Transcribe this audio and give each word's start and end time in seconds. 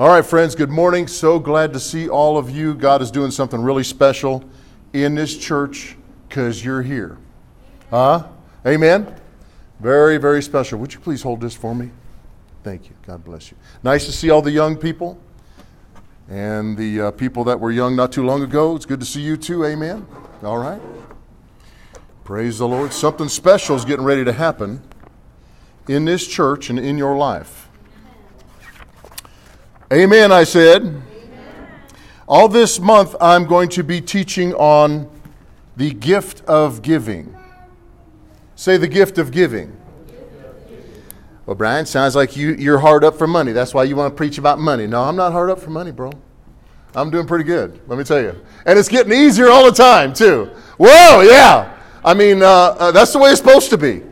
All 0.00 0.08
right, 0.08 0.24
friends, 0.24 0.54
good 0.54 0.70
morning. 0.70 1.06
So 1.06 1.38
glad 1.38 1.74
to 1.74 1.78
see 1.78 2.08
all 2.08 2.38
of 2.38 2.48
you. 2.48 2.72
God 2.72 3.02
is 3.02 3.10
doing 3.10 3.30
something 3.30 3.60
really 3.60 3.84
special 3.84 4.42
in 4.94 5.14
this 5.14 5.36
church 5.36 5.94
because 6.26 6.64
you're 6.64 6.80
here. 6.80 7.18
Huh? 7.90 8.26
Amen? 8.66 9.14
Very, 9.78 10.16
very 10.16 10.42
special. 10.42 10.78
Would 10.78 10.94
you 10.94 11.00
please 11.00 11.20
hold 11.20 11.42
this 11.42 11.54
for 11.54 11.74
me? 11.74 11.90
Thank 12.64 12.88
you. 12.88 12.94
God 13.06 13.22
bless 13.22 13.50
you. 13.50 13.58
Nice 13.82 14.06
to 14.06 14.12
see 14.12 14.30
all 14.30 14.40
the 14.40 14.50
young 14.50 14.74
people 14.74 15.20
and 16.30 16.78
the 16.78 17.02
uh, 17.02 17.10
people 17.10 17.44
that 17.44 17.60
were 17.60 17.70
young 17.70 17.94
not 17.94 18.10
too 18.10 18.24
long 18.24 18.42
ago. 18.42 18.76
It's 18.76 18.86
good 18.86 19.00
to 19.00 19.06
see 19.06 19.20
you 19.20 19.36
too. 19.36 19.66
Amen. 19.66 20.06
All 20.42 20.56
right. 20.56 20.80
Praise 22.24 22.56
the 22.56 22.66
Lord. 22.66 22.94
Something 22.94 23.28
special 23.28 23.76
is 23.76 23.84
getting 23.84 24.06
ready 24.06 24.24
to 24.24 24.32
happen 24.32 24.80
in 25.88 26.06
this 26.06 26.26
church 26.26 26.70
and 26.70 26.78
in 26.78 26.96
your 26.96 27.18
life. 27.18 27.69
Amen, 29.92 30.30
I 30.30 30.44
said. 30.44 30.82
Amen. 30.82 31.02
All 32.28 32.48
this 32.48 32.78
month, 32.78 33.16
I'm 33.20 33.44
going 33.44 33.68
to 33.70 33.82
be 33.82 34.00
teaching 34.00 34.54
on 34.54 35.10
the 35.76 35.92
gift 35.92 36.44
of 36.44 36.80
giving. 36.80 37.34
Say 38.54 38.76
the 38.76 38.86
gift 38.86 39.18
of 39.18 39.32
giving. 39.32 39.76
Well, 41.44 41.56
Brian, 41.56 41.86
sounds 41.86 42.14
like 42.14 42.36
you, 42.36 42.54
you're 42.54 42.78
hard 42.78 43.02
up 43.02 43.18
for 43.18 43.26
money. 43.26 43.50
That's 43.50 43.74
why 43.74 43.82
you 43.82 43.96
want 43.96 44.12
to 44.12 44.16
preach 44.16 44.38
about 44.38 44.60
money. 44.60 44.86
No, 44.86 45.02
I'm 45.02 45.16
not 45.16 45.32
hard 45.32 45.50
up 45.50 45.58
for 45.58 45.70
money, 45.70 45.90
bro. 45.90 46.12
I'm 46.94 47.10
doing 47.10 47.26
pretty 47.26 47.42
good, 47.44 47.80
let 47.88 47.98
me 47.98 48.04
tell 48.04 48.22
you. 48.22 48.40
And 48.66 48.78
it's 48.78 48.88
getting 48.88 49.12
easier 49.12 49.50
all 49.50 49.64
the 49.64 49.76
time, 49.76 50.12
too. 50.12 50.50
Whoa, 50.78 51.22
yeah. 51.22 51.76
I 52.04 52.14
mean, 52.14 52.44
uh, 52.44 52.46
uh, 52.46 52.92
that's 52.92 53.12
the 53.12 53.18
way 53.18 53.30
it's 53.30 53.40
supposed 53.40 53.70
to 53.70 53.78
be. 53.78 54.02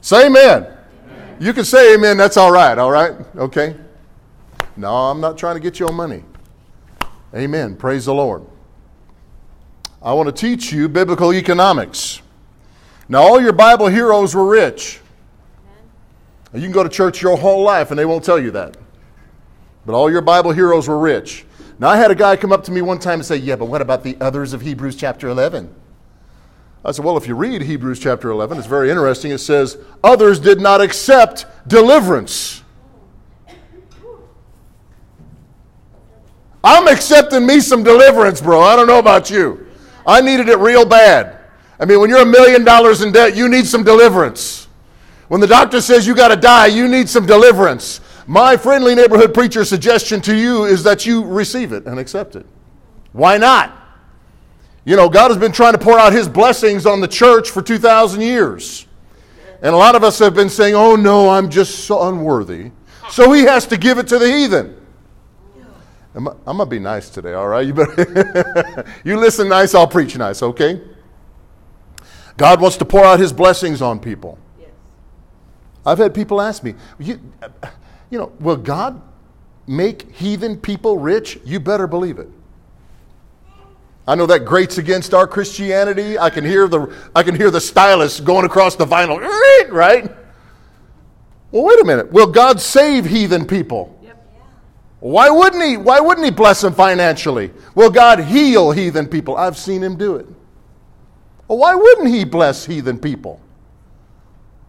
Say 0.00 0.26
amen. 0.26 0.68
amen. 1.06 1.36
You 1.40 1.52
can 1.52 1.64
say 1.64 1.94
amen, 1.94 2.16
that's 2.16 2.36
all 2.36 2.52
right, 2.52 2.78
all 2.78 2.92
right? 2.92 3.14
Okay? 3.36 3.74
No, 4.76 4.94
I'm 4.94 5.20
not 5.20 5.36
trying 5.36 5.56
to 5.56 5.60
get 5.60 5.78
your 5.78 5.92
money. 5.92 6.24
Amen. 7.34 7.76
Praise 7.76 8.06
the 8.06 8.14
Lord. 8.14 8.44
I 10.02 10.12
want 10.14 10.26
to 10.28 10.32
teach 10.32 10.72
you 10.72 10.88
biblical 10.88 11.32
economics. 11.34 12.22
Now, 13.08 13.22
all 13.22 13.40
your 13.40 13.52
Bible 13.52 13.88
heroes 13.88 14.34
were 14.34 14.46
rich. 14.46 15.00
You 16.54 16.60
can 16.62 16.72
go 16.72 16.82
to 16.82 16.88
church 16.88 17.22
your 17.22 17.36
whole 17.36 17.62
life 17.62 17.90
and 17.90 17.98
they 17.98 18.04
won't 18.04 18.24
tell 18.24 18.38
you 18.38 18.50
that. 18.52 18.76
But 19.86 19.94
all 19.94 20.10
your 20.10 20.20
Bible 20.20 20.52
heroes 20.52 20.88
were 20.88 20.98
rich. 20.98 21.44
Now, 21.78 21.88
I 21.88 21.96
had 21.96 22.10
a 22.10 22.14
guy 22.14 22.36
come 22.36 22.52
up 22.52 22.64
to 22.64 22.72
me 22.72 22.82
one 22.82 22.98
time 22.98 23.20
and 23.20 23.24
say, 23.24 23.36
Yeah, 23.36 23.56
but 23.56 23.66
what 23.66 23.80
about 23.80 24.02
the 24.02 24.16
others 24.20 24.52
of 24.52 24.60
Hebrews 24.60 24.96
chapter 24.96 25.28
11? 25.28 25.72
I 26.84 26.92
said, 26.92 27.04
Well, 27.04 27.16
if 27.16 27.26
you 27.26 27.34
read 27.34 27.62
Hebrews 27.62 28.00
chapter 28.00 28.30
11, 28.30 28.58
it's 28.58 28.66
very 28.66 28.90
interesting. 28.90 29.32
It 29.32 29.38
says, 29.38 29.78
Others 30.02 30.40
did 30.40 30.60
not 30.60 30.80
accept 30.80 31.46
deliverance. 31.68 32.62
I'm 36.62 36.88
accepting 36.88 37.46
me 37.46 37.60
some 37.60 37.82
deliverance, 37.82 38.40
bro. 38.40 38.60
I 38.60 38.76
don't 38.76 38.86
know 38.86 38.98
about 38.98 39.30
you. 39.30 39.66
I 40.06 40.20
needed 40.20 40.48
it 40.48 40.58
real 40.58 40.84
bad. 40.84 41.38
I 41.78 41.86
mean, 41.86 42.00
when 42.00 42.10
you're 42.10 42.22
a 42.22 42.26
million 42.26 42.64
dollars 42.64 43.02
in 43.02 43.12
debt, 43.12 43.34
you 43.34 43.48
need 43.48 43.66
some 43.66 43.82
deliverance. 43.82 44.68
When 45.28 45.40
the 45.40 45.46
doctor 45.46 45.80
says 45.80 46.06
you 46.06 46.14
got 46.14 46.28
to 46.28 46.36
die, 46.36 46.66
you 46.66 46.88
need 46.88 47.08
some 47.08 47.24
deliverance. 47.24 48.00
My 48.26 48.56
friendly 48.56 48.94
neighborhood 48.94 49.32
preacher 49.32 49.64
suggestion 49.64 50.20
to 50.22 50.36
you 50.36 50.64
is 50.64 50.82
that 50.82 51.06
you 51.06 51.24
receive 51.24 51.72
it 51.72 51.86
and 51.86 51.98
accept 51.98 52.36
it. 52.36 52.44
Why 53.12 53.38
not? 53.38 53.76
You 54.84 54.96
know, 54.96 55.08
God 55.08 55.30
has 55.30 55.38
been 55.38 55.52
trying 55.52 55.72
to 55.72 55.78
pour 55.78 55.98
out 55.98 56.12
his 56.12 56.28
blessings 56.28 56.86
on 56.86 57.00
the 57.00 57.08
church 57.08 57.50
for 57.50 57.62
2,000 57.62 58.20
years. 58.20 58.86
And 59.62 59.74
a 59.74 59.76
lot 59.78 59.94
of 59.94 60.02
us 60.02 60.18
have 60.18 60.34
been 60.34 60.48
saying, 60.48 60.74
oh 60.74 60.96
no, 60.96 61.28
I'm 61.28 61.50
just 61.50 61.84
so 61.84 62.08
unworthy. 62.08 62.70
So 63.10 63.32
he 63.32 63.42
has 63.42 63.66
to 63.66 63.76
give 63.76 63.98
it 63.98 64.08
to 64.08 64.18
the 64.18 64.30
heathen. 64.30 64.79
I'm, 66.14 66.26
I'm 66.28 66.56
going 66.56 66.58
to 66.58 66.66
be 66.66 66.78
nice 66.78 67.08
today, 67.08 67.34
all 67.34 67.48
right? 67.48 67.66
You, 67.66 67.74
better 67.74 68.84
you 69.04 69.16
listen 69.16 69.48
nice, 69.48 69.74
I'll 69.74 69.86
preach 69.86 70.16
nice, 70.16 70.42
okay? 70.42 70.80
God 72.36 72.60
wants 72.60 72.76
to 72.78 72.84
pour 72.84 73.04
out 73.04 73.20
his 73.20 73.32
blessings 73.32 73.80
on 73.80 74.00
people. 74.00 74.38
Yes. 74.58 74.70
I've 75.86 75.98
had 75.98 76.14
people 76.14 76.40
ask 76.40 76.64
me, 76.64 76.74
you, 76.98 77.20
you 78.10 78.18
know, 78.18 78.32
will 78.40 78.56
God 78.56 79.00
make 79.66 80.10
heathen 80.14 80.56
people 80.56 80.98
rich? 80.98 81.38
You 81.44 81.60
better 81.60 81.86
believe 81.86 82.18
it. 82.18 82.28
I 84.08 84.16
know 84.16 84.26
that 84.26 84.44
grates 84.44 84.78
against 84.78 85.14
our 85.14 85.26
Christianity. 85.26 86.18
I 86.18 86.30
can 86.30 86.44
hear 86.44 86.66
the 86.66 86.92
I 87.14 87.22
can 87.22 87.36
hear 87.36 87.50
the 87.50 87.60
stylus 87.60 88.18
going 88.18 88.44
across 88.44 88.74
the 88.74 88.86
vinyl, 88.86 89.20
right? 89.70 90.10
Well, 91.52 91.64
wait 91.64 91.80
a 91.80 91.84
minute. 91.84 92.10
Will 92.10 92.26
God 92.26 92.60
save 92.60 93.04
heathen 93.04 93.46
people? 93.46 93.99
Why 95.00 95.30
wouldn't 95.30 95.64
he? 95.64 95.76
Why 95.76 95.98
wouldn't 95.98 96.24
he 96.24 96.30
bless 96.30 96.60
them 96.60 96.74
financially? 96.74 97.52
Will 97.74 97.90
God 97.90 98.20
heal 98.20 98.70
heathen 98.70 99.08
people? 99.08 99.36
I've 99.36 99.56
seen 99.56 99.82
him 99.82 99.96
do 99.96 100.16
it. 100.16 100.26
Well, 101.48 101.58
why 101.58 101.74
wouldn't 101.74 102.08
he 102.08 102.24
bless 102.24 102.66
heathen 102.66 102.98
people? 102.98 103.40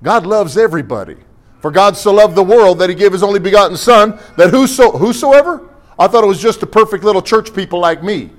God 0.02 0.26
loves 0.26 0.58
everybody. 0.58 1.18
For 1.60 1.70
God 1.70 1.96
so 1.96 2.12
loved 2.12 2.36
the 2.36 2.44
world 2.44 2.80
that 2.80 2.90
he 2.90 2.96
gave 2.96 3.12
his 3.12 3.22
only 3.22 3.40
begotten 3.40 3.78
Son, 3.78 4.20
that 4.38 4.50
whoso, 4.50 4.92
whosoever? 4.92 5.70
I 6.00 6.08
thought 6.08 6.24
it 6.24 6.28
was 6.28 6.42
just 6.42 6.60
the 6.60 6.66
perfect 6.66 7.04
little 7.04 7.22
church 7.22 7.54
people 7.54 7.80
like 7.80 8.02
me. 8.02 8.32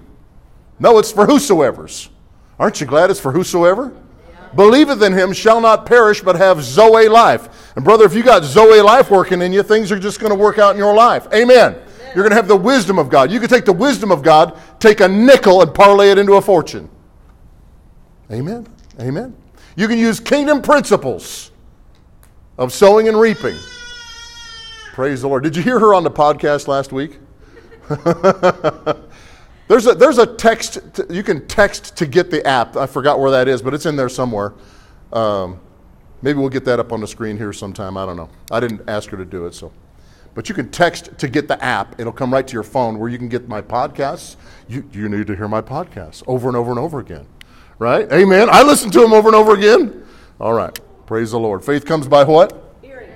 No, 0.80 0.98
it's 0.98 1.12
for 1.12 1.26
whosoever's. 1.26 2.08
Aren't 2.58 2.80
you 2.80 2.86
glad 2.86 3.10
it's 3.10 3.20
for 3.20 3.30
whosoever? 3.30 3.92
Believeth 4.56 5.02
in 5.02 5.12
him 5.12 5.32
shall 5.32 5.60
not 5.60 5.86
perish, 5.86 6.20
but 6.20 6.34
have 6.36 6.62
Zoe 6.62 7.08
life. 7.08 7.61
And 7.74 7.84
brother, 7.84 8.04
if 8.04 8.14
you 8.14 8.22
got 8.22 8.44
Zoe 8.44 8.80
life 8.80 9.10
working 9.10 9.40
in 9.42 9.52
you, 9.52 9.62
things 9.62 9.90
are 9.90 9.98
just 9.98 10.20
going 10.20 10.30
to 10.30 10.38
work 10.38 10.58
out 10.58 10.72
in 10.72 10.78
your 10.78 10.94
life. 10.94 11.26
Amen. 11.32 11.74
Amen. 11.74 11.88
You're 12.14 12.24
going 12.24 12.30
to 12.30 12.36
have 12.36 12.48
the 12.48 12.56
wisdom 12.56 12.98
of 12.98 13.08
God. 13.08 13.30
You 13.30 13.40
can 13.40 13.48
take 13.48 13.64
the 13.64 13.72
wisdom 13.72 14.12
of 14.12 14.22
God, 14.22 14.58
take 14.78 15.00
a 15.00 15.08
nickel, 15.08 15.62
and 15.62 15.74
parlay 15.74 16.10
it 16.10 16.18
into 16.18 16.34
a 16.34 16.42
fortune. 16.42 16.90
Amen. 18.30 18.66
Amen. 19.00 19.34
You 19.76 19.88
can 19.88 19.98
use 19.98 20.20
kingdom 20.20 20.60
principles 20.60 21.50
of 22.58 22.72
sowing 22.72 23.08
and 23.08 23.18
reaping. 23.18 23.56
Praise 24.92 25.22
the 25.22 25.28
Lord. 25.28 25.42
Did 25.42 25.56
you 25.56 25.62
hear 25.62 25.78
her 25.78 25.94
on 25.94 26.04
the 26.04 26.10
podcast 26.10 26.68
last 26.68 26.92
week? 26.92 27.18
there's, 29.68 29.86
a, 29.86 29.94
there's 29.94 30.18
a 30.18 30.26
text, 30.26 30.80
to, 30.94 31.06
you 31.08 31.22
can 31.22 31.46
text 31.46 31.96
to 31.96 32.06
get 32.06 32.30
the 32.30 32.46
app. 32.46 32.76
I 32.76 32.86
forgot 32.86 33.18
where 33.18 33.30
that 33.30 33.48
is, 33.48 33.62
but 33.62 33.72
it's 33.72 33.86
in 33.86 33.96
there 33.96 34.10
somewhere. 34.10 34.52
Um, 35.12 35.60
maybe 36.22 36.38
we'll 36.38 36.48
get 36.48 36.64
that 36.64 36.80
up 36.80 36.92
on 36.92 37.00
the 37.00 37.06
screen 37.06 37.36
here 37.36 37.52
sometime. 37.52 37.96
I 37.96 38.06
don't 38.06 38.16
know. 38.16 38.30
I 38.50 38.60
didn't 38.60 38.88
ask 38.88 39.10
her 39.10 39.16
to 39.16 39.24
do 39.24 39.46
it, 39.46 39.54
so. 39.54 39.72
But 40.34 40.48
you 40.48 40.54
can 40.54 40.70
text 40.70 41.18
to 41.18 41.28
get 41.28 41.46
the 41.46 41.62
app. 41.62 42.00
It'll 42.00 42.12
come 42.12 42.32
right 42.32 42.46
to 42.46 42.52
your 42.54 42.62
phone 42.62 42.98
where 42.98 43.10
you 43.10 43.18
can 43.18 43.28
get 43.28 43.48
my 43.48 43.60
podcasts. 43.60 44.36
You, 44.66 44.88
you 44.92 45.08
need 45.08 45.26
to 45.26 45.36
hear 45.36 45.48
my 45.48 45.60
podcasts 45.60 46.22
over 46.26 46.48
and 46.48 46.56
over 46.56 46.70
and 46.70 46.80
over 46.80 47.00
again. 47.00 47.26
Right? 47.78 48.10
Amen. 48.10 48.48
I 48.50 48.62
listen 48.62 48.90
to 48.92 49.00
them 49.00 49.12
over 49.12 49.28
and 49.28 49.36
over 49.36 49.54
again. 49.54 50.06
All 50.40 50.54
right. 50.54 50.78
Praise 51.06 51.32
the 51.32 51.38
Lord. 51.38 51.64
Faith 51.64 51.84
comes 51.84 52.08
by 52.08 52.24
what? 52.24 52.76
Hearing. 52.80 53.10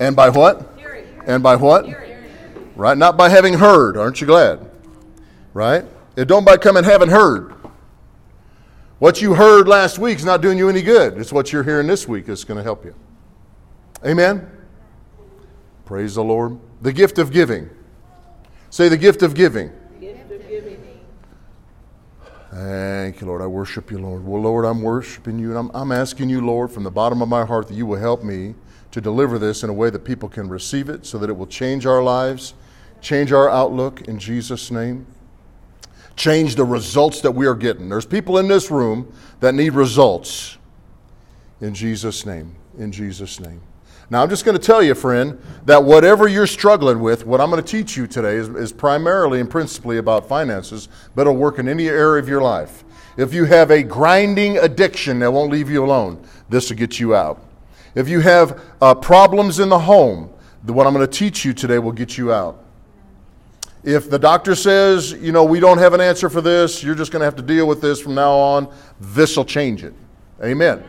And 0.00 0.16
by 0.16 0.30
what? 0.30 0.74
Hearing. 0.76 1.06
And 1.26 1.42
by 1.42 1.54
what? 1.54 1.86
Hearing. 1.86 2.16
Right? 2.74 2.98
Not 2.98 3.16
by 3.16 3.28
having 3.28 3.54
heard. 3.54 3.96
Aren't 3.96 4.20
you 4.20 4.26
glad? 4.26 4.68
Right? 5.54 5.84
It 6.16 6.26
don't 6.26 6.44
by 6.44 6.56
coming 6.56 6.82
having 6.82 7.10
heard. 7.10 7.57
What 8.98 9.22
you 9.22 9.34
heard 9.34 9.68
last 9.68 10.00
week 10.00 10.18
is 10.18 10.24
not 10.24 10.42
doing 10.42 10.58
you 10.58 10.68
any 10.68 10.82
good. 10.82 11.18
It's 11.18 11.32
what 11.32 11.52
you're 11.52 11.62
hearing 11.62 11.86
this 11.86 12.08
week 12.08 12.26
that's 12.26 12.42
going 12.42 12.58
to 12.58 12.64
help 12.64 12.84
you. 12.84 12.94
Amen? 14.04 14.50
Praise 15.84 16.16
the 16.16 16.24
Lord. 16.24 16.58
The 16.82 16.92
gift 16.92 17.18
of 17.18 17.30
giving. 17.30 17.70
Say 18.70 18.88
the 18.88 18.96
gift 18.96 19.22
of 19.22 19.34
giving. 19.34 19.70
Thank 22.50 23.20
you, 23.20 23.26
Lord. 23.28 23.40
I 23.40 23.46
worship 23.46 23.90
you, 23.90 23.98
Lord. 23.98 24.24
Well, 24.24 24.42
Lord, 24.42 24.64
I'm 24.64 24.82
worshiping 24.82 25.38
you, 25.38 25.50
and 25.50 25.58
I'm, 25.58 25.70
I'm 25.74 25.92
asking 25.92 26.28
you, 26.28 26.44
Lord, 26.44 26.72
from 26.72 26.82
the 26.82 26.90
bottom 26.90 27.22
of 27.22 27.28
my 27.28 27.44
heart 27.44 27.68
that 27.68 27.74
you 27.74 27.86
will 27.86 28.00
help 28.00 28.24
me 28.24 28.54
to 28.90 29.00
deliver 29.00 29.38
this 29.38 29.62
in 29.62 29.70
a 29.70 29.72
way 29.72 29.90
that 29.90 30.04
people 30.04 30.28
can 30.28 30.48
receive 30.48 30.88
it 30.88 31.06
so 31.06 31.18
that 31.18 31.30
it 31.30 31.36
will 31.36 31.46
change 31.46 31.86
our 31.86 32.02
lives, 32.02 32.54
change 33.00 33.32
our 33.32 33.48
outlook 33.48 34.02
in 34.08 34.18
Jesus' 34.18 34.72
name, 34.72 35.06
change 36.18 36.56
the 36.56 36.64
results 36.64 37.20
that 37.22 37.30
we 37.30 37.46
are 37.46 37.54
getting. 37.54 37.88
There's 37.88 38.04
people 38.04 38.38
in 38.38 38.48
this 38.48 38.70
room 38.70 39.12
that 39.40 39.54
need 39.54 39.72
results 39.72 40.58
in 41.60 41.74
Jesus' 41.74 42.26
name. 42.26 42.54
In 42.78 42.92
Jesus' 42.92 43.40
name. 43.40 43.60
Now, 44.10 44.22
I'm 44.22 44.30
just 44.30 44.44
going 44.44 44.56
to 44.56 44.62
tell 44.62 44.82
you, 44.82 44.94
friend, 44.94 45.40
that 45.66 45.84
whatever 45.84 46.28
you're 46.28 46.46
struggling 46.46 47.00
with, 47.00 47.26
what 47.26 47.40
I'm 47.40 47.50
going 47.50 47.62
to 47.62 47.70
teach 47.70 47.96
you 47.96 48.06
today 48.06 48.36
is, 48.36 48.48
is, 48.48 48.72
primarily 48.72 49.38
and 49.40 49.50
principally 49.50 49.98
about 49.98 50.26
finances, 50.26 50.88
but 51.14 51.22
it'll 51.22 51.36
work 51.36 51.58
in 51.58 51.68
any 51.68 51.88
area 51.88 52.22
of 52.22 52.28
your 52.28 52.40
life. 52.40 52.84
If 53.18 53.34
you 53.34 53.44
have 53.44 53.70
a 53.70 53.82
grinding 53.82 54.56
addiction 54.58 55.18
that 55.18 55.30
won't 55.30 55.52
leave 55.52 55.68
you 55.68 55.84
alone, 55.84 56.24
this 56.48 56.70
will 56.70 56.78
get 56.78 56.98
you 56.98 57.14
out. 57.14 57.44
If 57.94 58.08
you 58.08 58.20
have 58.20 58.62
uh, 58.80 58.94
problems 58.94 59.58
in 59.58 59.68
the 59.68 59.78
home, 59.78 60.30
what 60.64 60.86
I'm 60.86 60.94
going 60.94 61.06
to 61.06 61.12
teach 61.12 61.44
you 61.44 61.52
today 61.52 61.78
will 61.78 61.92
get 61.92 62.16
you 62.16 62.32
out. 62.32 62.64
If 63.84 64.10
the 64.10 64.18
doctor 64.18 64.54
says, 64.54 65.12
you 65.12 65.32
know, 65.32 65.44
we 65.44 65.60
don't 65.60 65.78
have 65.78 65.94
an 65.94 66.00
answer 66.00 66.28
for 66.28 66.40
this, 66.40 66.82
you're 66.82 66.94
just 66.94 67.12
going 67.12 67.20
to 67.20 67.24
have 67.24 67.36
to 67.36 67.42
deal 67.42 67.66
with 67.66 67.80
this 67.80 68.00
from 68.00 68.14
now 68.14 68.32
on, 68.32 68.72
this 69.00 69.36
will 69.36 69.44
change 69.44 69.84
it. 69.84 69.94
Amen. 70.42 70.82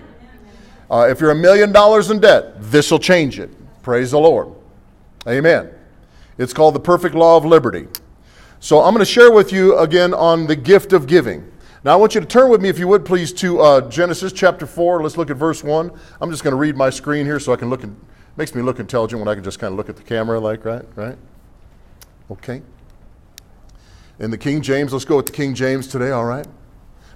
Uh, 0.89 1.07
if 1.09 1.21
you're 1.21 1.31
a 1.31 1.35
million 1.35 1.71
dollars 1.71 2.09
in 2.09 2.19
debt, 2.19 2.55
this 2.59 2.89
will 2.89 2.99
change 2.99 3.39
it. 3.39 3.49
Praise 3.83 4.11
the 4.11 4.19
Lord. 4.19 4.53
Amen. 5.27 5.69
It's 6.37 6.53
called 6.53 6.73
the 6.73 6.79
perfect 6.79 7.13
law 7.13 7.37
of 7.37 7.45
liberty. 7.45 7.87
So 8.59 8.81
I'm 8.81 8.93
going 8.93 9.05
to 9.05 9.11
share 9.11 9.31
with 9.31 9.53
you 9.53 9.77
again 9.77 10.13
on 10.13 10.47
the 10.47 10.55
gift 10.55 10.91
of 10.91 11.05
giving. 11.05 11.49
Now 11.83 11.93
I 11.93 11.95
want 11.95 12.15
you 12.15 12.21
to 12.21 12.27
turn 12.27 12.49
with 12.49 12.61
me, 12.61 12.69
if 12.69 12.79
you 12.79 12.87
would, 12.87 13.05
please, 13.05 13.31
to 13.33 13.61
uh, 13.61 13.89
Genesis 13.89 14.33
chapter 14.33 14.65
4. 14.65 15.03
Let's 15.03 15.15
look 15.15 15.29
at 15.29 15.37
verse 15.37 15.63
1. 15.63 15.91
I'm 16.19 16.31
just 16.31 16.43
going 16.43 16.51
to 16.53 16.57
read 16.57 16.75
my 16.75 16.89
screen 16.89 17.25
here 17.25 17.39
so 17.39 17.53
I 17.53 17.55
can 17.55 17.69
look. 17.69 17.83
And, 17.83 17.95
makes 18.39 18.55
me 18.55 18.61
look 18.61 18.79
intelligent 18.79 19.19
when 19.19 19.27
I 19.27 19.35
can 19.35 19.43
just 19.43 19.59
kind 19.59 19.73
of 19.73 19.77
look 19.77 19.89
at 19.89 19.97
the 19.97 20.01
camera, 20.01 20.39
like, 20.39 20.63
right? 20.63 20.85
Right? 20.95 21.17
Okay. 22.31 22.61
In 24.19 24.31
the 24.31 24.37
King 24.37 24.61
James, 24.61 24.91
let's 24.91 25.05
go 25.05 25.15
with 25.15 25.27
the 25.27 25.31
King 25.31 25.55
James 25.55 25.87
today, 25.87 26.11
all 26.11 26.25
right? 26.25 26.45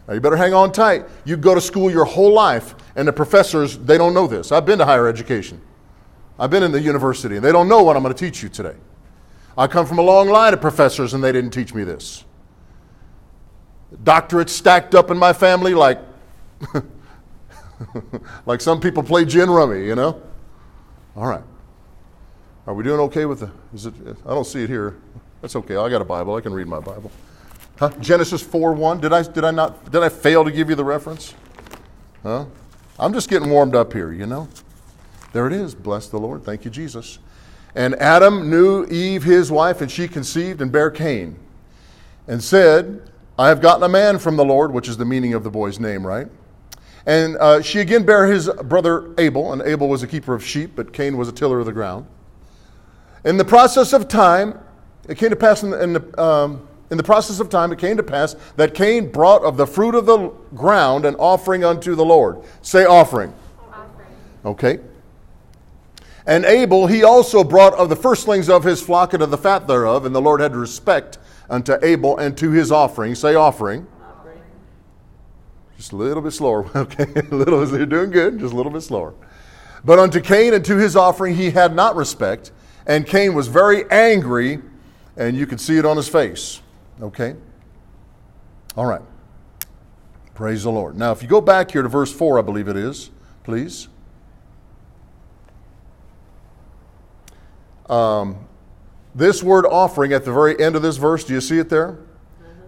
Now 0.07 0.13
you 0.13 0.21
better 0.21 0.38
hang 0.38 0.53
on 0.53 0.71
tight. 0.71 1.05
You 1.25 1.38
go 1.38 1.53
to 1.53 1.61
school 1.61 1.91
your 1.91 2.05
whole 2.05 2.31
life, 2.31 2.75
and 2.95 3.07
the 3.07 3.13
professors, 3.13 3.77
they 3.77 3.97
don't 3.97 4.13
know 4.13 4.27
this. 4.27 4.51
I've 4.51 4.65
been 4.65 4.79
to 4.79 4.85
higher 4.85 5.07
education. 5.07 5.61
I've 6.39 6.50
been 6.50 6.63
in 6.63 6.71
the 6.71 6.81
university, 6.81 7.35
and 7.35 7.45
they 7.45 7.51
don't 7.51 7.67
know 7.67 7.83
what 7.83 7.95
I'm 7.95 8.03
going 8.03 8.13
to 8.13 8.19
teach 8.19 8.41
you 8.41 8.50
today. 8.50 8.75
I 9.57 9.67
come 9.67 9.85
from 9.85 10.00
a 10.00 10.01
long 10.01 10.29
line 10.29 10.53
of 10.53 10.61
professors, 10.61 11.13
and 11.13 11.23
they 11.23 11.31
didn't 11.31 11.51
teach 11.51 11.73
me 11.73 11.83
this. 11.83 12.23
Doctorates 14.03 14.50
stacked 14.50 14.95
up 14.95 15.11
in 15.11 15.17
my 15.17 15.33
family 15.33 15.75
like, 15.75 16.00
like 18.45 18.61
some 18.61 18.79
people 18.79 19.03
play 19.03 19.25
gin 19.25 19.50
rummy, 19.50 19.85
you 19.85 19.95
know? 19.95 20.21
All 21.15 21.27
right. 21.27 21.44
Are 22.65 22.73
we 22.73 22.83
doing 22.83 23.00
okay 23.01 23.25
with 23.25 23.41
the? 23.41 23.51
Is 23.73 23.85
it? 23.85 23.94
I 24.25 24.29
don't 24.29 24.47
see 24.47 24.63
it 24.63 24.69
here. 24.69 24.95
That's 25.44 25.57
okay. 25.57 25.75
I 25.75 25.90
got 25.90 26.01
a 26.01 26.06
Bible. 26.06 26.36
I 26.36 26.40
can 26.40 26.54
read 26.54 26.68
my 26.68 26.80
Bible. 26.80 27.12
Huh? 27.78 27.90
Genesis 28.00 28.42
four 28.42 28.72
one. 28.72 29.01
Did 29.01 29.12
I? 29.12 29.24
Did 29.24 29.44
I 29.44 29.51
not? 29.51 29.92
Did 29.92 30.01
I 30.01 30.07
fail 30.07 30.45
to 30.45 30.51
give 30.51 30.69
you 30.69 30.75
the 30.75 30.86
reference? 30.86 31.34
Huh? 32.24 32.45
I'm 32.98 33.12
just 33.12 33.30
getting 33.30 33.50
warmed 33.50 33.75
up 33.75 33.92
here. 33.92 34.13
You 34.13 34.25
know. 34.25 34.48
There 35.34 35.45
it 35.45 35.51
is. 35.51 35.75
Bless 35.75 36.07
the 36.07 36.18
Lord. 36.18 36.45
Thank 36.45 36.63
you, 36.63 36.72
Jesus. 36.72 37.19
And 37.75 37.94
Adam 37.95 38.50
knew 38.50 38.86
Eve, 38.86 39.24
his 39.24 39.51
wife, 39.51 39.81
and 39.81 39.92
she 39.92 40.07
conceived 40.07 40.62
and 40.62 40.72
bare 40.72 40.90
Cain, 40.90 41.38
and 42.25 42.42
said, 42.42 43.12
I 43.38 43.50
have 43.50 43.62
gotten 43.62 43.84
a 43.84 43.89
man 43.89 44.19
from 44.19 44.38
the 44.38 44.46
Lord, 44.46 44.72
which 44.72 44.88
is 44.88 44.96
the 44.96 45.04
meaning 45.04 45.34
of 45.34 45.44
the 45.44 45.50
boy's 45.50 45.78
name, 45.78 46.07
right? 46.07 46.28
And 47.06 47.36
uh, 47.36 47.62
she 47.62 47.81
again 47.81 48.06
bare 48.06 48.28
his 48.28 48.50
brother 48.63 49.13
Abel, 49.18 49.51
and 49.51 49.62
Abel 49.63 49.89
was 49.89 50.04
a 50.04 50.07
keeper 50.07 50.34
of 50.34 50.46
sheep, 50.46 50.72
but 50.78 50.94
Cain 50.94 51.18
was 51.18 51.28
a 51.28 51.34
tiller 51.34 51.60
of 51.60 51.66
the 51.66 51.74
ground. 51.74 52.06
In 53.25 53.36
the 53.36 53.44
process 53.44 53.92
of 53.92 54.07
time, 54.07 54.57
it 55.07 55.17
came 55.17 55.29
to 55.29 55.35
pass 55.35 55.63
in 55.63 55.71
the, 55.71 55.83
in 55.83 55.94
the, 55.94 56.21
um, 56.21 56.67
in 56.89 56.97
the 56.97 57.03
process 57.03 57.39
of 57.39 57.50
time, 57.50 57.71
it 57.71 57.79
came 57.79 57.97
to 57.97 58.03
pass 58.03 58.35
that 58.55 58.73
Cain 58.73 59.11
brought 59.11 59.44
of 59.44 59.57
the 59.57 59.65
fruit 59.65 59.95
of 59.95 60.05
the 60.05 60.29
ground 60.53 61.05
an 61.05 61.15
offering 61.15 61.63
unto 61.63 61.95
the 61.95 62.05
Lord. 62.05 62.41
Say 62.61 62.85
offering. 62.85 63.33
offering. 63.71 64.07
Okay. 64.45 64.79
And 66.25 66.45
Abel, 66.45 66.88
he 66.88 67.03
also 67.03 67.44
brought 67.44 67.73
of 67.73 67.89
the 67.89 67.95
firstlings 67.95 68.50
of 68.50 68.63
his 68.63 68.81
flock 68.81 69.13
and 69.13 69.21
of 69.21 69.31
the 69.31 69.38
fat 69.38 69.67
thereof, 69.67 70.05
and 70.05 70.15
the 70.15 70.21
Lord 70.21 70.39
had 70.39 70.55
respect 70.55 71.17
unto 71.50 71.75
Abel 71.81 72.17
and 72.17 72.38
to 72.38 72.51
his 72.51 72.71
offering. 72.71 73.15
Say 73.15 73.35
offering. 73.35 73.88
Just 75.77 75.91
a 75.91 75.95
little 75.97 76.23
bit 76.23 76.31
slower, 76.31 76.69
okay? 76.75 77.07
a 77.31 77.35
little, 77.35 77.67
you're 77.75 77.85
doing 77.85 78.09
good, 78.09 78.39
just 78.39 78.53
a 78.53 78.55
little 78.55 78.71
bit 78.71 78.81
slower. 78.81 79.13
But 79.83 80.00
unto 80.00 80.21
Cain 80.21 80.53
and 80.53 80.63
to 80.63 80.77
his 80.77 80.95
offering 80.95 81.35
he 81.35 81.51
had 81.51 81.75
not 81.75 81.95
respect, 81.95 82.51
and 82.85 83.05
Cain 83.05 83.33
was 83.33 83.47
very 83.47 83.89
angry, 83.91 84.61
and 85.18 85.38
you 85.38 85.45
could 85.45 85.60
see 85.60 85.77
it 85.77 85.86
on 85.86 85.98
his 85.98 86.07
face, 86.07 86.62
okay? 87.01 87.36
All 88.75 88.86
right. 88.86 89.01
Praise 90.33 90.63
the 90.63 90.71
Lord. 90.71 90.98
Now, 90.98 91.12
if 91.12 91.21
you 91.21 91.27
go 91.27 91.42
back 91.42 91.71
here 91.71 91.83
to 91.83 91.88
verse 91.88 92.12
4, 92.12 92.39
I 92.39 92.42
believe 92.42 92.68
it 92.68 92.75
is, 92.75 93.12
please. 93.44 93.88
Um, 97.88 98.48
this 99.13 99.44
word 99.44 99.65
offering 99.65 100.13
at 100.13 100.25
the 100.25 100.33
very 100.33 100.60
end 100.60 100.75
of 100.75 100.81
this 100.81 100.98
verse, 100.98 101.24
do 101.24 101.33
you 101.33 101.42
see 101.42 101.60
it 101.60 101.69
there? 101.69 102.00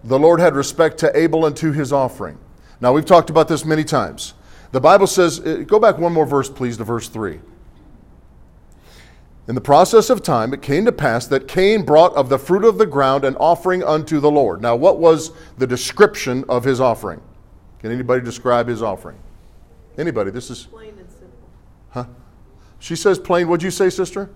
The 0.04 0.18
Lord 0.18 0.38
had 0.38 0.54
respect 0.54 0.98
to 0.98 1.16
Abel 1.18 1.46
and 1.46 1.56
to 1.56 1.72
his 1.72 1.92
offering. 1.92 2.38
Now, 2.80 2.92
we've 2.92 3.06
talked 3.06 3.30
about 3.30 3.48
this 3.48 3.64
many 3.64 3.82
times. 3.82 4.34
The 4.70 4.80
Bible 4.80 5.08
says, 5.08 5.40
uh, 5.40 5.64
go 5.66 5.80
back 5.80 5.98
one 5.98 6.12
more 6.12 6.26
verse, 6.26 6.48
please, 6.48 6.76
to 6.76 6.84
verse 6.84 7.08
3. 7.08 7.40
In 9.48 9.54
the 9.54 9.60
process 9.60 10.10
of 10.10 10.22
time, 10.22 10.52
it 10.52 10.60
came 10.60 10.84
to 10.86 10.92
pass 10.92 11.26
that 11.28 11.46
Cain 11.46 11.84
brought 11.84 12.12
of 12.14 12.28
the 12.28 12.38
fruit 12.38 12.64
of 12.64 12.78
the 12.78 12.86
ground 12.86 13.24
an 13.24 13.36
offering 13.36 13.84
unto 13.84 14.18
the 14.18 14.30
Lord. 14.30 14.60
Now, 14.60 14.74
what 14.74 14.98
was 14.98 15.30
the 15.56 15.66
description 15.66 16.44
of 16.48 16.64
his 16.64 16.80
offering? 16.80 17.20
Can 17.78 17.92
anybody 17.92 18.24
describe 18.24 18.66
his 18.66 18.82
offering? 18.82 19.18
Anybody? 19.96 20.32
This 20.32 20.50
is. 20.50 20.64
Plain 20.64 20.98
and 20.98 21.08
simple. 21.10 21.28
Huh? 21.90 22.06
She 22.80 22.96
says 22.96 23.18
plain. 23.18 23.46
What'd 23.48 23.62
you 23.62 23.70
say, 23.70 23.88
sister? 23.88 24.30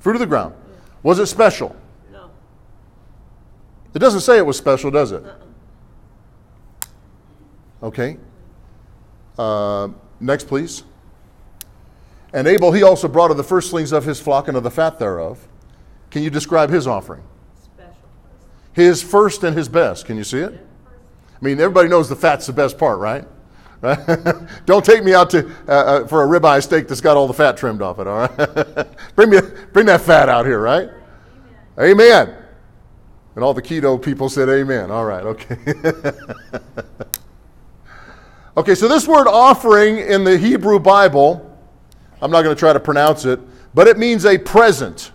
Fruit 0.00 0.16
of 0.16 0.20
the 0.20 0.26
ground. 0.26 0.54
Was 1.04 1.20
it 1.20 1.26
special? 1.26 1.76
No. 2.12 2.30
It 3.94 4.00
doesn't 4.00 4.20
say 4.20 4.38
it 4.38 4.46
was 4.46 4.56
special, 4.58 4.90
does 4.90 5.12
it? 5.12 5.24
Uh-uh. 5.24 5.36
Okay. 7.86 8.16
Uh, 9.38 9.88
next, 10.18 10.48
please. 10.48 10.82
And 12.32 12.46
Abel, 12.46 12.72
he 12.72 12.82
also 12.82 13.08
brought 13.08 13.30
of 13.30 13.36
the 13.36 13.44
firstlings 13.44 13.92
of 13.92 14.04
his 14.04 14.20
flock 14.20 14.48
and 14.48 14.56
of 14.56 14.62
the 14.62 14.70
fat 14.70 14.98
thereof. 14.98 15.46
Can 16.10 16.22
you 16.22 16.30
describe 16.30 16.70
his 16.70 16.86
offering? 16.86 17.22
Special. 17.62 17.94
His 18.72 19.02
first 19.02 19.44
and 19.44 19.56
his 19.56 19.68
best. 19.68 20.06
Can 20.06 20.16
you 20.16 20.24
see 20.24 20.38
it? 20.38 20.52
I 20.54 21.44
mean, 21.44 21.60
everybody 21.60 21.88
knows 21.88 22.08
the 22.08 22.16
fat's 22.16 22.46
the 22.46 22.52
best 22.52 22.78
part, 22.78 22.98
right? 22.98 23.24
Right? 23.80 23.98
Don't 24.66 24.84
take 24.84 25.04
me 25.04 25.14
out 25.14 25.30
to, 25.30 25.48
uh, 25.68 25.70
uh, 25.70 26.06
for 26.06 26.24
a 26.24 26.40
ribeye 26.40 26.62
steak 26.62 26.88
that's 26.88 27.00
got 27.00 27.16
all 27.16 27.26
the 27.26 27.34
fat 27.34 27.56
trimmed 27.56 27.80
off 27.80 27.98
it, 28.00 28.06
all 28.06 28.26
right? 28.26 28.86
bring, 29.14 29.30
me, 29.30 29.38
bring 29.72 29.86
that 29.86 30.00
fat 30.00 30.28
out 30.28 30.46
here, 30.46 30.60
right? 30.60 30.90
Amen. 31.78 32.00
amen. 32.00 32.34
And 33.36 33.44
all 33.44 33.54
the 33.54 33.62
keto 33.62 34.02
people 34.02 34.28
said 34.28 34.48
amen. 34.48 34.90
All 34.90 35.04
right, 35.04 35.24
okay. 35.24 35.56
okay, 38.56 38.74
so 38.74 38.88
this 38.88 39.06
word 39.06 39.28
offering 39.28 39.98
in 39.98 40.24
the 40.24 40.36
Hebrew 40.36 40.80
Bible, 40.80 41.47
I'm 42.20 42.30
not 42.30 42.42
going 42.42 42.54
to 42.54 42.58
try 42.58 42.72
to 42.72 42.80
pronounce 42.80 43.24
it, 43.24 43.40
but 43.74 43.86
it 43.86 43.98
means 43.98 44.24
a 44.24 44.38
present. 44.38 45.12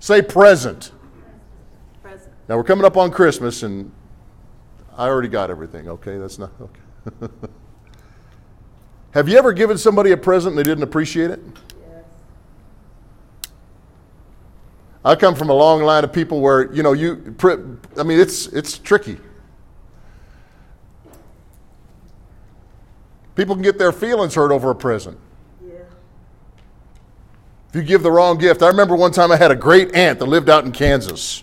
Say 0.00 0.22
present. 0.22 0.92
Present. 2.02 2.32
Now 2.48 2.56
we're 2.56 2.64
coming 2.64 2.84
up 2.84 2.96
on 2.96 3.10
Christmas, 3.10 3.62
and 3.62 3.90
I 4.96 5.06
already 5.06 5.28
got 5.28 5.50
everything. 5.50 5.88
Okay, 5.88 6.18
that's 6.18 6.38
not 6.38 6.50
okay. 6.60 7.28
Have 9.12 9.28
you 9.28 9.38
ever 9.38 9.52
given 9.52 9.78
somebody 9.78 10.10
a 10.12 10.16
present 10.16 10.52
and 10.52 10.58
they 10.58 10.68
didn't 10.68 10.82
appreciate 10.82 11.30
it? 11.30 11.40
Yes. 11.88 12.04
I 15.04 15.14
come 15.14 15.34
from 15.34 15.50
a 15.50 15.54
long 15.54 15.82
line 15.82 16.04
of 16.04 16.12
people 16.12 16.40
where 16.40 16.72
you 16.72 16.82
know 16.82 16.92
you. 16.92 17.36
I 17.96 18.02
mean, 18.02 18.18
it's 18.18 18.46
it's 18.48 18.78
tricky. 18.78 19.18
People 23.36 23.54
can 23.54 23.62
get 23.62 23.78
their 23.78 23.92
feelings 23.92 24.34
hurt 24.34 24.52
over 24.52 24.70
a 24.70 24.74
present. 24.74 25.18
If 27.74 27.78
you 27.78 27.82
give 27.82 28.04
the 28.04 28.12
wrong 28.12 28.38
gift, 28.38 28.62
I 28.62 28.68
remember 28.68 28.94
one 28.94 29.10
time 29.10 29.32
I 29.32 29.36
had 29.36 29.50
a 29.50 29.56
great 29.56 29.96
aunt 29.96 30.20
that 30.20 30.26
lived 30.26 30.48
out 30.48 30.64
in 30.64 30.70
Kansas. 30.70 31.42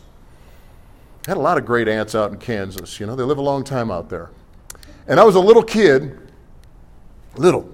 I 1.28 1.32
had 1.32 1.36
a 1.36 1.42
lot 1.42 1.58
of 1.58 1.66
great 1.66 1.90
aunts 1.90 2.16
out 2.16 2.32
in 2.32 2.38
Kansas. 2.38 3.02
You 3.02 3.06
know, 3.06 3.18
they 3.18 3.24
live 3.24 3.38
a 3.38 3.42
long 3.42 3.66
time 3.66 3.92
out 3.92 4.08
there. 4.08 4.32
And 5.10 5.20
I 5.20 5.26
was 5.26 5.36
a 5.36 5.42
little 5.42 5.62
kid, 5.62 6.18
little. 7.36 7.70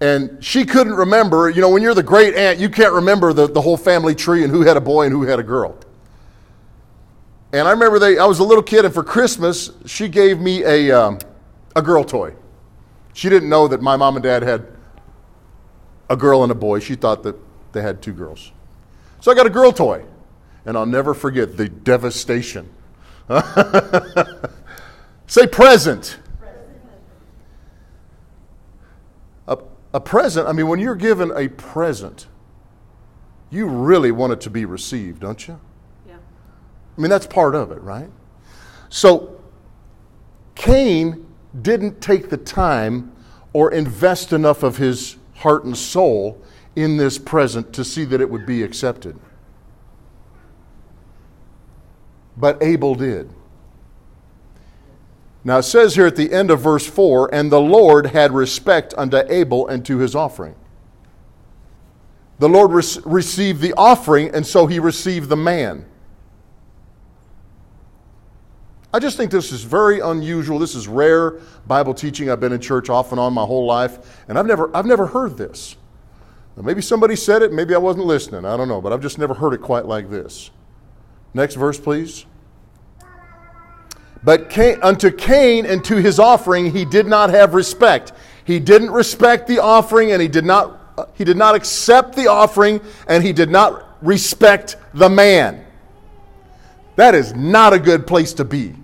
And 0.00 0.42
she 0.42 0.64
couldn't 0.64 0.94
remember, 0.94 1.50
you 1.50 1.60
know, 1.60 1.68
when 1.68 1.82
you're 1.82 1.92
the 1.92 2.02
great 2.02 2.34
aunt, 2.34 2.58
you 2.58 2.70
can't 2.70 2.94
remember 2.94 3.34
the, 3.34 3.46
the 3.46 3.60
whole 3.60 3.76
family 3.76 4.14
tree 4.14 4.42
and 4.42 4.50
who 4.50 4.62
had 4.62 4.78
a 4.78 4.80
boy 4.80 5.04
and 5.04 5.12
who 5.12 5.24
had 5.24 5.38
a 5.38 5.42
girl. 5.42 5.76
And 7.52 7.68
I 7.68 7.72
remember 7.72 7.98
they, 7.98 8.16
I 8.16 8.24
was 8.24 8.38
a 8.38 8.44
little 8.44 8.64
kid, 8.64 8.86
and 8.86 8.94
for 8.94 9.04
Christmas, 9.04 9.70
she 9.84 10.08
gave 10.08 10.40
me 10.40 10.64
a, 10.64 10.92
um, 10.92 11.18
a 11.76 11.82
girl 11.82 12.04
toy. 12.04 12.32
She 13.12 13.28
didn't 13.28 13.50
know 13.50 13.68
that 13.68 13.82
my 13.82 13.96
mom 13.96 14.16
and 14.16 14.22
dad 14.22 14.42
had 14.42 14.77
a 16.08 16.16
girl 16.16 16.42
and 16.42 16.52
a 16.52 16.54
boy. 16.54 16.80
She 16.80 16.94
thought 16.94 17.22
that 17.22 17.36
they 17.72 17.82
had 17.82 18.02
two 18.02 18.12
girls. 18.12 18.52
So 19.20 19.30
I 19.30 19.34
got 19.34 19.46
a 19.46 19.50
girl 19.50 19.72
toy. 19.72 20.04
And 20.64 20.76
I'll 20.76 20.86
never 20.86 21.14
forget 21.14 21.56
the 21.56 21.68
devastation. 21.68 22.68
Say 25.26 25.46
present. 25.46 26.18
A, 29.46 29.58
a 29.94 30.00
present, 30.00 30.46
I 30.46 30.52
mean, 30.52 30.68
when 30.68 30.78
you're 30.78 30.94
given 30.94 31.32
a 31.34 31.48
present, 31.48 32.26
you 33.50 33.66
really 33.66 34.10
want 34.10 34.32
it 34.32 34.40
to 34.42 34.50
be 34.50 34.64
received, 34.64 35.20
don't 35.20 35.48
you? 35.48 35.58
Yeah. 36.06 36.16
I 36.16 37.00
mean, 37.00 37.10
that's 37.10 37.26
part 37.26 37.54
of 37.54 37.70
it, 37.72 37.80
right? 37.80 38.10
So, 38.90 39.40
Cain 40.54 41.26
didn't 41.62 42.00
take 42.00 42.28
the 42.28 42.36
time 42.36 43.12
or 43.52 43.72
invest 43.72 44.32
enough 44.32 44.62
of 44.62 44.76
his 44.76 45.16
heart 45.38 45.64
and 45.64 45.76
soul 45.76 46.40
in 46.76 46.96
this 46.96 47.18
present 47.18 47.72
to 47.74 47.84
see 47.84 48.04
that 48.04 48.20
it 48.20 48.30
would 48.30 48.46
be 48.46 48.62
accepted. 48.62 49.18
But 52.36 52.62
Abel 52.62 52.94
did. 52.94 53.30
Now 55.44 55.58
it 55.58 55.64
says 55.64 55.94
here 55.94 56.06
at 56.06 56.16
the 56.16 56.32
end 56.32 56.50
of 56.50 56.60
verse 56.60 56.86
4 56.86 57.34
and 57.34 57.50
the 57.50 57.60
Lord 57.60 58.06
had 58.06 58.32
respect 58.32 58.94
unto 58.98 59.18
Abel 59.28 59.68
and 59.68 59.84
to 59.86 59.98
his 59.98 60.14
offering. 60.14 60.54
the 62.38 62.48
Lord 62.48 62.72
re- 62.72 63.02
received 63.04 63.60
the 63.60 63.74
offering, 63.76 64.34
and 64.34 64.46
so 64.46 64.66
he 64.66 64.78
received 64.78 65.28
the 65.28 65.36
man. 65.36 65.86
I 68.92 68.98
just 68.98 69.18
think 69.18 69.30
this 69.30 69.52
is 69.52 69.62
very 69.62 70.00
unusual. 70.00 70.58
This 70.58 70.74
is 70.74 70.88
rare 70.88 71.40
Bible 71.66 71.92
teaching. 71.92 72.30
I've 72.30 72.40
been 72.40 72.52
in 72.52 72.60
church 72.60 72.88
off 72.88 73.10
and 73.12 73.20
on 73.20 73.34
my 73.34 73.44
whole 73.44 73.66
life, 73.66 74.24
and 74.28 74.38
I've 74.38 74.46
never, 74.46 74.74
I've 74.74 74.86
never 74.86 75.06
heard 75.06 75.36
this. 75.36 75.76
Now, 76.56 76.62
maybe 76.62 76.80
somebody 76.80 77.14
said 77.14 77.42
it, 77.42 77.52
maybe 77.52 77.74
I 77.74 77.78
wasn't 77.78 78.06
listening. 78.06 78.44
I 78.44 78.56
don't 78.56 78.68
know, 78.68 78.80
but 78.80 78.92
I've 78.92 79.02
just 79.02 79.18
never 79.18 79.34
heard 79.34 79.52
it 79.52 79.60
quite 79.60 79.84
like 79.84 80.08
this. 80.08 80.50
Next 81.34 81.54
verse, 81.54 81.78
please. 81.78 82.24
But 84.24 84.50
Cain, 84.50 84.78
unto 84.82 85.10
Cain 85.10 85.66
and 85.66 85.84
to 85.84 85.96
his 85.96 86.18
offering 86.18 86.72
he 86.72 86.84
did 86.84 87.06
not 87.06 87.30
have 87.30 87.54
respect. 87.54 88.12
He 88.44 88.58
didn't 88.58 88.90
respect 88.90 89.46
the 89.46 89.58
offering, 89.58 90.12
and 90.12 90.22
he 90.22 90.28
did 90.28 90.44
not, 90.46 90.80
uh, 90.96 91.04
he 91.12 91.24
did 91.24 91.36
not 91.36 91.54
accept 91.54 92.16
the 92.16 92.26
offering, 92.26 92.80
and 93.06 93.22
he 93.22 93.32
did 93.34 93.50
not 93.50 93.84
respect 94.02 94.76
the 94.94 95.08
man. 95.08 95.64
That 96.98 97.14
is 97.14 97.32
not 97.32 97.72
a 97.72 97.78
good 97.78 98.08
place 98.08 98.32
to 98.34 98.44
be. 98.44 98.74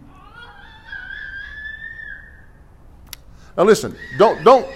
Now 3.56 3.64
listen, 3.64 3.96
don't 4.18 4.44
don't 4.44 4.68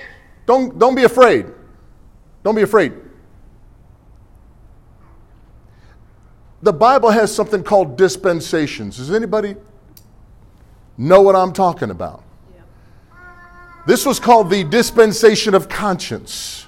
don't 0.44 0.76
don't 0.76 0.96
be 0.96 1.04
afraid. 1.04 1.46
Don't 2.42 2.56
be 2.56 2.62
afraid. 2.62 2.94
The 6.62 6.72
Bible 6.72 7.10
has 7.10 7.32
something 7.32 7.62
called 7.62 7.96
dispensations. 7.96 8.96
Does 8.96 9.12
anybody 9.12 9.54
know 10.96 11.20
what 11.22 11.36
I'm 11.36 11.52
talking 11.52 11.90
about? 11.90 12.24
This 13.86 14.04
was 14.04 14.18
called 14.18 14.50
the 14.50 14.64
dispensation 14.64 15.54
of 15.54 15.68
conscience. 15.68 16.66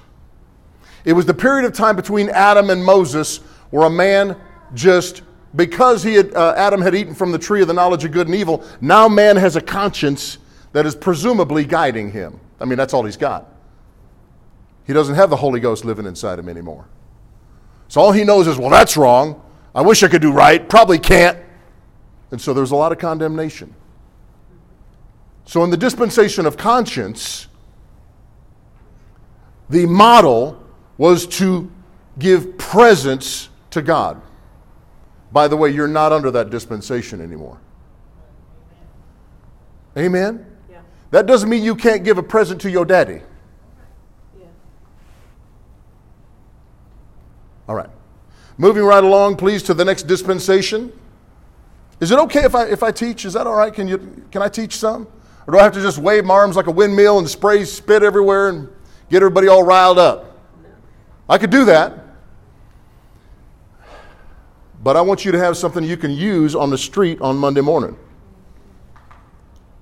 It 1.03 1.11
was 1.11 1.25
the 1.25 1.33
period 1.33 1.65
of 1.65 1.73
time 1.73 1.97
between 1.97 2.29
Adam 2.29 2.69
and 2.69 2.81
Moses 2.81 3.39
where 3.71 3.87
a 3.87 3.89
man 3.89 4.37
just 4.73 5.23
because 5.55 6.03
he 6.03 6.13
had, 6.15 6.33
uh, 6.33 6.53
Adam 6.55 6.81
had 6.81 6.95
eaten 6.95 7.13
from 7.13 7.31
the 7.31 7.39
tree 7.39 7.61
of 7.61 7.67
the 7.67 7.73
knowledge 7.73 8.03
of 8.05 8.11
good 8.11 8.27
and 8.27 8.35
evil, 8.35 8.63
now 8.79 9.07
man 9.07 9.35
has 9.35 9.55
a 9.55 9.61
conscience 9.61 10.37
that 10.71 10.85
is 10.85 10.95
presumably 10.95 11.65
guiding 11.65 12.11
him. 12.11 12.39
I 12.59 12.65
mean, 12.65 12.77
that's 12.77 12.93
all 12.93 13.03
he's 13.03 13.17
got. 13.17 13.47
He 14.85 14.93
doesn't 14.93 15.15
have 15.15 15.29
the 15.29 15.35
Holy 15.35 15.59
Ghost 15.59 15.85
living 15.85 16.05
inside 16.05 16.39
him 16.39 16.47
anymore. 16.49 16.85
So 17.87 18.01
all 18.01 18.11
he 18.11 18.23
knows 18.23 18.47
is, 18.47 18.57
well, 18.57 18.69
that's 18.69 18.95
wrong. 18.95 19.41
I 19.75 19.81
wish 19.81 20.03
I 20.03 20.07
could 20.07 20.21
do 20.21 20.31
right. 20.31 20.67
Probably 20.67 20.99
can't. 20.99 21.37
And 22.31 22.39
so 22.39 22.53
there's 22.53 22.71
a 22.71 22.75
lot 22.75 22.91
of 22.91 22.97
condemnation. 22.97 23.75
So 25.45 25.63
in 25.63 25.69
the 25.69 25.77
dispensation 25.77 26.45
of 26.45 26.55
conscience, 26.55 27.47
the 29.69 29.85
model 29.85 30.61
was 30.97 31.27
to 31.27 31.69
give 32.19 32.57
presents 32.57 33.49
to 33.71 33.81
God. 33.81 34.21
By 35.31 35.47
the 35.47 35.55
way, 35.55 35.69
you're 35.69 35.87
not 35.87 36.11
under 36.11 36.31
that 36.31 36.49
dispensation 36.49 37.21
anymore. 37.21 37.57
Amen? 39.97 40.45
Yeah. 40.69 40.81
That 41.11 41.25
doesn't 41.25 41.49
mean 41.49 41.63
you 41.63 41.75
can't 41.75 42.03
give 42.03 42.17
a 42.17 42.23
present 42.23 42.61
to 42.61 42.71
your 42.71 42.85
daddy. 42.85 43.21
Yeah. 44.39 44.45
All 47.67 47.75
right. 47.75 47.89
Moving 48.57 48.83
right 48.83 49.03
along, 49.03 49.37
please, 49.37 49.63
to 49.63 49.73
the 49.73 49.85
next 49.85 50.03
dispensation. 50.03 50.91
Is 51.99 52.11
it 52.11 52.19
okay 52.19 52.43
if 52.43 52.55
I, 52.55 52.65
if 52.65 52.83
I 52.83 52.91
teach? 52.91 53.25
Is 53.25 53.33
that 53.33 53.47
all 53.47 53.55
right? 53.55 53.73
Can, 53.73 53.87
you, 53.87 54.25
can 54.31 54.41
I 54.41 54.49
teach 54.49 54.77
some? 54.77 55.07
Or 55.47 55.53
do 55.53 55.59
I 55.59 55.63
have 55.63 55.73
to 55.73 55.81
just 55.81 55.97
wave 55.97 56.25
my 56.25 56.33
arms 56.33 56.55
like 56.55 56.67
a 56.67 56.71
windmill 56.71 57.19
and 57.19 57.29
spray 57.29 57.63
spit 57.65 58.03
everywhere 58.03 58.49
and 58.49 58.69
get 59.09 59.17
everybody 59.17 59.47
all 59.47 59.63
riled 59.63 59.99
up? 59.99 60.37
I 61.29 61.37
could 61.37 61.49
do 61.49 61.65
that. 61.65 62.00
But 64.83 64.97
I 64.97 65.01
want 65.01 65.25
you 65.25 65.31
to 65.31 65.37
have 65.37 65.57
something 65.57 65.83
you 65.83 65.97
can 65.97 66.11
use 66.11 66.55
on 66.55 66.69
the 66.69 66.77
street 66.77 67.21
on 67.21 67.37
Monday 67.37 67.61
morning. 67.61 67.97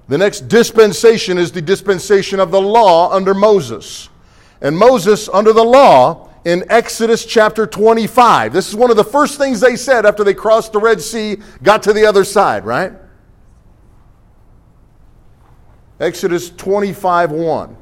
The 0.10 0.18
next 0.18 0.48
dispensation 0.48 1.38
is 1.38 1.52
the 1.52 1.62
dispensation 1.62 2.40
of 2.40 2.52
the 2.52 2.60
law 2.60 3.12
under 3.12 3.34
Moses. 3.34 4.10
And 4.62 4.78
Moses, 4.78 5.30
under 5.30 5.54
the 5.54 5.64
law, 5.64 6.30
in 6.46 6.66
Exodus 6.70 7.26
chapter 7.26 7.68
25, 7.68 8.52
this 8.52 8.68
is 8.68 8.76
one 8.76 8.92
of 8.92 8.98
the 8.98 9.04
first 9.04 9.38
things 9.38 9.60
they 9.60 9.76
said 9.76 10.06
after 10.06 10.24
they 10.24 10.34
crossed 10.34 10.74
the 10.74 10.80
Red 10.80 11.00
Sea, 11.00 11.38
got 11.64 11.84
to 11.84 11.94
the 11.94 12.06
other 12.06 12.24
side, 12.24 12.66
right? 12.66 12.92
Exodus 16.00 16.50
25 16.50 17.32
1. 17.32 17.78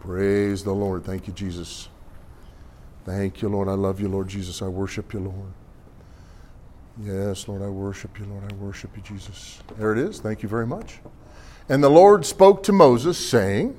Praise 0.00 0.64
the 0.64 0.72
Lord. 0.72 1.04
Thank 1.04 1.26
you, 1.26 1.32
Jesus. 1.32 1.88
Thank 3.04 3.42
you, 3.42 3.48
Lord. 3.48 3.68
I 3.68 3.72
love 3.72 4.00
you, 4.00 4.08
Lord 4.08 4.28
Jesus. 4.28 4.62
I 4.62 4.68
worship 4.68 5.12
you, 5.12 5.20
Lord. 5.20 5.52
Yes, 7.00 7.48
Lord, 7.48 7.62
I 7.62 7.68
worship 7.68 8.18
you, 8.18 8.26
Lord. 8.26 8.44
I 8.50 8.54
worship 8.56 8.90
you, 8.96 9.02
Jesus. 9.02 9.60
There 9.76 9.92
it 9.92 9.98
is. 9.98 10.20
Thank 10.20 10.42
you 10.42 10.48
very 10.48 10.66
much. 10.66 10.98
And 11.68 11.82
the 11.82 11.88
Lord 11.88 12.24
spoke 12.24 12.62
to 12.64 12.72
Moses, 12.72 13.18
saying, 13.18 13.76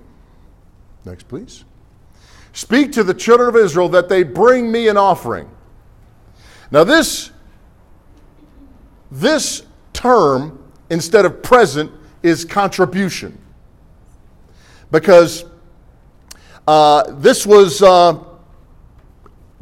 Next, 1.06 1.28
please. 1.28 1.64
Speak 2.54 2.92
to 2.94 3.04
the 3.04 3.14
children 3.14 3.50
of 3.50 3.56
Israel 3.56 3.90
that 3.90 4.10
they 4.10 4.24
bring 4.24 4.72
me 4.72 4.88
an 4.88 4.98
offering. 4.98 5.50
Now, 6.72 6.84
this, 6.84 7.32
this 9.12 9.64
term, 9.92 10.64
instead 10.90 11.26
of 11.26 11.44
present, 11.44 11.92
is 12.24 12.46
contribution. 12.46 13.38
Because 14.92 15.46
uh, 16.68 17.04
this 17.14 17.46
was. 17.46 17.82
Uh, 17.82 18.20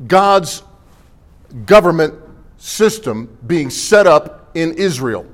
God's 0.08 0.63
government 1.65 2.13
system 2.58 3.38
being 3.48 3.70
set 3.70 4.08
up 4.08 4.51
in 4.53 4.74
Israel. 4.75 5.25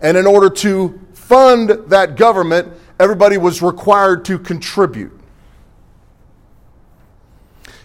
And 0.00 0.16
in 0.16 0.26
order 0.26 0.48
to 0.50 0.98
fund 1.12 1.70
that 1.88 2.16
government, 2.16 2.72
everybody 2.98 3.36
was 3.36 3.62
required 3.62 4.24
to 4.26 4.38
contribute. 4.38 5.12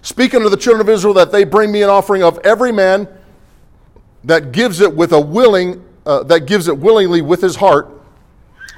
Speaking 0.01 0.41
to 0.41 0.49
the 0.49 0.57
children 0.57 0.81
of 0.81 0.89
Israel, 0.89 1.13
that 1.15 1.31
they 1.31 1.43
bring 1.43 1.71
me 1.71 1.81
an 1.81 1.89
offering 1.89 2.23
of 2.23 2.37
every 2.39 2.71
man 2.71 3.07
that 4.25 4.51
gives 4.51 4.81
it 4.81 4.93
with 4.93 5.13
a 5.13 5.19
willing, 5.19 5.83
uh, 6.05 6.23
that 6.23 6.45
gives 6.45 6.67
it 6.67 6.77
willingly 6.77 7.21
with 7.21 7.41
his 7.41 7.55
heart, 7.55 7.89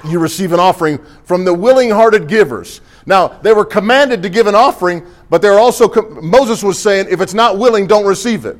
you 0.04 0.18
receive 0.18 0.52
an 0.52 0.60
offering 0.60 0.98
from 1.24 1.44
the 1.44 1.52
willing 1.52 1.90
hearted 1.90 2.28
givers. 2.28 2.80
Now, 3.06 3.28
they 3.28 3.52
were 3.52 3.64
commanded 3.64 4.22
to 4.24 4.28
give 4.28 4.48
an 4.48 4.56
offering, 4.56 5.06
but 5.30 5.40
they're 5.40 5.60
also, 5.60 5.88
Moses 6.20 6.62
was 6.62 6.78
saying, 6.78 7.06
if 7.08 7.20
it's 7.20 7.34
not 7.34 7.56
willing, 7.56 7.86
don't 7.86 8.04
receive 8.04 8.44
it. 8.44 8.58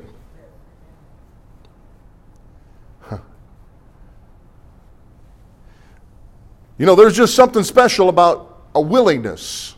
You 6.77 6.85
know, 6.85 6.95
there's 6.95 7.17
just 7.17 7.35
something 7.35 7.63
special 7.63 8.07
about 8.07 8.65
a 8.75 8.81
willingness. 8.81 9.75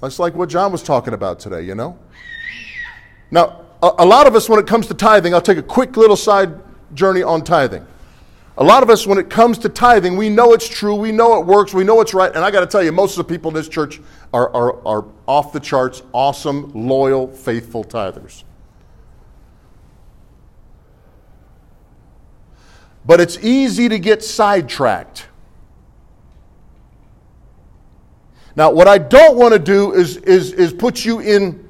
That's 0.00 0.18
like 0.18 0.34
what 0.34 0.48
John 0.48 0.72
was 0.72 0.82
talking 0.82 1.14
about 1.14 1.40
today, 1.40 1.62
you 1.62 1.74
know? 1.74 1.98
Now, 3.30 3.62
a, 3.82 3.90
a 3.98 4.06
lot 4.06 4.26
of 4.26 4.36
us, 4.36 4.48
when 4.48 4.60
it 4.60 4.66
comes 4.66 4.86
to 4.86 4.94
tithing, 4.94 5.34
I'll 5.34 5.40
take 5.40 5.58
a 5.58 5.62
quick 5.62 5.96
little 5.96 6.16
side 6.16 6.60
journey 6.94 7.22
on 7.22 7.42
tithing. 7.42 7.86
A 8.58 8.64
lot 8.64 8.82
of 8.82 8.90
us, 8.90 9.06
when 9.06 9.16
it 9.16 9.30
comes 9.30 9.56
to 9.58 9.68
tithing, 9.70 10.16
we 10.16 10.28
know 10.28 10.52
it's 10.52 10.68
true, 10.68 10.94
we 10.94 11.10
know 11.10 11.40
it 11.40 11.46
works, 11.46 11.72
we 11.72 11.84
know 11.84 12.02
it's 12.02 12.12
right. 12.12 12.30
And 12.34 12.44
I 12.44 12.50
got 12.50 12.60
to 12.60 12.66
tell 12.66 12.82
you, 12.82 12.92
most 12.92 13.18
of 13.18 13.26
the 13.26 13.32
people 13.32 13.50
in 13.50 13.54
this 13.54 13.68
church 13.68 13.98
are, 14.34 14.54
are, 14.54 14.86
are 14.86 15.04
off 15.26 15.54
the 15.54 15.60
charts, 15.60 16.02
awesome, 16.12 16.70
loyal, 16.74 17.28
faithful 17.28 17.82
tithers. 17.82 18.44
But 23.06 23.20
it's 23.20 23.38
easy 23.38 23.88
to 23.88 23.98
get 23.98 24.22
sidetracked. 24.22 25.26
Now, 28.54 28.70
what 28.70 28.86
I 28.86 28.98
don't 28.98 29.38
want 29.38 29.54
to 29.54 29.58
do 29.58 29.94
is, 29.94 30.18
is, 30.18 30.52
is 30.52 30.74
put 30.74 31.06
you 31.06 31.20
in 31.20 31.66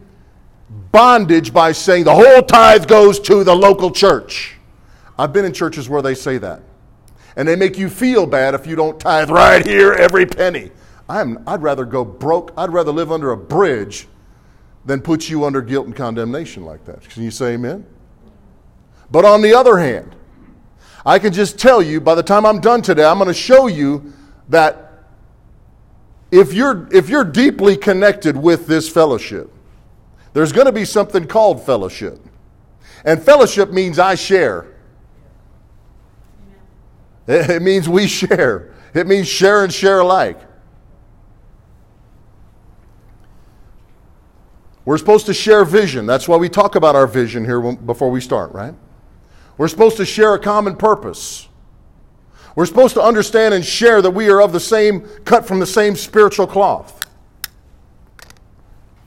bondage 0.90 1.52
by 1.52 1.70
saying 1.70 2.04
the 2.04 2.14
whole 2.14 2.42
tithe 2.42 2.88
goes 2.88 3.20
to 3.20 3.44
the 3.44 3.54
local 3.54 3.92
church. 3.92 4.56
I've 5.16 5.32
been 5.32 5.44
in 5.44 5.52
churches 5.52 5.88
where 5.88 6.02
they 6.02 6.16
say 6.16 6.38
that 6.38 6.60
and 7.36 7.46
they 7.46 7.56
make 7.56 7.78
you 7.78 7.88
feel 7.88 8.26
bad 8.26 8.54
if 8.54 8.66
you 8.66 8.76
don't 8.76 9.00
tithe 9.00 9.30
right 9.30 9.64
here 9.64 9.92
every 9.92 10.26
penny. 10.26 10.70
I'm, 11.08 11.42
I'd 11.46 11.62
rather 11.62 11.84
go 11.84 12.04
broke, 12.04 12.52
I'd 12.56 12.70
rather 12.70 12.92
live 12.92 13.12
under 13.12 13.32
a 13.32 13.36
bridge 13.36 14.06
than 14.84 15.00
put 15.00 15.28
you 15.28 15.44
under 15.44 15.62
guilt 15.62 15.86
and 15.86 15.96
condemnation 15.96 16.64
like 16.64 16.84
that. 16.86 17.08
Can 17.08 17.22
you 17.22 17.30
say 17.30 17.54
amen? 17.54 17.86
But 19.10 19.24
on 19.24 19.42
the 19.42 19.54
other 19.54 19.76
hand, 19.78 20.16
I 21.04 21.18
can 21.18 21.32
just 21.32 21.58
tell 21.58 21.82
you 21.82 22.00
by 22.00 22.14
the 22.14 22.22
time 22.22 22.46
I'm 22.46 22.60
done 22.60 22.82
today, 22.82 23.04
I'm 23.04 23.18
going 23.18 23.28
to 23.28 23.34
show 23.34 23.66
you 23.66 24.12
that 24.48 25.04
if 26.30 26.52
you're, 26.52 26.88
if 26.92 27.08
you're 27.08 27.24
deeply 27.24 27.76
connected 27.76 28.36
with 28.36 28.66
this 28.66 28.88
fellowship, 28.88 29.52
there's 30.32 30.52
going 30.52 30.66
to 30.66 30.72
be 30.72 30.84
something 30.84 31.26
called 31.26 31.64
fellowship. 31.64 32.18
And 33.04 33.22
fellowship 33.22 33.70
means 33.70 33.98
I 33.98 34.14
share. 34.14 34.71
It 37.26 37.62
means 37.62 37.88
we 37.88 38.06
share. 38.06 38.74
It 38.94 39.06
means 39.06 39.28
share 39.28 39.64
and 39.64 39.72
share 39.72 40.00
alike. 40.00 40.40
We're 44.84 44.98
supposed 44.98 45.26
to 45.26 45.34
share 45.34 45.64
vision. 45.64 46.06
That's 46.06 46.26
why 46.26 46.36
we 46.36 46.48
talk 46.48 46.74
about 46.74 46.96
our 46.96 47.06
vision 47.06 47.44
here 47.44 47.60
before 47.60 48.10
we 48.10 48.20
start, 48.20 48.52
right? 48.52 48.74
We're 49.56 49.68
supposed 49.68 49.96
to 49.98 50.04
share 50.04 50.34
a 50.34 50.38
common 50.38 50.76
purpose. 50.76 51.48
We're 52.56 52.66
supposed 52.66 52.94
to 52.94 53.02
understand 53.02 53.54
and 53.54 53.64
share 53.64 54.02
that 54.02 54.10
we 54.10 54.28
are 54.28 54.42
of 54.42 54.52
the 54.52 54.60
same, 54.60 55.02
cut 55.24 55.46
from 55.46 55.60
the 55.60 55.66
same 55.66 55.94
spiritual 55.94 56.46
cloth. 56.46 57.08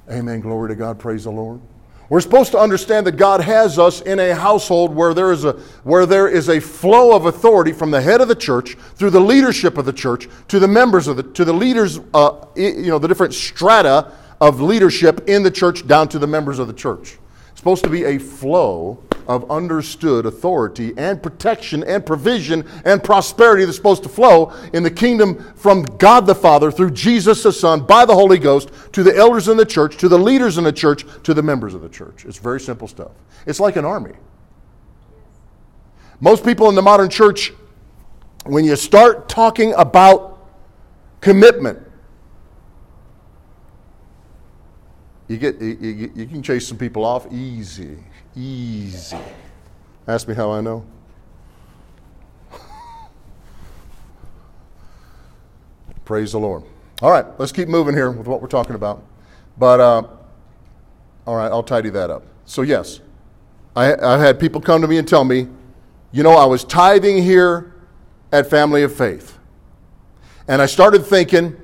Amen. 0.10 0.40
Glory 0.40 0.70
to 0.70 0.76
God. 0.76 0.98
Praise 0.98 1.26
the 1.26 1.32
Lord. 1.32 1.60
We're 2.08 2.22
supposed 2.22 2.52
to 2.52 2.60
understand 2.60 3.08
that 3.08 3.14
God 3.14 3.42
has 3.42 3.80
us 3.80 4.02
in 4.02 4.20
a 4.20 4.36
household 4.36 4.96
where 4.96 5.14
there 5.14 5.32
is 5.32 5.44
a, 5.44 5.54
where 5.84 6.06
there 6.06 6.28
is 6.28 6.50
a 6.50 6.60
flow 6.60 7.16
of 7.16 7.26
authority 7.26 7.72
from 7.72 7.90
the 7.90 8.00
head 8.00 8.22
of 8.22 8.28
the 8.28 8.36
church 8.36 8.76
through 8.96 9.10
the 9.10 9.20
leadership 9.20 9.78
of 9.78 9.86
the 9.86 9.94
church 9.94 10.30
to 10.50 10.60
the 10.60 10.68
members 10.68 11.08
of 11.08 11.18
the, 11.18 11.24
to 11.24 11.44
the 11.44 11.54
leaders, 11.54 12.00
uh, 12.14 12.46
you 12.56 12.88
know, 12.88 13.00
the 13.00 13.08
different 13.08 13.34
strata 13.34 14.12
of 14.40 14.62
leadership 14.62 15.28
in 15.28 15.42
the 15.42 15.50
church 15.50 15.88
down 15.88 16.08
to 16.10 16.20
the 16.20 16.28
members 16.28 16.60
of 16.60 16.68
the 16.68 16.74
church. 16.74 17.18
It's 17.50 17.60
supposed 17.60 17.84
to 17.86 17.90
be 17.90 18.04
a 18.04 18.20
flow 18.20 19.04
of 19.28 19.50
understood 19.50 20.26
authority 20.26 20.94
and 20.98 21.22
protection 21.22 21.84
and 21.84 22.06
provision 22.06 22.68
and 22.86 23.04
prosperity 23.04 23.66
that's 23.66 23.78
supposed 23.78 24.04
to 24.04 24.10
flow 24.10 24.54
in 24.74 24.84
the 24.84 24.92
kingdom 24.92 25.54
from 25.56 25.84
God 25.84 26.26
the 26.26 26.36
Father 26.36 26.72
through 26.72 26.92
Jesus 26.92 27.44
the 27.44 27.52
Son 27.52 27.86
by 27.86 28.06
the 28.06 28.14
Holy 28.14 28.38
Ghost 28.38 28.70
to 28.94 29.04
the 29.04 29.16
elders 29.16 29.48
in 29.48 29.58
the 29.58 29.66
church, 29.66 29.98
to 29.98 30.08
the 30.08 30.20
leaders 30.20 30.58
in 30.58 30.64
the 30.64 30.74
church, 30.74 31.06
to 31.24 31.34
the 31.34 31.44
members 31.44 31.74
of 31.74 31.82
the 31.82 31.90
church. 31.90 32.26
It's 32.26 32.38
very 32.38 32.60
simple 32.60 32.88
stuff. 32.88 33.12
It's 33.46 33.60
like 33.60 33.76
an 33.76 33.86
army. 33.86 34.14
Most 36.20 36.46
people 36.46 36.70
in 36.70 36.76
the 36.76 36.82
modern 36.82 37.10
church, 37.10 37.54
when 38.46 38.64
you 38.64 38.76
start 38.76 39.28
talking 39.28 39.74
about 39.74 40.48
commitment, 41.22 41.80
you 45.28 45.38
get 45.38 45.60
you, 45.62 46.12
you, 46.16 46.26
can 46.28 46.44
chase 46.44 46.68
some 46.68 46.78
people 46.78 47.04
off 47.04 47.32
easy 47.32 47.98
easy. 48.36 49.18
Ask 50.08 50.28
me 50.28 50.36
how 50.36 50.52
I 50.52 50.62
know. 50.62 50.86
Praise 56.06 56.34
the 56.34 56.40
Lord. 56.40 56.64
All 57.02 57.10
right, 57.12 57.26
let's 57.40 57.52
keep 57.52 57.68
moving 57.68 57.96
here 57.96 58.12
with 58.12 58.28
what 58.28 58.42
we're 58.42 58.48
talking 58.48 58.76
about. 58.76 59.04
But, 59.58 59.80
uh, 59.80 60.04
all 61.26 61.36
right, 61.36 61.48
I'll 61.48 61.64
tidy 61.64 61.90
that 61.90 62.10
up. 62.10 62.24
So, 62.46 62.62
yes, 62.62 63.00
I, 63.76 63.94
I've 63.94 64.20
had 64.20 64.40
people 64.40 64.62
come 64.62 64.82
to 64.82 64.88
me 64.88 64.98
and 64.98 65.08
tell 65.08 65.24
me, 65.24 65.48
you 66.12 66.24
know, 66.24 66.34
I 66.34 66.46
was 66.46 66.64
tithing 66.64 67.24
here 67.24 67.74
at 68.32 68.50
Family 68.50 68.84
of 68.84 68.96
Faith. 68.96 69.38
And 70.48 70.62
I 70.62 70.68
started 70.68 71.06
thinking, 71.06 71.58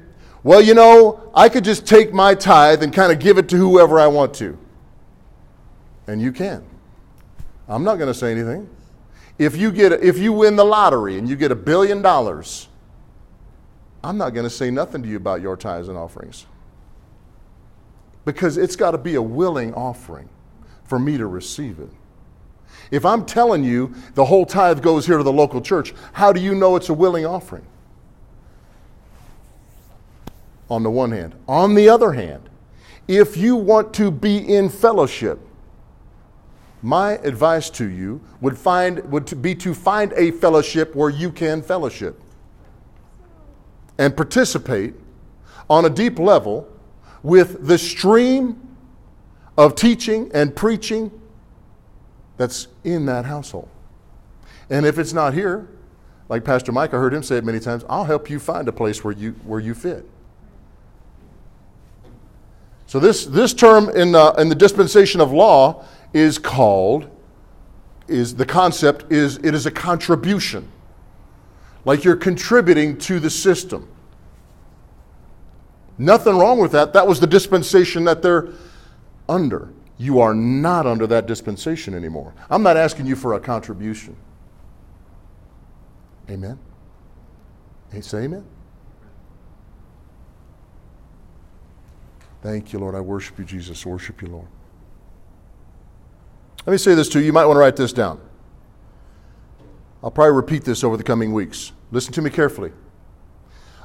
well, 0.43 0.61
you 0.61 0.73
know, 0.73 1.31
I 1.35 1.49
could 1.49 1.63
just 1.63 1.85
take 1.85 2.13
my 2.13 2.35
tithe 2.35 2.83
and 2.83 2.93
kind 2.93 3.11
of 3.11 3.19
give 3.19 3.37
it 3.37 3.47
to 3.49 3.57
whoever 3.57 3.99
I 3.99 4.07
want 4.07 4.33
to 4.35 4.57
and 6.11 6.21
you 6.21 6.31
can. 6.31 6.63
I'm 7.67 7.83
not 7.83 7.95
going 7.95 8.07
to 8.07 8.13
say 8.13 8.31
anything. 8.31 8.69
If 9.39 9.55
you 9.55 9.71
get 9.71 9.93
if 9.93 10.17
you 10.17 10.33
win 10.33 10.55
the 10.55 10.65
lottery 10.65 11.17
and 11.17 11.27
you 11.27 11.35
get 11.35 11.51
a 11.51 11.55
billion 11.55 12.01
dollars, 12.01 12.67
I'm 14.03 14.17
not 14.17 14.31
going 14.33 14.43
to 14.43 14.49
say 14.49 14.69
nothing 14.69 15.01
to 15.03 15.09
you 15.09 15.17
about 15.17 15.41
your 15.41 15.55
tithes 15.55 15.87
and 15.87 15.97
offerings. 15.97 16.45
Because 18.25 18.57
it's 18.57 18.75
got 18.75 18.91
to 18.91 18.97
be 18.97 19.15
a 19.15 19.21
willing 19.21 19.73
offering 19.73 20.29
for 20.83 20.99
me 20.99 21.17
to 21.17 21.25
receive 21.25 21.79
it. 21.79 21.89
If 22.91 23.05
I'm 23.05 23.25
telling 23.25 23.63
you 23.63 23.95
the 24.15 24.25
whole 24.25 24.45
tithe 24.45 24.81
goes 24.81 25.07
here 25.07 25.17
to 25.17 25.23
the 25.23 25.33
local 25.33 25.61
church, 25.61 25.93
how 26.13 26.33
do 26.33 26.41
you 26.41 26.53
know 26.53 26.75
it's 26.75 26.89
a 26.89 26.93
willing 26.93 27.25
offering? 27.25 27.65
On 30.71 30.83
the 30.83 30.89
one 30.89 31.11
hand. 31.11 31.35
On 31.49 31.75
the 31.75 31.89
other 31.89 32.13
hand, 32.13 32.49
if 33.05 33.35
you 33.35 33.57
want 33.57 33.93
to 33.95 34.09
be 34.09 34.37
in 34.37 34.69
fellowship, 34.69 35.37
my 36.81 37.17
advice 37.17 37.69
to 37.71 37.89
you 37.89 38.21
would, 38.39 38.57
find, 38.57 39.03
would 39.11 39.41
be 39.41 39.53
to 39.55 39.73
find 39.73 40.13
a 40.13 40.31
fellowship 40.31 40.95
where 40.95 41.09
you 41.09 41.29
can 41.29 41.61
fellowship 41.61 42.17
and 43.97 44.15
participate 44.15 44.93
on 45.69 45.83
a 45.83 45.89
deep 45.89 46.17
level 46.17 46.65
with 47.21 47.67
the 47.67 47.77
stream 47.77 48.77
of 49.57 49.75
teaching 49.75 50.31
and 50.33 50.55
preaching 50.55 51.11
that's 52.37 52.69
in 52.85 53.05
that 53.07 53.25
household. 53.25 53.67
And 54.69 54.85
if 54.85 54.97
it's 54.97 55.11
not 55.11 55.33
here, 55.33 55.67
like 56.29 56.45
Pastor 56.45 56.71
Mike, 56.71 56.93
I 56.93 56.97
heard 56.97 57.13
him 57.13 57.23
say 57.23 57.35
it 57.35 57.43
many 57.43 57.59
times, 57.59 57.83
I'll 57.89 58.05
help 58.05 58.29
you 58.29 58.39
find 58.39 58.69
a 58.69 58.71
place 58.71 59.03
where 59.03 59.13
you, 59.13 59.33
where 59.43 59.59
you 59.59 59.75
fit. 59.75 60.09
So 62.91 62.99
this, 62.99 63.25
this 63.25 63.53
term 63.53 63.87
in, 63.91 64.15
uh, 64.15 64.31
in 64.31 64.49
the 64.49 64.55
dispensation 64.55 65.21
of 65.21 65.31
law 65.31 65.85
is 66.11 66.37
called, 66.37 67.09
is 68.09 68.35
the 68.35 68.45
concept 68.45 69.09
is 69.09 69.37
it 69.37 69.55
is 69.55 69.65
a 69.65 69.71
contribution. 69.71 70.69
Like 71.85 72.03
you're 72.03 72.17
contributing 72.17 72.97
to 72.97 73.21
the 73.21 73.29
system. 73.29 73.87
Nothing 75.97 76.37
wrong 76.37 76.59
with 76.59 76.73
that. 76.73 76.91
That 76.91 77.07
was 77.07 77.21
the 77.21 77.27
dispensation 77.27 78.03
that 78.03 78.21
they're 78.21 78.49
under. 79.29 79.69
You 79.97 80.19
are 80.19 80.35
not 80.35 80.85
under 80.85 81.07
that 81.07 81.27
dispensation 81.27 81.93
anymore. 81.93 82.33
I'm 82.49 82.61
not 82.61 82.75
asking 82.75 83.05
you 83.05 83.15
for 83.15 83.35
a 83.35 83.39
contribution. 83.39 84.17
Amen. 86.29 86.59
Say 88.01 88.23
amen. 88.23 88.43
Thank 92.41 92.73
you, 92.73 92.79
Lord. 92.79 92.95
I 92.95 93.01
worship 93.01 93.37
you, 93.37 93.45
Jesus. 93.45 93.85
Worship 93.85 94.21
you, 94.21 94.27
Lord. 94.29 94.47
Let 96.65 96.71
me 96.71 96.77
say 96.77 96.95
this 96.95 97.09
to 97.09 97.19
you. 97.19 97.25
You 97.25 97.33
might 97.33 97.45
want 97.45 97.55
to 97.55 97.59
write 97.59 97.75
this 97.75 97.93
down. 97.93 98.19
I'll 100.03 100.11
probably 100.11 100.35
repeat 100.35 100.63
this 100.63 100.83
over 100.83 100.97
the 100.97 101.03
coming 101.03 101.33
weeks. 101.33 101.71
Listen 101.91 102.13
to 102.13 102.21
me 102.21 102.29
carefully. 102.29 102.71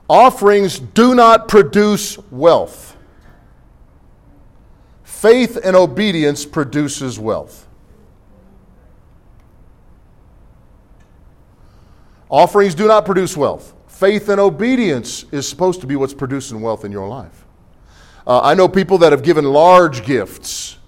Offerings 0.08 0.78
do 0.78 1.14
not 1.14 1.48
produce 1.48 2.18
wealth. 2.30 2.96
Faith 5.02 5.58
and 5.62 5.74
obedience 5.74 6.44
produces 6.44 7.18
wealth. 7.18 7.66
Offerings 12.28 12.74
do 12.74 12.86
not 12.86 13.04
produce 13.04 13.36
wealth. 13.36 13.74
Faith 13.86 14.28
and 14.28 14.40
obedience 14.40 15.24
is 15.32 15.48
supposed 15.48 15.80
to 15.80 15.86
be 15.86 15.96
what's 15.96 16.14
producing 16.14 16.60
wealth 16.60 16.84
in 16.84 16.92
your 16.92 17.08
life. 17.08 17.45
Uh, 18.26 18.40
I 18.40 18.54
know 18.54 18.68
people 18.68 18.98
that 18.98 19.12
have 19.12 19.22
given 19.22 19.44
large 19.44 20.04
gifts 20.04 20.78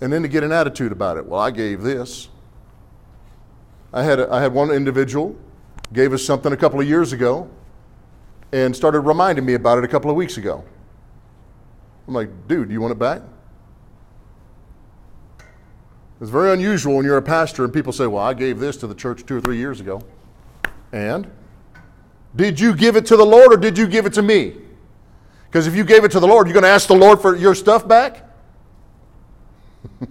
and 0.00 0.12
then 0.12 0.22
to 0.22 0.28
get 0.28 0.44
an 0.44 0.52
attitude 0.52 0.92
about 0.92 1.16
it. 1.16 1.24
Well, 1.24 1.40
I 1.40 1.50
gave 1.50 1.82
this. 1.82 2.28
I 3.92 4.02
had, 4.02 4.20
I 4.20 4.42
had 4.42 4.52
one 4.52 4.70
individual 4.70 5.36
gave 5.92 6.12
us 6.12 6.24
something 6.24 6.52
a 6.52 6.56
couple 6.56 6.80
of 6.80 6.88
years 6.88 7.12
ago 7.12 7.48
and 8.52 8.74
started 8.74 9.00
reminding 9.00 9.44
me 9.44 9.54
about 9.54 9.78
it 9.78 9.84
a 9.84 9.88
couple 9.88 10.10
of 10.10 10.16
weeks 10.16 10.36
ago. 10.36 10.64
I'm 12.08 12.14
like, 12.14 12.30
dude, 12.48 12.68
do 12.68 12.74
you 12.74 12.80
want 12.80 12.92
it 12.92 12.98
back? 12.98 13.22
It's 16.20 16.30
very 16.30 16.52
unusual 16.52 16.96
when 16.96 17.04
you're 17.04 17.16
a 17.16 17.22
pastor 17.22 17.64
and 17.64 17.72
people 17.72 17.92
say, 17.92 18.06
well, 18.06 18.22
I 18.22 18.34
gave 18.34 18.58
this 18.58 18.76
to 18.78 18.86
the 18.86 18.94
church 18.94 19.26
two 19.26 19.36
or 19.36 19.40
three 19.40 19.56
years 19.56 19.80
ago. 19.80 20.02
And? 20.92 21.30
Did 22.36 22.60
you 22.60 22.74
give 22.74 22.96
it 22.96 23.06
to 23.06 23.16
the 23.16 23.24
Lord 23.24 23.52
or 23.52 23.56
did 23.56 23.76
you 23.76 23.86
give 23.86 24.06
it 24.06 24.12
to 24.14 24.22
me? 24.22 24.56
Because 25.52 25.66
if 25.66 25.76
you 25.76 25.84
gave 25.84 26.02
it 26.02 26.10
to 26.12 26.18
the 26.18 26.26
Lord, 26.26 26.46
you're 26.46 26.54
going 26.54 26.62
to 26.62 26.70
ask 26.70 26.88
the 26.88 26.94
Lord 26.94 27.20
for 27.20 27.36
your 27.36 27.54
stuff 27.54 27.86
back? 27.86 28.26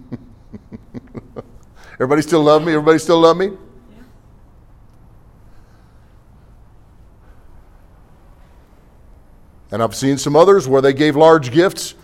Everybody 1.94 2.22
still 2.22 2.44
love 2.44 2.62
me? 2.64 2.74
Everybody 2.74 3.00
still 3.00 3.18
love 3.18 3.36
me? 3.36 3.50
And 9.72 9.82
I've 9.82 9.96
seen 9.96 10.16
some 10.16 10.36
others 10.36 10.68
where 10.68 10.80
they 10.80 10.92
gave 10.92 11.16
large 11.16 11.50
gifts 11.50 11.96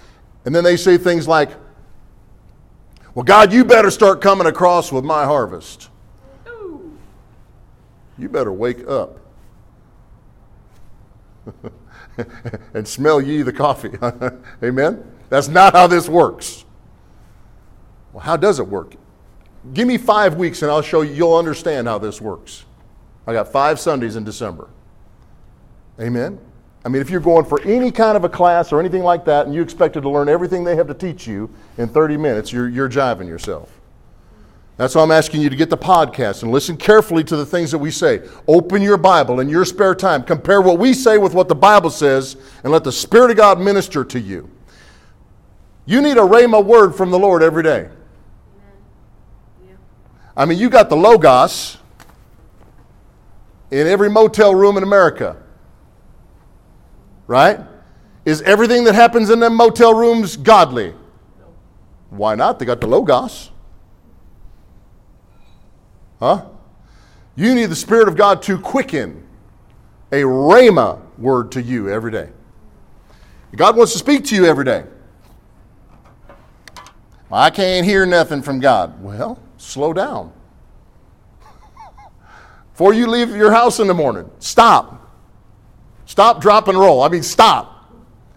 and 0.45 0.53
then 0.53 0.65
they 0.65 0.77
say 0.77 0.99
things 0.99 1.29
like, 1.29 1.51
Well, 3.15 3.23
God, 3.23 3.53
you 3.53 3.65
better 3.65 3.93
start 3.93 4.21
coming 4.21 4.49
across 4.49 4.91
with 4.91 5.05
my 5.05 5.25
harvest. 5.25 5.91
Ooh. 6.49 6.99
You 8.19 8.29
better 8.29 8.53
wake 8.53 8.85
up 8.89 9.21
and 12.75 12.87
smell 12.87 13.21
ye 13.21 13.43
the 13.43 13.53
coffee. 13.53 13.93
Amen? 14.63 15.05
That's 15.29 15.49
not 15.49 15.75
how 15.75 15.87
this 15.87 16.09
works. 16.09 16.65
Well, 18.13 18.23
how 18.23 18.37
does 18.37 18.59
it 18.59 18.67
work? 18.67 18.95
Give 19.75 19.87
me 19.87 19.99
five 19.99 20.37
weeks 20.37 20.63
and 20.63 20.71
I'll 20.71 20.83
show 20.83 21.03
you, 21.03 21.13
you'll 21.13 21.37
understand 21.37 21.87
how 21.87 21.99
this 21.99 22.21
works. 22.21 22.65
I 23.27 23.33
got 23.33 23.53
five 23.53 23.79
Sundays 23.79 24.17
in 24.17 24.25
December. 24.25 24.69
Amen? 26.01 26.39
I 26.85 26.89
mean, 26.89 27.03
if 27.03 27.11
you're 27.11 27.21
going 27.21 27.45
for 27.45 27.61
any 27.63 27.91
kind 27.91 28.17
of 28.17 28.25
a 28.25 28.29
class 28.29 28.73
or 28.73 28.81
anything 28.81 29.03
like 29.03 29.25
that 29.27 29.47
and 29.47 29.55
you 29.55 29.61
expected 29.61 30.03
to 30.03 30.09
learn 30.09 30.29
everything 30.29 30.65
they 30.65 30.77
have 30.77 30.87
to 30.87 30.95
teach 30.95 31.27
you 31.27 31.51
in 31.77 31.89
30 31.89 32.17
minutes, 32.17 32.53
you're, 32.53 32.69
you're 32.69 32.89
jiving 32.89 33.27
yourself. 33.27 33.78
That's 34.79 34.95
why 34.95 35.03
I'm 35.03 35.11
asking 35.11 35.43
you 35.43 35.51
to 35.51 35.57
get 35.57 35.71
the 35.71 35.77
podcast 35.77 36.45
and 36.45 36.53
listen 36.53 36.77
carefully 36.77 37.25
to 37.25 37.37
the 37.37 37.45
things 37.45 37.73
that 37.73 37.79
we 37.79 37.91
say. 37.91 38.23
Open 38.47 38.81
your 38.81 38.97
Bible 38.97 39.41
in 39.41 39.49
your 39.49 39.65
spare 39.65 39.93
time. 39.93 40.23
Compare 40.23 40.63
what 40.63 40.79
we 40.79 40.95
say 40.95 41.19
with 41.19 41.35
what 41.35 41.49
the 41.49 41.55
Bible 41.57 41.91
says 41.91 42.37
and 42.63 42.73
let 42.73 42.85
the 42.85 42.93
Spirit 42.93 43.33
of 43.33 43.37
God 43.37 43.61
minister 43.61 44.05
to 44.05 44.21
you. 44.21 44.49
You 45.85 46.01
need 46.01 46.17
a 46.17 46.21
rhema 46.21 46.65
word 46.65 46.95
from 46.95 47.11
the 47.11 47.19
Lord 47.19 47.43
every 47.43 47.65
day. 47.65 47.91
I 50.37 50.45
mean, 50.45 50.59
you 50.59 50.71
got 50.71 50.89
the 50.89 50.97
Logos 50.97 51.79
in 53.73 53.89
every 53.89 54.09
motel 54.09 54.55
room 54.55 54.77
in 54.77 54.85
America. 54.85 55.43
Right? 57.27 57.59
Is 58.25 58.43
everything 58.43 58.85
that 58.85 58.95
happens 58.95 59.29
in 59.29 59.41
them 59.41 59.55
motel 59.57 59.93
rooms 59.93 60.37
godly? 60.37 60.95
Why 62.11 62.37
not? 62.37 62.61
They 62.61 62.65
got 62.65 62.81
the 62.81 62.87
Logos. 62.87 63.51
Huh? 66.21 66.47
You 67.37 67.55
need 67.55 67.67
the 67.67 67.77
Spirit 67.77 68.09
of 68.09 68.17
God 68.17 68.43
to 68.43 68.59
quicken 68.59 69.25
a 70.11 70.23
rhema 70.23 71.01
word 71.19 71.53
to 71.53 71.63
you 71.63 71.89
every 71.89 72.11
day. 72.11 72.31
God 73.55 73.77
wants 73.77 73.93
to 73.93 73.99
speak 73.99 74.25
to 74.27 74.35
you 74.35 74.45
every 74.45 74.65
day. 74.65 74.85
I 77.31 77.51
can't 77.51 77.85
hear 77.85 78.07
nothing 78.07 78.43
from 78.43 78.59
God. 78.59 79.03
Well, 79.03 79.39
slow 79.59 79.93
down. 79.93 80.33
Before 82.73 82.95
you 82.95 83.07
leave 83.07 83.35
your 83.37 83.53
house 83.53 83.81
in 83.81 83.87
the 83.87 83.95
morning, 83.95 84.31
stop. 84.39 84.95
Stop, 86.07 86.41
drop, 86.41 86.69
and 86.69 86.79
roll. 86.79 87.03
I 87.03 87.09
mean, 87.09 87.23
stop. 87.23 87.93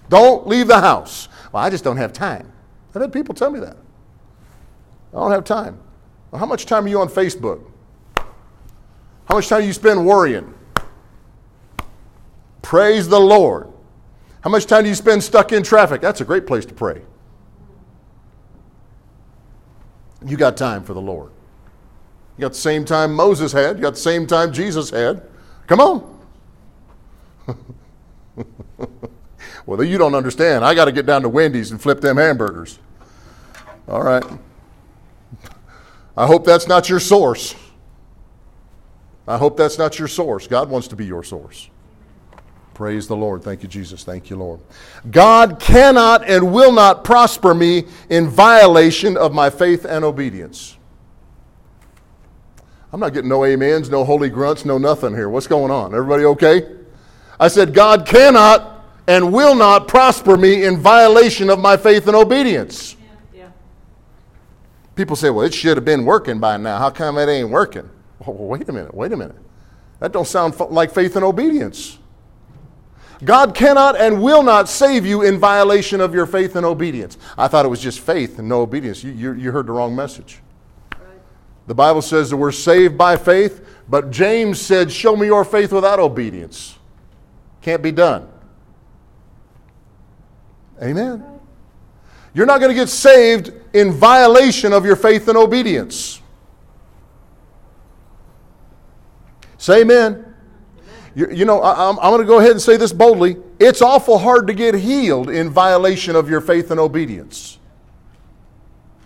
Don't 0.09 0.45
leave 0.45 0.67
the 0.67 0.79
house. 0.79 1.29
Well, 1.51 1.63
I 1.63 1.69
just 1.69 1.85
don't 1.85 1.97
have 1.97 2.11
time. 2.11 2.51
I've 2.93 3.01
had 3.01 3.13
people 3.13 3.33
tell 3.33 3.49
me 3.49 3.61
that. 3.61 3.77
I 5.13 5.17
don't 5.17 5.31
have 5.31 5.45
time. 5.45 5.79
Well, 6.31 6.39
how 6.39 6.45
much 6.45 6.65
time 6.65 6.85
are 6.85 6.87
you 6.87 7.01
on 7.01 7.09
Facebook? 7.09 7.61
How 8.15 9.35
much 9.35 9.49
time 9.49 9.61
do 9.61 9.67
you 9.67 9.73
spend 9.73 10.05
worrying? 10.05 10.53
Praise 12.61 13.07
the 13.07 13.19
Lord. 13.19 13.67
How 14.41 14.49
much 14.49 14.65
time 14.65 14.83
do 14.83 14.89
you 14.89 14.95
spend 14.95 15.23
stuck 15.23 15.51
in 15.51 15.61
traffic? 15.61 16.01
That's 16.01 16.21
a 16.21 16.25
great 16.25 16.47
place 16.47 16.65
to 16.65 16.73
pray. 16.73 17.01
You 20.25 20.37
got 20.37 20.55
time 20.55 20.83
for 20.83 20.93
the 20.93 21.01
Lord. 21.01 21.31
You 22.37 22.43
got 22.43 22.53
the 22.53 22.57
same 22.57 22.85
time 22.85 23.13
Moses 23.13 23.51
had, 23.51 23.75
you 23.77 23.81
got 23.81 23.95
the 23.95 23.99
same 23.99 24.25
time 24.25 24.53
Jesus 24.53 24.89
had. 24.89 25.23
Come 25.67 25.79
on. 25.79 26.19
well, 29.65 29.83
you 29.83 29.97
don't 29.97 30.15
understand. 30.15 30.63
I 30.63 30.73
got 30.73 30.85
to 30.85 30.91
get 30.91 31.05
down 31.05 31.23
to 31.23 31.29
Wendy's 31.29 31.71
and 31.71 31.81
flip 31.81 32.01
them 32.01 32.17
hamburgers. 32.17 32.79
All 33.87 34.01
right. 34.03 34.23
I 36.15 36.27
hope 36.27 36.45
that's 36.45 36.67
not 36.67 36.89
your 36.89 36.99
source. 36.99 37.55
I 39.27 39.37
hope 39.37 39.55
that's 39.55 39.77
not 39.77 39.97
your 39.97 40.07
source. 40.07 40.47
God 40.47 40.69
wants 40.69 40.87
to 40.89 40.95
be 40.95 41.05
your 41.05 41.23
source. 41.23 41.69
Praise 42.73 43.07
the 43.07 43.15
Lord. 43.15 43.43
Thank 43.43 43.63
you, 43.63 43.69
Jesus. 43.69 44.03
Thank 44.03 44.29
you, 44.29 44.35
Lord. 44.35 44.59
God 45.11 45.59
cannot 45.59 46.27
and 46.27 46.51
will 46.51 46.71
not 46.71 47.03
prosper 47.03 47.53
me 47.53 47.83
in 48.09 48.27
violation 48.27 49.17
of 49.17 49.33
my 49.33 49.49
faith 49.49 49.85
and 49.85 50.03
obedience. 50.03 50.77
I'm 52.91 52.99
not 52.99 53.13
getting 53.13 53.29
no 53.29 53.45
amens, 53.45 53.89
no 53.89 54.03
holy 54.03 54.29
grunts, 54.29 54.65
no 54.65 54.77
nothing 54.77 55.13
here. 55.13 55.29
What's 55.29 55.47
going 55.47 55.71
on? 55.71 55.93
Everybody 55.93 56.25
okay? 56.25 56.75
I 57.39 57.47
said, 57.47 57.73
God 57.73 58.05
cannot 58.05 58.85
and 59.07 59.31
will 59.31 59.55
not 59.55 59.87
prosper 59.87 60.35
me 60.35 60.65
in 60.65 60.77
violation 60.77 61.49
of 61.49 61.59
my 61.59 61.77
faith 61.77 62.07
and 62.07 62.15
obedience. 62.15 62.97
People 64.95 65.15
say, 65.15 65.29
well, 65.29 65.45
it 65.45 65.53
should 65.53 65.77
have 65.77 65.85
been 65.85 66.05
working 66.05 66.39
by 66.39 66.57
now. 66.57 66.77
How 66.77 66.89
come 66.89 67.17
it 67.17 67.29
ain't 67.29 67.49
working? 67.49 67.89
Oh, 68.25 68.31
well, 68.31 68.47
wait 68.49 68.67
a 68.67 68.73
minute, 68.73 68.93
wait 68.93 69.11
a 69.11 69.17
minute. 69.17 69.37
That 69.99 70.11
don't 70.11 70.27
sound 70.27 70.59
like 70.59 70.93
faith 70.93 71.15
and 71.15 71.23
obedience. 71.23 71.97
God 73.23 73.53
cannot 73.53 73.95
and 73.95 74.21
will 74.21 74.41
not 74.41 74.67
save 74.67 75.05
you 75.05 75.21
in 75.21 75.37
violation 75.37 76.01
of 76.01 76.13
your 76.13 76.25
faith 76.25 76.55
and 76.55 76.65
obedience. 76.65 77.17
I 77.37 77.47
thought 77.47 77.65
it 77.65 77.69
was 77.69 77.79
just 77.79 77.99
faith 77.99 78.39
and 78.39 78.49
no 78.49 78.61
obedience. 78.61 79.03
You, 79.03 79.11
you, 79.11 79.33
you 79.33 79.51
heard 79.51 79.67
the 79.67 79.71
wrong 79.71 79.95
message. 79.95 80.39
The 81.67 81.75
Bible 81.75 82.01
says 82.01 82.31
that 82.31 82.37
we're 82.37 82.51
saved 82.51 82.97
by 82.97 83.15
faith, 83.15 83.65
but 83.87 84.09
James 84.09 84.59
said, 84.59 84.91
Show 84.91 85.15
me 85.15 85.27
your 85.27 85.45
faith 85.45 85.71
without 85.71 85.99
obedience. 85.99 86.77
Can't 87.61 87.83
be 87.83 87.91
done. 87.91 88.27
Amen. 90.81 91.30
You're 92.33 92.45
not 92.45 92.59
going 92.59 92.69
to 92.69 92.75
get 92.75 92.89
saved 92.89 93.51
in 93.73 93.91
violation 93.91 94.73
of 94.73 94.85
your 94.85 94.95
faith 94.95 95.27
and 95.27 95.37
obedience. 95.37 96.21
Say 99.57 99.81
amen. 99.81 100.25
You, 101.13 101.29
you 101.29 101.45
know, 101.45 101.61
I, 101.61 101.89
I'm 101.89 101.95
going 101.97 102.21
to 102.21 102.25
go 102.25 102.39
ahead 102.39 102.51
and 102.51 102.61
say 102.61 102.77
this 102.77 102.93
boldly. 102.93 103.35
It's 103.59 103.81
awful 103.81 104.17
hard 104.17 104.47
to 104.47 104.53
get 104.53 104.73
healed 104.75 105.29
in 105.29 105.49
violation 105.49 106.15
of 106.15 106.29
your 106.29 106.41
faith 106.41 106.71
and 106.71 106.79
obedience. 106.79 107.59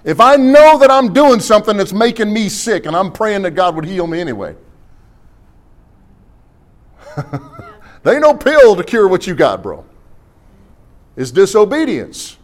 If 0.04 0.20
I 0.20 0.36
know 0.36 0.78
that 0.78 0.92
I'm 0.92 1.14
doing 1.14 1.40
something 1.40 1.76
that's 1.76 1.92
making 1.92 2.32
me 2.32 2.48
sick 2.48 2.86
and 2.86 2.96
I'm 2.96 3.12
praying 3.12 3.42
that 3.42 3.52
God 3.52 3.76
would 3.76 3.86
heal 3.86 4.06
me 4.06 4.22
anyway, 4.22 4.56
there 8.04 8.14
ain't 8.14 8.22
no 8.22 8.36
pill 8.36 8.76
to 8.76 8.84
cure 8.84 9.08
what 9.08 9.26
you 9.26 9.34
got, 9.34 9.64
bro. 9.64 9.84
It's 11.16 11.32
disobedience. 11.32 12.38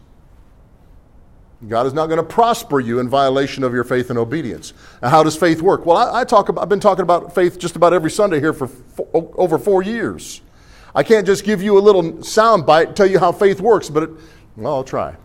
God 1.68 1.86
is 1.86 1.92
not 1.92 2.06
going 2.06 2.18
to 2.18 2.24
prosper 2.24 2.80
you 2.80 2.98
in 2.98 3.08
violation 3.08 3.62
of 3.62 3.72
your 3.72 3.84
faith 3.84 4.10
and 4.10 4.18
obedience. 4.18 4.72
Now, 5.00 5.10
how 5.10 5.22
does 5.22 5.36
faith 5.36 5.62
work? 5.62 5.86
Well, 5.86 5.96
I, 5.96 6.20
I 6.20 6.24
talk 6.24 6.48
about, 6.48 6.62
I've 6.62 6.68
been 6.68 6.80
talking 6.80 7.02
about 7.02 7.34
faith 7.34 7.58
just 7.58 7.76
about 7.76 7.92
every 7.92 8.10
Sunday 8.10 8.40
here 8.40 8.52
for 8.52 8.68
over 9.14 9.58
four 9.58 9.82
years. 9.82 10.40
I 10.94 11.02
can't 11.02 11.24
just 11.24 11.44
give 11.44 11.62
you 11.62 11.78
a 11.78 11.80
little 11.80 12.22
sound 12.22 12.66
bite 12.66 12.88
and 12.88 12.96
tell 12.96 13.06
you 13.06 13.18
how 13.18 13.30
faith 13.30 13.60
works, 13.60 13.88
but 13.88 14.02
it, 14.02 14.10
well, 14.56 14.74
I'll 14.74 14.84
try. 14.84 15.16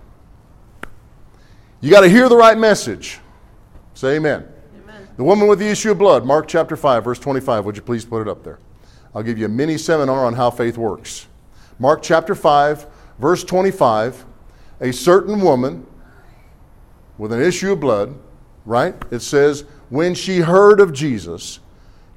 You 1.81 1.89
got 1.89 2.01
to 2.01 2.09
hear 2.09 2.29
the 2.29 2.37
right 2.37 2.57
message. 2.57 3.19
Say 3.95 4.15
amen. 4.15 4.47
amen. 4.83 5.07
The 5.17 5.23
woman 5.23 5.47
with 5.47 5.59
the 5.59 5.67
issue 5.67 5.91
of 5.91 5.97
blood, 5.97 6.25
Mark 6.25 6.47
chapter 6.47 6.77
5, 6.77 7.03
verse 7.03 7.19
25. 7.19 7.65
Would 7.65 7.75
you 7.75 7.81
please 7.81 8.05
put 8.05 8.21
it 8.21 8.27
up 8.27 8.43
there? 8.43 8.59
I'll 9.13 9.23
give 9.23 9.39
you 9.39 9.45
a 9.45 9.49
mini 9.49 9.77
seminar 9.77 10.25
on 10.25 10.33
how 10.33 10.51
faith 10.51 10.77
works. 10.77 11.27
Mark 11.79 12.03
chapter 12.03 12.35
5, 12.35 12.85
verse 13.17 13.43
25. 13.43 14.25
A 14.81 14.93
certain 14.93 15.41
woman 15.41 15.85
with 17.17 17.31
an 17.31 17.41
issue 17.41 17.71
of 17.73 17.79
blood, 17.79 18.15
right? 18.65 18.95
It 19.11 19.19
says, 19.19 19.65
when 19.89 20.13
she 20.13 20.39
heard 20.39 20.79
of 20.79 20.93
Jesus, 20.93 21.59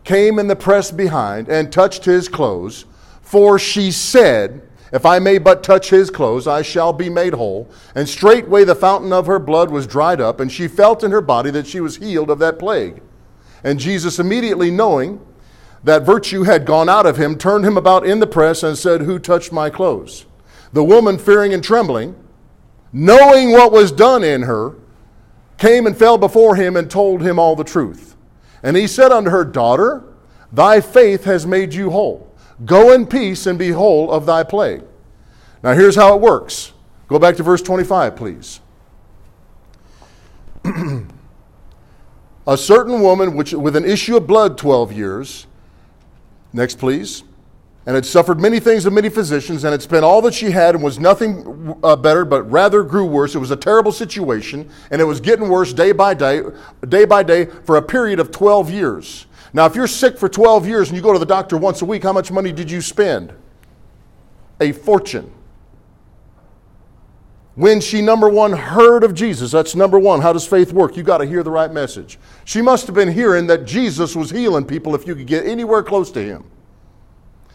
came 0.04 0.38
in 0.38 0.48
the 0.48 0.56
press 0.56 0.90
behind 0.90 1.48
and 1.48 1.72
touched 1.72 2.04
his 2.04 2.28
clothes, 2.28 2.84
for 3.22 3.58
she 3.58 3.90
said, 3.92 4.62
If 4.92 5.06
I 5.06 5.18
may 5.18 5.38
but 5.38 5.62
touch 5.62 5.90
his 5.90 6.10
clothes, 6.10 6.46
I 6.46 6.62
shall 6.62 6.92
be 6.92 7.08
made 7.08 7.34
whole. 7.34 7.70
And 7.94 8.08
straightway 8.08 8.64
the 8.64 8.74
fountain 8.74 9.12
of 9.12 9.26
her 9.26 9.38
blood 9.38 9.70
was 9.70 9.86
dried 9.86 10.20
up, 10.20 10.40
and 10.40 10.50
she 10.50 10.68
felt 10.68 11.04
in 11.04 11.12
her 11.12 11.20
body 11.20 11.50
that 11.52 11.66
she 11.66 11.80
was 11.80 11.96
healed 11.96 12.30
of 12.30 12.40
that 12.40 12.58
plague. 12.58 13.02
And 13.62 13.78
Jesus, 13.78 14.18
immediately 14.18 14.70
knowing 14.70 15.24
that 15.84 16.02
virtue 16.02 16.42
had 16.42 16.66
gone 16.66 16.88
out 16.88 17.06
of 17.06 17.16
him, 17.16 17.38
turned 17.38 17.64
him 17.64 17.76
about 17.76 18.04
in 18.04 18.20
the 18.20 18.26
press 18.26 18.62
and 18.62 18.76
said, 18.76 19.02
Who 19.02 19.18
touched 19.18 19.52
my 19.52 19.70
clothes? 19.70 20.26
The 20.72 20.84
woman, 20.84 21.18
fearing 21.18 21.52
and 21.54 21.62
trembling, 21.62 22.16
knowing 22.92 23.52
what 23.52 23.72
was 23.72 23.92
done 23.92 24.24
in 24.24 24.42
her, 24.42 24.74
came 25.60 25.86
and 25.86 25.96
fell 25.96 26.18
before 26.18 26.56
him 26.56 26.74
and 26.74 26.90
told 26.90 27.22
him 27.22 27.38
all 27.38 27.54
the 27.54 27.62
truth. 27.62 28.16
And 28.62 28.76
he 28.76 28.88
said 28.88 29.12
unto 29.12 29.30
her, 29.30 29.44
Daughter, 29.44 30.02
thy 30.50 30.80
faith 30.80 31.24
has 31.24 31.46
made 31.46 31.72
you 31.72 31.90
whole. 31.90 32.34
Go 32.64 32.92
in 32.92 33.06
peace 33.06 33.46
and 33.46 33.58
be 33.58 33.70
whole 33.70 34.10
of 34.10 34.26
thy 34.26 34.42
plague. 34.42 34.82
Now 35.62 35.74
here's 35.74 35.94
how 35.94 36.16
it 36.16 36.20
works. 36.20 36.72
Go 37.08 37.18
back 37.18 37.36
to 37.36 37.42
verse 37.42 37.62
25, 37.62 38.16
please. 38.16 38.60
a 42.46 42.56
certain 42.56 43.02
woman 43.02 43.36
which, 43.36 43.52
with 43.52 43.76
an 43.76 43.84
issue 43.84 44.16
of 44.16 44.26
blood 44.26 44.56
12 44.56 44.92
years, 44.92 45.46
next 46.52 46.78
please, 46.78 47.22
and 47.86 47.94
had 47.94 48.04
suffered 48.04 48.38
many 48.38 48.60
things 48.60 48.84
of 48.84 48.92
many 48.92 49.08
physicians, 49.08 49.64
and 49.64 49.72
had 49.72 49.82
spent 49.82 50.04
all 50.04 50.20
that 50.22 50.34
she 50.34 50.50
had, 50.50 50.74
and 50.74 50.84
was 50.84 50.98
nothing 50.98 51.74
uh, 51.82 51.96
better, 51.96 52.24
but 52.24 52.42
rather 52.50 52.82
grew 52.82 53.06
worse. 53.06 53.34
It 53.34 53.38
was 53.38 53.50
a 53.50 53.56
terrible 53.56 53.92
situation, 53.92 54.68
and 54.90 55.00
it 55.00 55.04
was 55.04 55.20
getting 55.20 55.48
worse 55.48 55.72
day 55.72 55.92
by 55.92 56.14
day, 56.14 56.42
day 56.88 57.04
by 57.04 57.22
day, 57.22 57.46
for 57.46 57.76
a 57.76 57.82
period 57.82 58.20
of 58.20 58.30
12 58.30 58.70
years. 58.70 59.26
Now, 59.52 59.66
if 59.66 59.74
you're 59.74 59.86
sick 59.86 60.18
for 60.18 60.28
12 60.28 60.66
years 60.66 60.88
and 60.88 60.96
you 60.96 61.02
go 61.02 61.12
to 61.12 61.18
the 61.18 61.26
doctor 61.26 61.56
once 61.56 61.82
a 61.82 61.84
week, 61.84 62.02
how 62.02 62.12
much 62.12 62.30
money 62.30 62.52
did 62.52 62.70
you 62.70 62.80
spend? 62.80 63.32
A 64.60 64.72
fortune. 64.72 65.32
When 67.56 67.80
she, 67.80 68.00
number 68.00 68.28
one, 68.28 68.52
heard 68.52 69.02
of 69.02 69.12
Jesus, 69.12 69.50
that's 69.50 69.74
number 69.74 69.98
one. 69.98 70.20
How 70.20 70.32
does 70.32 70.46
faith 70.46 70.72
work? 70.72 70.96
You 70.96 71.02
got 71.02 71.18
to 71.18 71.26
hear 71.26 71.42
the 71.42 71.50
right 71.50 71.70
message. 71.72 72.18
She 72.44 72.62
must 72.62 72.86
have 72.86 72.94
been 72.94 73.10
hearing 73.10 73.46
that 73.48 73.64
Jesus 73.64 74.14
was 74.14 74.30
healing 74.30 74.64
people 74.64 74.94
if 74.94 75.06
you 75.06 75.16
could 75.16 75.26
get 75.26 75.46
anywhere 75.46 75.82
close 75.82 76.10
to 76.12 76.22
him. 76.22 76.44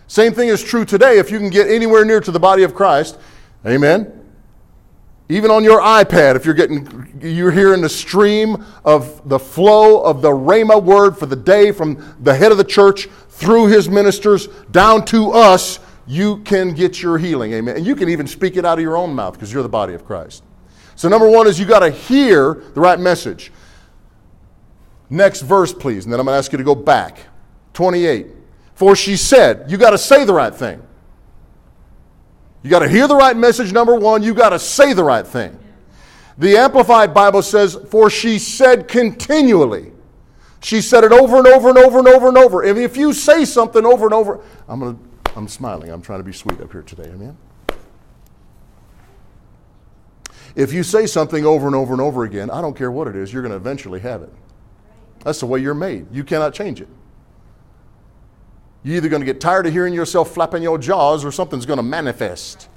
Same 0.08 0.34
thing 0.34 0.50
is 0.50 0.64
true 0.64 0.86
today 0.86 1.18
if 1.18 1.32
you 1.32 1.40
can 1.40 1.50
get 1.50 1.68
anywhere 1.68 2.06
near 2.06 2.20
to 2.20 2.32
the 2.32 2.40
body 2.40 2.64
of 2.64 2.76
Christ. 2.76 3.18
Amen. 3.66 4.22
Even 5.28 5.50
on 5.50 5.64
your 5.64 5.82
iPad, 5.82 6.36
if 6.36 6.46
you're 6.46 6.54
getting 6.54 7.20
you're 7.20 7.52
hearing 7.52 7.82
the 7.82 7.90
stream 7.90 8.64
of 8.84 9.28
the 9.28 9.40
flow 9.40 10.04
of 10.04 10.22
the 10.22 10.30
Rhema 10.30 10.82
word 10.82 11.18
for 11.18 11.26
the 11.26 11.36
day 11.36 11.72
from 11.72 12.16
the 12.22 12.36
head 12.36 12.52
of 12.52 12.60
the 12.60 12.64
church 12.64 13.08
through 13.30 13.68
his 13.68 13.90
ministers 13.90 14.48
down 14.70 15.04
to 15.06 15.32
us, 15.32 15.80
you 16.06 16.38
can 16.44 16.76
get 16.76 17.02
your 17.02 17.18
healing. 17.18 17.54
Amen. 17.54 17.78
And 17.78 17.86
you 17.86 17.96
can 17.96 18.10
even 18.10 18.28
speak 18.28 18.56
it 18.56 18.66
out 18.66 18.78
of 18.78 18.84
your 18.84 18.98
own 18.98 19.16
mouth 19.16 19.34
because 19.34 19.52
you're 19.52 19.64
the 19.64 19.70
body 19.70 19.96
of 19.96 20.06
Christ. 20.06 20.44
So, 20.96 21.10
number 21.10 21.28
one 21.28 21.48
is 21.48 21.60
you 21.60 21.66
got 21.66 21.80
to 21.80 21.90
hear 21.90 22.64
the 22.74 22.82
right 22.82 23.00
message. 23.00 23.52
Next 25.10 25.42
verse, 25.42 25.74
please, 25.74 26.06
and 26.06 26.14
then 26.14 26.20
I'm 26.20 26.26
going 26.26 26.36
to 26.36 26.38
ask 26.38 26.52
you 26.52 26.58
to 26.60 26.64
go 26.64 26.76
back. 26.76 27.18
28. 27.74 28.28
For 28.76 28.96
she 28.96 29.16
said, 29.16 29.72
you 29.72 29.78
got 29.78 29.92
to 29.92 29.98
say 29.98 30.26
the 30.26 30.34
right 30.34 30.54
thing. 30.54 30.82
You 32.62 32.70
got 32.70 32.80
to 32.80 32.90
hear 32.90 33.08
the 33.08 33.16
right 33.16 33.36
message, 33.36 33.72
number 33.72 33.96
one. 33.96 34.22
You 34.22 34.34
got 34.34 34.50
to 34.50 34.60
say 34.60 34.94
the 34.94 35.04
right 35.04 35.26
thing. 35.26 35.58
The 36.38 36.58
Amplified 36.58 37.14
Bible 37.14 37.42
says, 37.42 37.78
For 37.90 38.10
she 38.10 38.38
said 38.40 38.88
continually. 38.88 39.92
She 40.62 40.82
said 40.82 41.04
it 41.04 41.12
over 41.12 41.38
and 41.38 41.48
over 41.48 41.70
and 41.70 41.78
over 41.78 42.00
and 42.00 42.08
over 42.08 42.28
and 42.28 42.38
over. 42.38 42.64
If, 42.64 42.76
if 42.76 42.98
you 42.98 43.14
say 43.14 43.46
something 43.46 43.86
over 43.86 44.06
and 44.06 44.14
over, 44.14 44.42
I'm, 44.68 44.80
gonna, 44.80 44.98
I'm 45.36 45.48
smiling. 45.48 45.92
I'm 45.92 46.02
trying 46.02 46.20
to 46.20 46.24
be 46.24 46.34
sweet 46.34 46.60
up 46.60 46.72
here 46.72 46.82
today. 46.82 47.04
Amen. 47.04 47.38
If 50.56 50.74
you 50.74 50.84
say 50.84 51.06
something 51.06 51.46
over 51.46 51.68
and 51.68 51.76
over 51.76 51.94
and 51.94 52.02
over 52.02 52.24
again, 52.24 52.50
I 52.50 52.62
don't 52.62 52.76
care 52.76 52.92
what 52.92 53.08
it 53.08 53.16
is, 53.16 53.32
you're 53.32 53.42
going 53.42 53.52
to 53.52 53.58
eventually 53.58 54.00
have 54.00 54.24
it. 54.24 54.34
That's 55.24 55.40
the 55.40 55.46
way 55.46 55.60
you're 55.60 55.74
made. 55.74 56.08
You 56.12 56.24
cannot 56.24 56.54
change 56.54 56.82
it. 56.82 56.88
You're 58.86 58.98
either 58.98 59.10
going 59.10 59.22
to 59.22 59.26
get 59.26 59.42
tired 59.42 59.66
of 59.66 59.74
hearing 59.74 59.96
yourself 59.96 60.32
flapping 60.32 60.62
your 60.62 60.78
jaws 60.78 61.26
or 61.26 61.32
something's 61.32 61.66
going 61.66 61.78
to 61.78 61.84
manifest. 61.84 62.70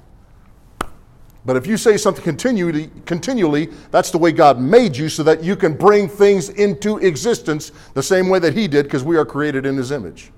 But 1.45 1.55
if 1.55 1.67
you 1.67 1.77
say 1.77 1.97
something 1.97 2.23
continually, 2.23 2.89
continually, 3.05 3.67
that's 3.91 4.09
the 4.09 4.17
way 4.17 4.31
God 4.31 4.59
made 4.59 4.97
you 4.97 5.07
so 5.07 5.21
that 5.21 5.43
you 5.43 5.55
can 5.55 5.77
bring 5.77 6.09
things 6.09 6.49
into 6.49 6.97
existence 6.97 7.71
the 7.93 8.01
same 8.01 8.27
way 8.27 8.39
that 8.39 8.55
He 8.55 8.67
did 8.67 8.85
because 8.85 9.03
we 9.03 9.17
are 9.17 9.25
created 9.25 9.67
in 9.67 9.77
His 9.77 9.91
image. 9.91 10.31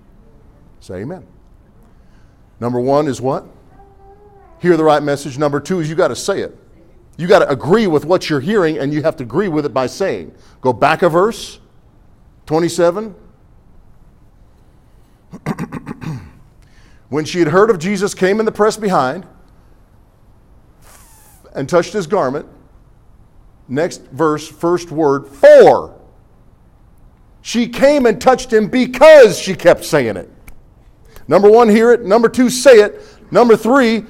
Say 0.81 0.95
amen. 0.95 1.25
Number 2.59 2.81
one 2.81 3.07
is 3.07 3.21
what? 3.21 3.45
Hear 4.59 4.75
the 4.75 4.83
right 4.83 5.01
message. 5.01 5.37
Number 5.37 5.61
two 5.61 5.79
is 5.79 5.89
you 5.89 5.95
got 5.95 6.09
to 6.09 6.17
say 6.17 6.41
it. 6.41 6.57
You 7.15 7.27
got 7.27 7.39
to 7.39 7.49
agree 7.49 7.87
with 7.87 8.03
what 8.03 8.29
you're 8.29 8.41
hearing 8.41 8.77
and 8.77 8.93
you 8.93 9.03
have 9.03 9.15
to 9.17 9.23
agree 9.23 9.47
with 9.47 9.65
it 9.65 9.73
by 9.73 9.87
saying. 9.87 10.35
Go 10.59 10.73
back 10.73 11.01
a 11.01 11.07
verse. 11.07 11.59
27. 12.45 13.15
when 17.09 17.25
she 17.25 17.39
had 17.39 17.47
heard 17.49 17.69
of 17.69 17.79
Jesus, 17.79 18.13
came 18.13 18.39
in 18.39 18.45
the 18.45 18.51
press 18.51 18.77
behind 18.77 19.25
and 21.53 21.67
touched 21.67 21.93
his 21.93 22.07
garment. 22.07 22.45
Next 23.67 24.01
verse, 24.11 24.47
first 24.47 24.91
word, 24.91 25.27
for. 25.27 25.97
She 27.41 27.67
came 27.67 28.05
and 28.05 28.21
touched 28.21 28.51
him 28.51 28.67
because 28.67 29.39
she 29.39 29.55
kept 29.55 29.83
saying 29.83 30.17
it. 30.17 30.29
Number 31.27 31.49
one, 31.49 31.69
hear 31.69 31.91
it. 31.91 32.03
Number 32.03 32.29
two, 32.29 32.49
say 32.49 32.81
it. 32.81 33.01
Number 33.31 33.55
three, 33.55 34.03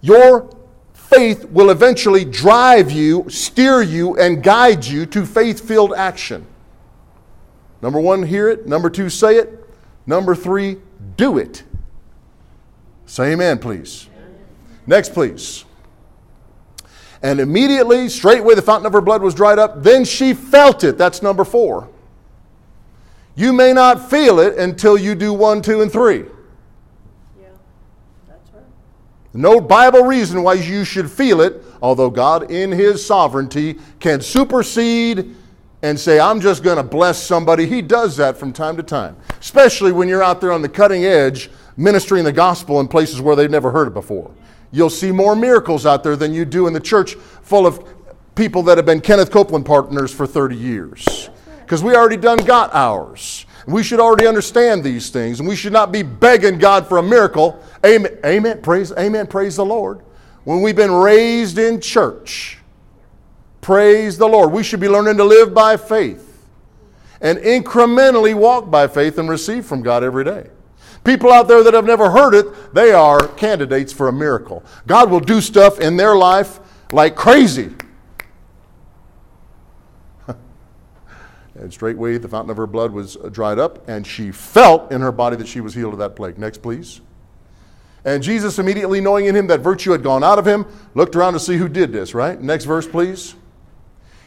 your 0.00 0.54
faith 0.92 1.44
will 1.46 1.70
eventually 1.70 2.24
drive 2.24 2.90
you, 2.90 3.26
steer 3.28 3.82
you, 3.82 4.16
and 4.18 4.42
guide 4.42 4.84
you 4.84 5.06
to 5.06 5.26
faith 5.26 5.66
filled 5.66 5.92
action. 5.94 6.46
Number 7.80 8.00
one, 8.00 8.22
hear 8.22 8.48
it. 8.48 8.66
Number 8.66 8.90
two, 8.90 9.08
say 9.08 9.36
it. 9.36 9.61
Number 10.06 10.34
three, 10.34 10.78
do 11.16 11.38
it. 11.38 11.62
Say 13.06 13.32
amen, 13.32 13.58
please. 13.58 14.08
Next, 14.86 15.12
please. 15.12 15.64
And 17.22 17.38
immediately, 17.38 18.08
straightway, 18.08 18.54
the 18.54 18.62
fountain 18.62 18.86
of 18.86 18.92
her 18.92 19.00
blood 19.00 19.22
was 19.22 19.34
dried 19.34 19.58
up. 19.58 19.82
Then 19.82 20.04
she 20.04 20.34
felt 20.34 20.82
it. 20.82 20.98
That's 20.98 21.22
number 21.22 21.44
four. 21.44 21.88
You 23.36 23.52
may 23.52 23.72
not 23.72 24.10
feel 24.10 24.40
it 24.40 24.58
until 24.58 24.98
you 24.98 25.14
do 25.14 25.32
one, 25.32 25.62
two, 25.62 25.82
and 25.82 25.90
three. 25.90 26.24
Yeah, 27.40 27.48
that's 28.26 28.50
right. 28.52 28.64
No 29.32 29.60
Bible 29.60 30.02
reason 30.02 30.42
why 30.42 30.54
you 30.54 30.84
should 30.84 31.10
feel 31.10 31.40
it, 31.40 31.62
although 31.80 32.10
God, 32.10 32.50
in 32.50 32.72
His 32.72 33.04
sovereignty, 33.04 33.78
can 34.00 34.20
supersede 34.20 35.36
and 35.82 35.98
say, 35.98 36.20
I'm 36.20 36.40
just 36.40 36.62
going 36.62 36.76
to 36.76 36.82
bless 36.82 37.22
somebody. 37.22 37.66
He 37.66 37.82
does 37.82 38.16
that 38.16 38.36
from 38.36 38.52
time 38.52 38.76
to 38.76 38.82
time, 38.82 39.16
especially 39.40 39.92
when 39.92 40.08
you're 40.08 40.22
out 40.22 40.40
there 40.40 40.52
on 40.52 40.62
the 40.62 40.68
cutting 40.68 41.04
edge 41.04 41.50
ministering 41.76 42.24
the 42.24 42.32
gospel 42.32 42.80
in 42.80 42.88
places 42.88 43.20
where 43.20 43.34
they've 43.34 43.50
never 43.50 43.70
heard 43.70 43.88
it 43.88 43.94
before. 43.94 44.30
You'll 44.70 44.90
see 44.90 45.10
more 45.10 45.36
miracles 45.36 45.84
out 45.84 46.02
there 46.02 46.16
than 46.16 46.32
you 46.32 46.44
do 46.44 46.66
in 46.66 46.72
the 46.72 46.80
church 46.80 47.14
full 47.14 47.66
of 47.66 47.84
people 48.34 48.62
that 48.64 48.78
have 48.78 48.86
been 48.86 49.00
Kenneth 49.00 49.30
Copeland 49.30 49.66
partners 49.66 50.12
for 50.12 50.26
30 50.26 50.56
years. 50.56 51.30
Because 51.60 51.82
we 51.82 51.94
already 51.94 52.16
done 52.16 52.38
got 52.38 52.72
ours. 52.74 53.46
We 53.66 53.82
should 53.82 54.00
already 54.00 54.26
understand 54.26 54.82
these 54.82 55.10
things, 55.10 55.40
and 55.40 55.48
we 55.48 55.56
should 55.56 55.72
not 55.72 55.92
be 55.92 56.02
begging 56.02 56.58
God 56.58 56.86
for 56.86 56.98
a 56.98 57.02
miracle. 57.02 57.62
Amen. 57.84 58.18
Amen. 58.24 58.60
Praise, 58.60 58.92
amen. 58.92 59.26
Praise 59.26 59.56
the 59.56 59.64
Lord. 59.64 60.00
When 60.44 60.62
we've 60.62 60.74
been 60.74 60.90
raised 60.90 61.58
in 61.58 61.80
church, 61.80 62.58
praise 63.62 64.18
the 64.18 64.28
Lord. 64.28 64.52
We 64.52 64.62
should 64.62 64.80
be 64.80 64.88
learning 64.88 65.16
to 65.16 65.24
live 65.24 65.54
by 65.54 65.78
faith 65.78 66.28
and 67.22 67.38
incrementally 67.38 68.34
walk 68.34 68.70
by 68.70 68.86
faith 68.88 69.16
and 69.16 69.30
receive 69.30 69.64
from 69.64 69.80
God 69.80 70.04
every 70.04 70.24
day. 70.24 70.50
People 71.04 71.32
out 71.32 71.48
there 71.48 71.64
that 71.64 71.72
have 71.72 71.86
never 71.86 72.10
heard 72.10 72.34
it, 72.34 72.74
they 72.74 72.92
are 72.92 73.26
candidates 73.28 73.92
for 73.92 74.08
a 74.08 74.12
miracle. 74.12 74.62
God 74.86 75.10
will 75.10 75.20
do 75.20 75.40
stuff 75.40 75.80
in 75.80 75.96
their 75.96 76.14
life 76.14 76.60
like 76.92 77.16
crazy. 77.16 77.72
and 81.54 81.72
straightway 81.72 82.18
the 82.18 82.28
fountain 82.28 82.50
of 82.50 82.56
her 82.56 82.66
blood 82.66 82.92
was 82.92 83.16
uh, 83.16 83.28
dried 83.30 83.58
up, 83.58 83.88
and 83.88 84.06
she 84.06 84.30
felt 84.30 84.92
in 84.92 85.00
her 85.00 85.12
body 85.12 85.36
that 85.36 85.48
she 85.48 85.60
was 85.60 85.74
healed 85.74 85.92
of 85.92 85.98
that 85.98 86.14
plague. 86.14 86.38
Next, 86.38 86.58
please. 86.58 87.00
And 88.04 88.22
Jesus, 88.22 88.58
immediately 88.58 89.00
knowing 89.00 89.26
in 89.26 89.34
him 89.34 89.46
that 89.48 89.60
virtue 89.60 89.92
had 89.92 90.02
gone 90.02 90.22
out 90.24 90.38
of 90.38 90.46
him, 90.46 90.66
looked 90.94 91.16
around 91.16 91.32
to 91.34 91.40
see 91.40 91.56
who 91.56 91.68
did 91.68 91.92
this, 91.92 92.14
right? 92.14 92.40
Next 92.40 92.64
verse, 92.64 92.86
please. 92.86 93.34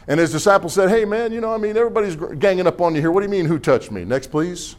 And 0.08 0.20
his 0.20 0.30
disciples 0.30 0.72
said, 0.74 0.88
Hey, 0.88 1.04
man, 1.04 1.32
you 1.32 1.40
know, 1.40 1.52
I 1.52 1.58
mean, 1.58 1.76
everybody's 1.76 2.16
ganging 2.38 2.66
up 2.66 2.80
on 2.80 2.94
you 2.94 3.00
here. 3.00 3.10
What 3.10 3.20
do 3.20 3.26
you 3.26 3.30
mean, 3.30 3.46
who 3.46 3.58
touched 3.58 3.90
me? 3.90 4.04
Next, 4.04 4.30
please. 4.30 4.76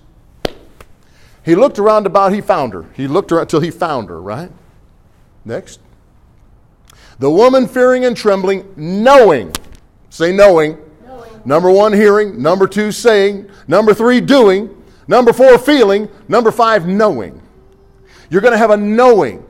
He 1.43 1.55
looked 1.55 1.79
around 1.79 2.05
about, 2.05 2.33
he 2.33 2.41
found 2.41 2.73
her. 2.73 2.85
He 2.93 3.07
looked 3.07 3.31
around 3.31 3.47
till 3.47 3.61
he 3.61 3.71
found 3.71 4.09
her, 4.09 4.21
right? 4.21 4.51
Next. 5.45 5.79
The 7.19 7.31
woman 7.31 7.67
fearing 7.67 8.05
and 8.05 8.15
trembling, 8.15 8.71
knowing. 8.75 9.53
Say 10.09 10.33
knowing. 10.33 10.77
knowing. 11.05 11.41
Number 11.45 11.71
one, 11.71 11.93
hearing. 11.93 12.41
Number 12.41 12.67
two, 12.67 12.91
saying. 12.91 13.49
Number 13.67 13.93
three, 13.93 14.21
doing. 14.21 14.83
Number 15.07 15.33
four, 15.33 15.57
feeling. 15.57 16.09
Number 16.27 16.51
five, 16.51 16.85
knowing. 16.85 17.41
You're 18.29 18.41
going 18.41 18.51
to 18.51 18.57
have 18.57 18.71
a 18.71 18.77
knowing, 18.77 19.45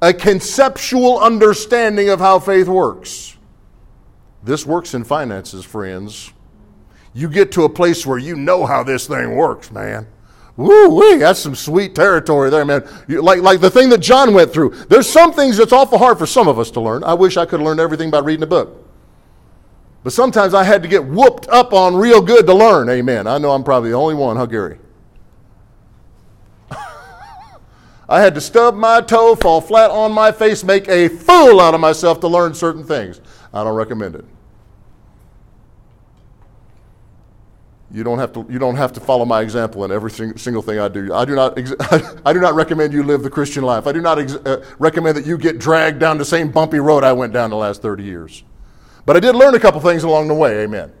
a 0.00 0.12
conceptual 0.12 1.18
understanding 1.18 2.08
of 2.08 2.18
how 2.18 2.38
faith 2.38 2.66
works. 2.66 3.36
This 4.42 4.64
works 4.64 4.94
in 4.94 5.04
finances, 5.04 5.64
friends. 5.64 6.32
You 7.12 7.28
get 7.28 7.52
to 7.52 7.64
a 7.64 7.68
place 7.68 8.06
where 8.06 8.18
you 8.18 8.36
know 8.36 8.64
how 8.64 8.82
this 8.82 9.06
thing 9.06 9.34
works, 9.34 9.70
man. 9.70 10.06
Woo 10.56 10.94
wee, 10.94 11.16
that's 11.16 11.40
some 11.40 11.54
sweet 11.54 11.94
territory 11.94 12.50
there, 12.50 12.64
man. 12.64 12.86
You, 13.08 13.22
like, 13.22 13.40
like 13.40 13.60
the 13.60 13.70
thing 13.70 13.88
that 13.90 13.98
John 13.98 14.34
went 14.34 14.52
through. 14.52 14.70
There's 14.88 15.08
some 15.08 15.32
things 15.32 15.56
that's 15.56 15.72
awful 15.72 15.98
hard 15.98 16.18
for 16.18 16.26
some 16.26 16.48
of 16.48 16.58
us 16.58 16.70
to 16.72 16.80
learn. 16.80 17.02
I 17.04 17.14
wish 17.14 17.36
I 17.36 17.46
could 17.46 17.60
have 17.60 17.66
learned 17.66 17.80
everything 17.80 18.10
by 18.10 18.18
reading 18.18 18.42
a 18.42 18.46
book. 18.46 18.86
But 20.02 20.12
sometimes 20.12 20.54
I 20.54 20.64
had 20.64 20.82
to 20.82 20.88
get 20.88 21.04
whooped 21.04 21.48
up 21.48 21.72
on 21.72 21.94
real 21.94 22.22
good 22.22 22.46
to 22.46 22.54
learn. 22.54 22.88
Amen. 22.88 23.26
I 23.26 23.38
know 23.38 23.52
I'm 23.52 23.64
probably 23.64 23.90
the 23.90 23.96
only 23.96 24.14
one, 24.14 24.36
huh, 24.36 24.46
Gary? 24.46 24.78
I 28.08 28.20
had 28.20 28.34
to 28.34 28.40
stub 28.40 28.74
my 28.74 29.02
toe, 29.02 29.34
fall 29.36 29.60
flat 29.60 29.90
on 29.90 30.12
my 30.12 30.32
face, 30.32 30.64
make 30.64 30.88
a 30.88 31.08
fool 31.08 31.60
out 31.60 31.74
of 31.74 31.80
myself 31.80 32.20
to 32.20 32.28
learn 32.28 32.54
certain 32.54 32.84
things. 32.84 33.20
I 33.52 33.64
don't 33.64 33.74
recommend 33.74 34.14
it. 34.14 34.24
You 37.92 38.04
don't 38.04 38.20
have 38.20 38.32
to. 38.34 38.46
You 38.48 38.60
don't 38.60 38.76
have 38.76 38.92
to 38.92 39.00
follow 39.00 39.24
my 39.24 39.40
example 39.40 39.84
in 39.84 39.90
every 39.90 40.12
single 40.12 40.62
thing 40.62 40.78
I 40.78 40.86
do. 40.86 41.12
I 41.12 41.24
do 41.24 41.34
not. 41.34 41.58
I 42.24 42.32
do 42.32 42.40
not 42.40 42.54
recommend 42.54 42.92
you 42.92 43.02
live 43.02 43.24
the 43.24 43.30
Christian 43.30 43.64
life. 43.64 43.88
I 43.88 43.92
do 43.92 44.00
not 44.00 44.18
ex- 44.20 44.34
uh, 44.34 44.64
recommend 44.78 45.16
that 45.16 45.26
you 45.26 45.36
get 45.36 45.58
dragged 45.58 45.98
down 45.98 46.16
the 46.16 46.24
same 46.24 46.52
bumpy 46.52 46.78
road 46.78 47.02
I 47.02 47.12
went 47.12 47.32
down 47.32 47.50
the 47.50 47.56
last 47.56 47.82
thirty 47.82 48.04
years. 48.04 48.44
But 49.06 49.16
I 49.16 49.20
did 49.20 49.34
learn 49.34 49.56
a 49.56 49.60
couple 49.60 49.80
things 49.80 50.04
along 50.04 50.28
the 50.28 50.34
way. 50.34 50.62
Amen. 50.62 50.92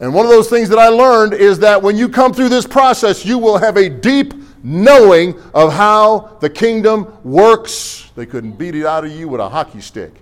And 0.00 0.12
one 0.12 0.26
of 0.26 0.32
those 0.32 0.50
things 0.50 0.68
that 0.70 0.80
I 0.80 0.88
learned 0.88 1.32
is 1.32 1.60
that 1.60 1.80
when 1.80 1.96
you 1.96 2.08
come 2.08 2.32
through 2.32 2.48
this 2.48 2.66
process, 2.66 3.24
you 3.24 3.38
will 3.38 3.56
have 3.56 3.76
a 3.76 3.88
deep 3.88 4.34
knowing 4.64 5.40
of 5.54 5.72
how 5.72 6.38
the 6.40 6.50
kingdom 6.50 7.16
works. 7.22 8.10
They 8.16 8.26
couldn't 8.26 8.52
beat 8.52 8.74
it 8.74 8.84
out 8.84 9.04
of 9.04 9.12
you 9.12 9.28
with 9.28 9.40
a 9.40 9.48
hockey 9.48 9.80
stick. 9.80 10.21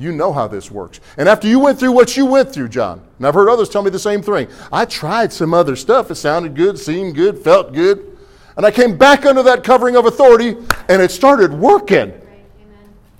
You 0.00 0.12
know 0.12 0.32
how 0.32 0.48
this 0.48 0.70
works. 0.70 0.98
And 1.18 1.28
after 1.28 1.46
you 1.46 1.58
went 1.58 1.78
through 1.78 1.92
what 1.92 2.16
you 2.16 2.24
went 2.24 2.50
through, 2.50 2.70
John, 2.70 3.02
and 3.18 3.26
I've 3.26 3.34
heard 3.34 3.50
others 3.50 3.68
tell 3.68 3.82
me 3.82 3.90
the 3.90 3.98
same 3.98 4.22
thing. 4.22 4.48
I 4.72 4.86
tried 4.86 5.30
some 5.30 5.52
other 5.52 5.76
stuff. 5.76 6.10
It 6.10 6.14
sounded 6.14 6.56
good, 6.56 6.78
seemed 6.78 7.14
good, 7.14 7.38
felt 7.38 7.74
good. 7.74 8.16
And 8.56 8.64
I 8.64 8.70
came 8.70 8.96
back 8.96 9.26
under 9.26 9.42
that 9.42 9.62
covering 9.62 9.96
of 9.96 10.06
authority 10.06 10.56
and 10.88 11.02
it 11.02 11.10
started 11.10 11.52
working. 11.52 12.14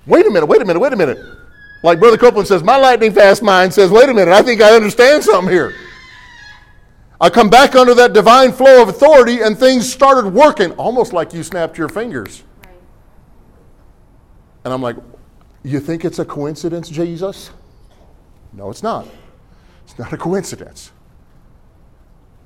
Wait 0.07 0.25
a 0.25 0.31
minute, 0.31 0.47
wait 0.47 0.63
a 0.63 0.65
minute, 0.65 0.79
wait 0.79 0.91
a 0.91 0.95
minute. 0.95 1.19
Like 1.83 1.99
Brother 1.99 2.17
Copeland 2.17 2.47
says, 2.47 2.63
my 2.63 2.77
lightning 2.77 3.13
fast 3.13 3.43
mind 3.43 3.71
says, 3.71 3.91
wait 3.91 4.09
a 4.09 4.13
minute, 4.13 4.33
I 4.33 4.41
think 4.41 4.59
I 4.59 4.75
understand 4.75 5.23
something 5.23 5.53
here. 5.53 5.75
I 7.19 7.29
come 7.29 7.51
back 7.51 7.75
under 7.75 7.93
that 7.93 8.13
divine 8.13 8.51
flow 8.51 8.81
of 8.81 8.89
authority 8.89 9.41
and 9.41 9.55
things 9.55 9.91
started 9.91 10.33
working, 10.33 10.71
almost 10.71 11.13
like 11.13 11.31
you 11.31 11.43
snapped 11.43 11.77
your 11.77 11.89
fingers. 11.89 12.43
And 14.63 14.73
I'm 14.73 14.81
like, 14.81 14.95
You 15.63 15.79
think 15.79 16.05
it's 16.05 16.19
a 16.19 16.25
coincidence, 16.25 16.89
Jesus? 16.89 17.51
No, 18.53 18.69
it's 18.69 18.83
not. 18.83 19.07
It's 19.85 19.97
not 19.97 20.11
a 20.11 20.17
coincidence. 20.17 20.91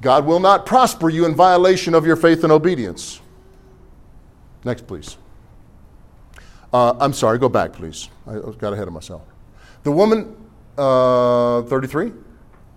God 0.02 0.26
will 0.26 0.40
not 0.40 0.66
prosper 0.66 1.10
you 1.10 1.26
in 1.26 1.34
violation 1.34 1.96
of 1.96 2.06
your 2.06 2.16
faith 2.16 2.44
and 2.44 2.52
obedience. 2.52 3.22
Next, 4.64 4.86
please. 4.86 5.18
Uh, 6.74 6.94
I'm 7.00 7.14
sorry, 7.14 7.40
go 7.40 7.48
back, 7.48 7.72
please. 7.72 8.10
I 8.28 8.40
got 8.58 8.74
ahead 8.74 8.88
of 8.88 8.94
myself. 8.94 9.22
The 9.84 9.92
woman, 9.92 10.36
uh, 10.78 11.62
33, 11.64 12.12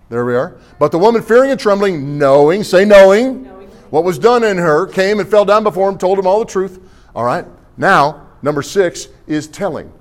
there 0.09 0.25
we 0.25 0.35
are. 0.35 0.57
But 0.79 0.91
the 0.91 0.97
woman, 0.97 1.21
fearing 1.21 1.51
and 1.51 1.59
trembling, 1.59 2.17
knowing, 2.17 2.63
say 2.63 2.85
knowing, 2.85 3.43
knowing, 3.43 3.67
what 3.89 4.03
was 4.03 4.17
done 4.17 4.43
in 4.43 4.57
her, 4.57 4.85
came 4.87 5.19
and 5.19 5.29
fell 5.29 5.43
down 5.43 5.63
before 5.63 5.89
him, 5.89 5.97
told 5.97 6.17
him 6.17 6.25
all 6.25 6.39
the 6.39 6.45
truth. 6.45 6.79
All 7.13 7.25
right. 7.25 7.45
Now, 7.77 8.27
number 8.41 8.61
six 8.61 9.09
is 9.27 9.47
telling. 9.47 9.91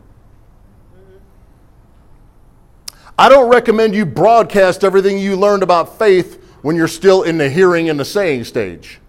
I 3.19 3.29
don't 3.29 3.51
recommend 3.51 3.97
you 3.97 4.07
broadcast 4.07 4.85
everything 4.85 5.19
you 5.19 5.35
learned 5.35 5.65
about 5.65 5.99
faith 5.99 6.41
when 6.63 6.77
you're 6.77 6.87
still 6.87 7.25
in 7.25 7.37
the 7.37 7.51
hearing 7.51 7.91
and 7.91 7.99
the 7.99 8.05
saying 8.05 8.45
stage, 8.45 9.01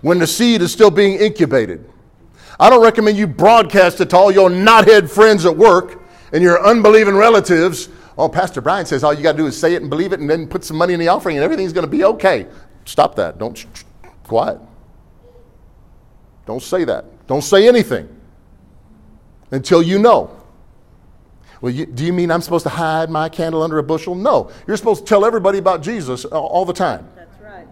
when 0.00 0.18
the 0.18 0.26
seed 0.26 0.62
is 0.62 0.72
still 0.72 0.90
being 0.90 1.20
incubated. 1.20 1.88
I 2.58 2.70
don't 2.70 2.82
recommend 2.82 3.16
you 3.16 3.28
broadcast 3.28 4.00
it 4.00 4.10
to 4.10 4.16
all 4.16 4.32
your 4.32 4.50
knothead 4.50 5.08
friends 5.08 5.46
at 5.46 5.56
work 5.56 6.02
and 6.32 6.42
your 6.42 6.64
unbelieving 6.64 7.14
relatives. 7.14 7.88
Oh, 8.18 8.28
Pastor 8.28 8.60
Brian 8.60 8.86
says 8.86 9.04
all 9.04 9.14
you 9.14 9.22
got 9.22 9.32
to 9.32 9.38
do 9.38 9.46
is 9.46 9.58
say 9.58 9.74
it 9.74 9.82
and 9.82 9.90
believe 9.90 10.12
it 10.12 10.18
and 10.18 10.28
then 10.28 10.48
put 10.48 10.64
some 10.64 10.76
money 10.76 10.92
in 10.94 11.00
the 11.00 11.08
offering 11.08 11.36
and 11.36 11.44
everything's 11.44 11.72
going 11.72 11.86
to 11.86 11.90
be 11.90 12.04
okay. 12.04 12.46
Stop 12.84 13.14
that. 13.16 13.38
Don't, 13.38 13.56
sh- 13.56 13.66
sh- 13.74 13.82
quiet. 14.24 14.60
Don't 16.46 16.62
say 16.62 16.84
that. 16.84 17.26
Don't 17.26 17.42
say 17.42 17.66
anything 17.68 18.08
until 19.50 19.82
you 19.82 19.98
know. 19.98 20.43
Well, 21.64 21.72
you, 21.72 21.86
do 21.86 22.04
you 22.04 22.12
mean 22.12 22.30
I'm 22.30 22.42
supposed 22.42 22.64
to 22.64 22.68
hide 22.68 23.08
my 23.08 23.30
candle 23.30 23.62
under 23.62 23.78
a 23.78 23.82
bushel? 23.82 24.14
No. 24.14 24.50
You're 24.66 24.76
supposed 24.76 25.06
to 25.06 25.08
tell 25.08 25.24
everybody 25.24 25.56
about 25.56 25.80
Jesus 25.80 26.26
all, 26.26 26.46
all 26.48 26.66
the 26.66 26.74
time. 26.74 27.08
That's 27.16 27.40
right. 27.40 27.66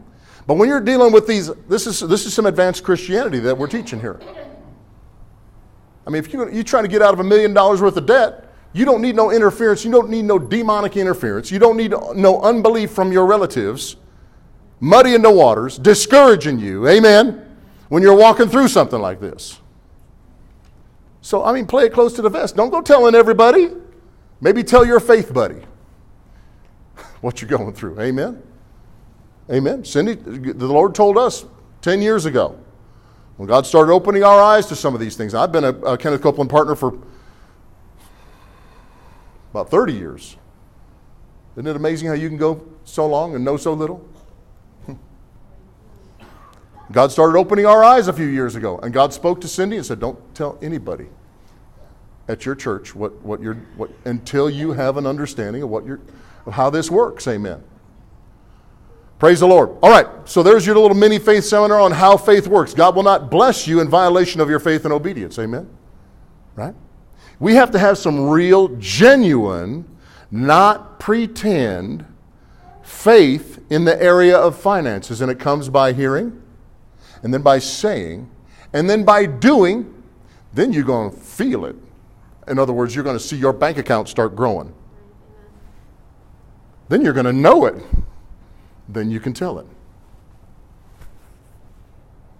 But 0.46 0.54
when 0.54 0.70
you're 0.70 0.80
dealing 0.80 1.12
with 1.12 1.26
these, 1.26 1.50
this 1.68 1.86
is, 1.86 2.00
this 2.00 2.24
is 2.24 2.32
some 2.32 2.46
advanced 2.46 2.84
Christianity 2.84 3.38
that 3.40 3.58
we're 3.58 3.66
teaching 3.66 4.00
here. 4.00 4.18
I 6.06 6.10
mean, 6.10 6.24
if 6.24 6.32
you, 6.32 6.50
you're 6.50 6.64
trying 6.64 6.84
to 6.84 6.88
get 6.88 7.02
out 7.02 7.12
of 7.12 7.20
a 7.20 7.22
million 7.22 7.52
dollars 7.52 7.82
worth 7.82 7.98
of 7.98 8.06
debt, 8.06 8.50
you 8.72 8.86
don't 8.86 9.02
need 9.02 9.14
no 9.14 9.30
interference. 9.30 9.84
You 9.84 9.90
don't 9.90 10.08
need 10.08 10.24
no 10.24 10.38
demonic 10.38 10.96
interference. 10.96 11.50
You 11.50 11.58
don't 11.58 11.76
need 11.76 11.90
no 11.90 12.40
unbelief 12.40 12.92
from 12.92 13.12
your 13.12 13.26
relatives 13.26 13.96
muddying 14.80 15.20
the 15.20 15.30
waters, 15.30 15.76
discouraging 15.76 16.58
you. 16.60 16.88
Amen. 16.88 17.46
When 17.90 18.02
you're 18.02 18.16
walking 18.16 18.48
through 18.48 18.68
something 18.68 19.02
like 19.02 19.20
this. 19.20 19.60
So, 21.20 21.44
I 21.44 21.52
mean, 21.52 21.66
play 21.66 21.84
it 21.84 21.92
close 21.92 22.14
to 22.14 22.22
the 22.22 22.30
vest. 22.30 22.56
Don't 22.56 22.70
go 22.70 22.80
telling 22.80 23.14
everybody. 23.14 23.81
Maybe 24.42 24.64
tell 24.64 24.84
your 24.84 24.98
faith 24.98 25.32
buddy 25.32 25.62
what 27.20 27.40
you're 27.40 27.48
going 27.48 27.72
through. 27.72 27.98
Amen. 28.00 28.42
Amen. 29.48 29.84
Cindy, 29.84 30.14
the 30.14 30.66
Lord 30.66 30.96
told 30.96 31.16
us 31.16 31.44
10 31.82 32.02
years 32.02 32.26
ago 32.26 32.58
when 33.36 33.48
God 33.48 33.66
started 33.66 33.92
opening 33.92 34.24
our 34.24 34.40
eyes 34.40 34.66
to 34.66 34.76
some 34.76 34.94
of 34.94 35.00
these 35.00 35.16
things. 35.16 35.32
I've 35.32 35.52
been 35.52 35.64
a, 35.64 35.72
a 35.82 35.96
Kenneth 35.96 36.22
Copeland 36.22 36.50
partner 36.50 36.74
for 36.74 36.98
about 39.52 39.70
30 39.70 39.92
years. 39.92 40.36
Isn't 41.54 41.68
it 41.68 41.76
amazing 41.76 42.08
how 42.08 42.14
you 42.14 42.28
can 42.28 42.38
go 42.38 42.66
so 42.82 43.06
long 43.06 43.36
and 43.36 43.44
know 43.44 43.56
so 43.56 43.72
little? 43.72 44.04
God 46.90 47.12
started 47.12 47.38
opening 47.38 47.64
our 47.64 47.84
eyes 47.84 48.08
a 48.08 48.12
few 48.12 48.26
years 48.26 48.56
ago, 48.56 48.78
and 48.78 48.92
God 48.92 49.12
spoke 49.12 49.40
to 49.42 49.48
Cindy 49.48 49.76
and 49.76 49.86
said, 49.86 50.00
Don't 50.00 50.34
tell 50.34 50.58
anybody 50.60 51.06
at 52.28 52.46
your 52.46 52.54
church 52.54 52.94
what, 52.94 53.12
what 53.22 53.40
you're, 53.40 53.54
what, 53.76 53.90
until 54.04 54.48
you 54.48 54.72
have 54.72 54.96
an 54.96 55.06
understanding 55.06 55.62
of, 55.62 55.70
what 55.70 55.84
you're, 55.84 56.00
of 56.46 56.52
how 56.52 56.70
this 56.70 56.90
works. 56.90 57.26
Amen. 57.26 57.62
Praise 59.18 59.40
the 59.40 59.46
Lord. 59.46 59.70
All 59.82 59.90
right, 59.90 60.06
so 60.24 60.42
there's 60.42 60.66
your 60.66 60.76
little 60.76 60.96
mini 60.96 61.18
faith 61.18 61.44
seminar 61.44 61.78
on 61.78 61.92
how 61.92 62.16
faith 62.16 62.46
works. 62.48 62.74
God 62.74 62.96
will 62.96 63.04
not 63.04 63.30
bless 63.30 63.68
you 63.68 63.80
in 63.80 63.88
violation 63.88 64.40
of 64.40 64.50
your 64.50 64.58
faith 64.58 64.84
and 64.84 64.92
obedience. 64.92 65.38
Amen. 65.38 65.68
Right? 66.56 66.74
We 67.38 67.54
have 67.54 67.70
to 67.72 67.78
have 67.78 67.98
some 67.98 68.28
real, 68.28 68.68
genuine, 68.78 69.88
not 70.30 70.98
pretend 70.98 72.04
faith 72.82 73.60
in 73.70 73.84
the 73.84 74.00
area 74.02 74.36
of 74.36 74.58
finances, 74.58 75.20
and 75.20 75.30
it 75.30 75.38
comes 75.38 75.68
by 75.68 75.92
hearing 75.92 76.42
and 77.22 77.32
then 77.32 77.42
by 77.42 77.58
saying, 77.58 78.28
and 78.72 78.88
then 78.88 79.04
by 79.04 79.26
doing, 79.26 80.02
then 80.52 80.72
you're 80.72 80.84
going 80.84 81.10
to 81.10 81.16
feel 81.16 81.64
it. 81.64 81.76
In 82.48 82.58
other 82.58 82.72
words, 82.72 82.94
you're 82.94 83.04
going 83.04 83.16
to 83.16 83.22
see 83.22 83.36
your 83.36 83.52
bank 83.52 83.78
account 83.78 84.08
start 84.08 84.34
growing. 84.34 84.74
Then 86.88 87.02
you're 87.02 87.12
going 87.12 87.26
to 87.26 87.32
know 87.32 87.66
it. 87.66 87.76
Then 88.88 89.10
you 89.10 89.20
can 89.20 89.32
tell 89.32 89.58
it. 89.58 89.66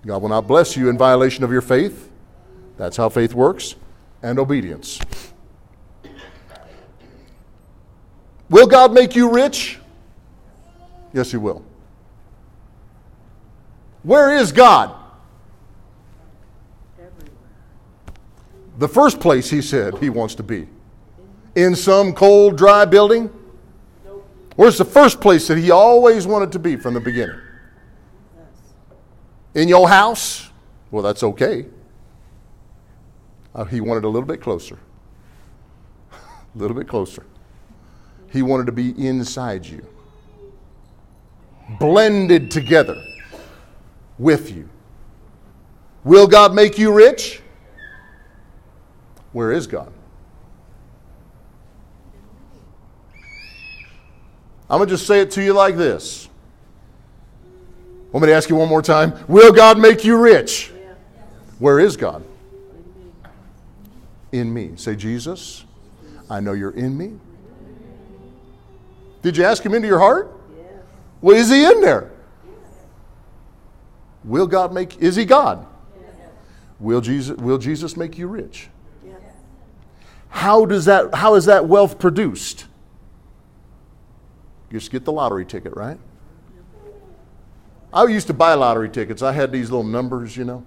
God 0.04 0.20
will 0.20 0.28
not 0.28 0.46
bless 0.48 0.76
you 0.76 0.88
in 0.88 0.98
violation 0.98 1.44
of 1.44 1.52
your 1.52 1.60
faith. 1.60 2.10
That's 2.76 2.96
how 2.96 3.08
faith 3.08 3.34
works, 3.34 3.76
and 4.22 4.38
obedience. 4.38 4.98
Will 8.50 8.66
God 8.66 8.92
make 8.92 9.14
you 9.14 9.30
rich? 9.30 9.78
Yes, 11.12 11.30
He 11.30 11.36
will. 11.36 11.64
Where 14.02 14.36
is 14.36 14.50
God? 14.50 15.01
The 18.78 18.88
first 18.88 19.20
place 19.20 19.50
he 19.50 19.62
said 19.62 19.98
he 19.98 20.08
wants 20.10 20.34
to 20.36 20.42
be. 20.42 20.68
In 21.54 21.76
some 21.76 22.12
cold, 22.12 22.56
dry 22.56 22.84
building? 22.84 23.30
Where's 24.56 24.78
the 24.78 24.84
first 24.84 25.20
place 25.20 25.48
that 25.48 25.58
he 25.58 25.70
always 25.70 26.26
wanted 26.26 26.52
to 26.52 26.58
be 26.58 26.76
from 26.76 26.94
the 26.94 27.00
beginning? 27.00 27.38
In 29.54 29.68
your 29.68 29.88
house? 29.88 30.50
Well, 30.90 31.02
that's 31.02 31.22
okay. 31.22 31.66
Uh, 33.54 33.64
he 33.64 33.80
wanted 33.80 34.04
a 34.04 34.08
little 34.08 34.26
bit 34.26 34.40
closer. 34.40 34.78
a 36.12 36.16
little 36.58 36.76
bit 36.76 36.88
closer. 36.88 37.26
He 38.30 38.40
wanted 38.40 38.64
to 38.66 38.72
be 38.72 38.90
inside 39.06 39.66
you, 39.66 39.86
blended 41.78 42.50
together 42.50 43.02
with 44.18 44.50
you. 44.50 44.70
Will 46.02 46.26
God 46.26 46.54
make 46.54 46.78
you 46.78 46.94
rich? 46.94 47.41
Where 49.32 49.52
is 49.52 49.66
God? 49.66 49.92
I'm 54.68 54.78
going 54.78 54.88
to 54.88 54.94
just 54.94 55.06
say 55.06 55.20
it 55.20 55.30
to 55.32 55.42
you 55.42 55.52
like 55.52 55.76
this. 55.76 56.28
Want 58.10 58.22
me 58.22 58.28
to 58.28 58.34
ask 58.34 58.48
you 58.48 58.56
one 58.56 58.68
more 58.68 58.82
time? 58.82 59.14
Will 59.28 59.52
God 59.52 59.78
make 59.78 60.04
you 60.04 60.18
rich? 60.18 60.70
Where 61.58 61.78
is 61.78 61.96
God? 61.96 62.24
In 64.32 64.52
me. 64.52 64.72
Say, 64.76 64.96
Jesus, 64.96 65.64
I 66.28 66.40
know 66.40 66.52
you're 66.52 66.70
in 66.70 66.96
me. 66.96 67.12
Did 69.22 69.36
you 69.36 69.44
ask 69.44 69.62
him 69.62 69.74
into 69.74 69.88
your 69.88 69.98
heart? 69.98 70.34
Well, 71.20 71.36
is 71.36 71.48
he 71.48 71.64
in 71.64 71.80
there? 71.80 72.10
Will 74.24 74.46
God 74.46 74.72
make, 74.72 74.98
is 74.98 75.16
he 75.16 75.24
God? 75.24 75.66
Will 76.80 77.00
Jesus, 77.00 77.36
will 77.36 77.58
Jesus 77.58 77.96
make 77.96 78.18
you 78.18 78.26
rich? 78.26 78.68
How 80.32 80.64
does 80.64 80.86
that, 80.86 81.14
how 81.14 81.34
is 81.34 81.44
that 81.44 81.66
wealth 81.66 81.98
produced? 81.98 82.66
You 84.70 84.80
just 84.80 84.90
get 84.90 85.04
the 85.04 85.12
lottery 85.12 85.44
ticket, 85.44 85.76
right? 85.76 85.98
I 87.92 88.04
used 88.06 88.26
to 88.28 88.32
buy 88.32 88.54
lottery 88.54 88.88
tickets. 88.88 89.20
I 89.22 89.32
had 89.32 89.52
these 89.52 89.70
little 89.70 89.84
numbers, 89.84 90.34
you 90.34 90.44
know. 90.44 90.64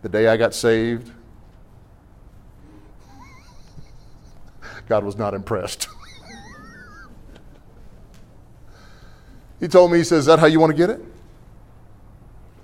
The 0.00 0.08
day 0.08 0.26
I 0.28 0.38
got 0.38 0.54
saved, 0.54 1.10
God 4.88 5.04
was 5.04 5.16
not 5.16 5.34
impressed. 5.34 5.88
he 9.60 9.68
told 9.68 9.92
me, 9.92 9.98
he 9.98 10.04
says, 10.04 10.20
Is 10.20 10.26
that 10.26 10.38
how 10.38 10.46
you 10.46 10.58
want 10.58 10.70
to 10.70 10.76
get 10.76 10.88
it? 10.88 11.04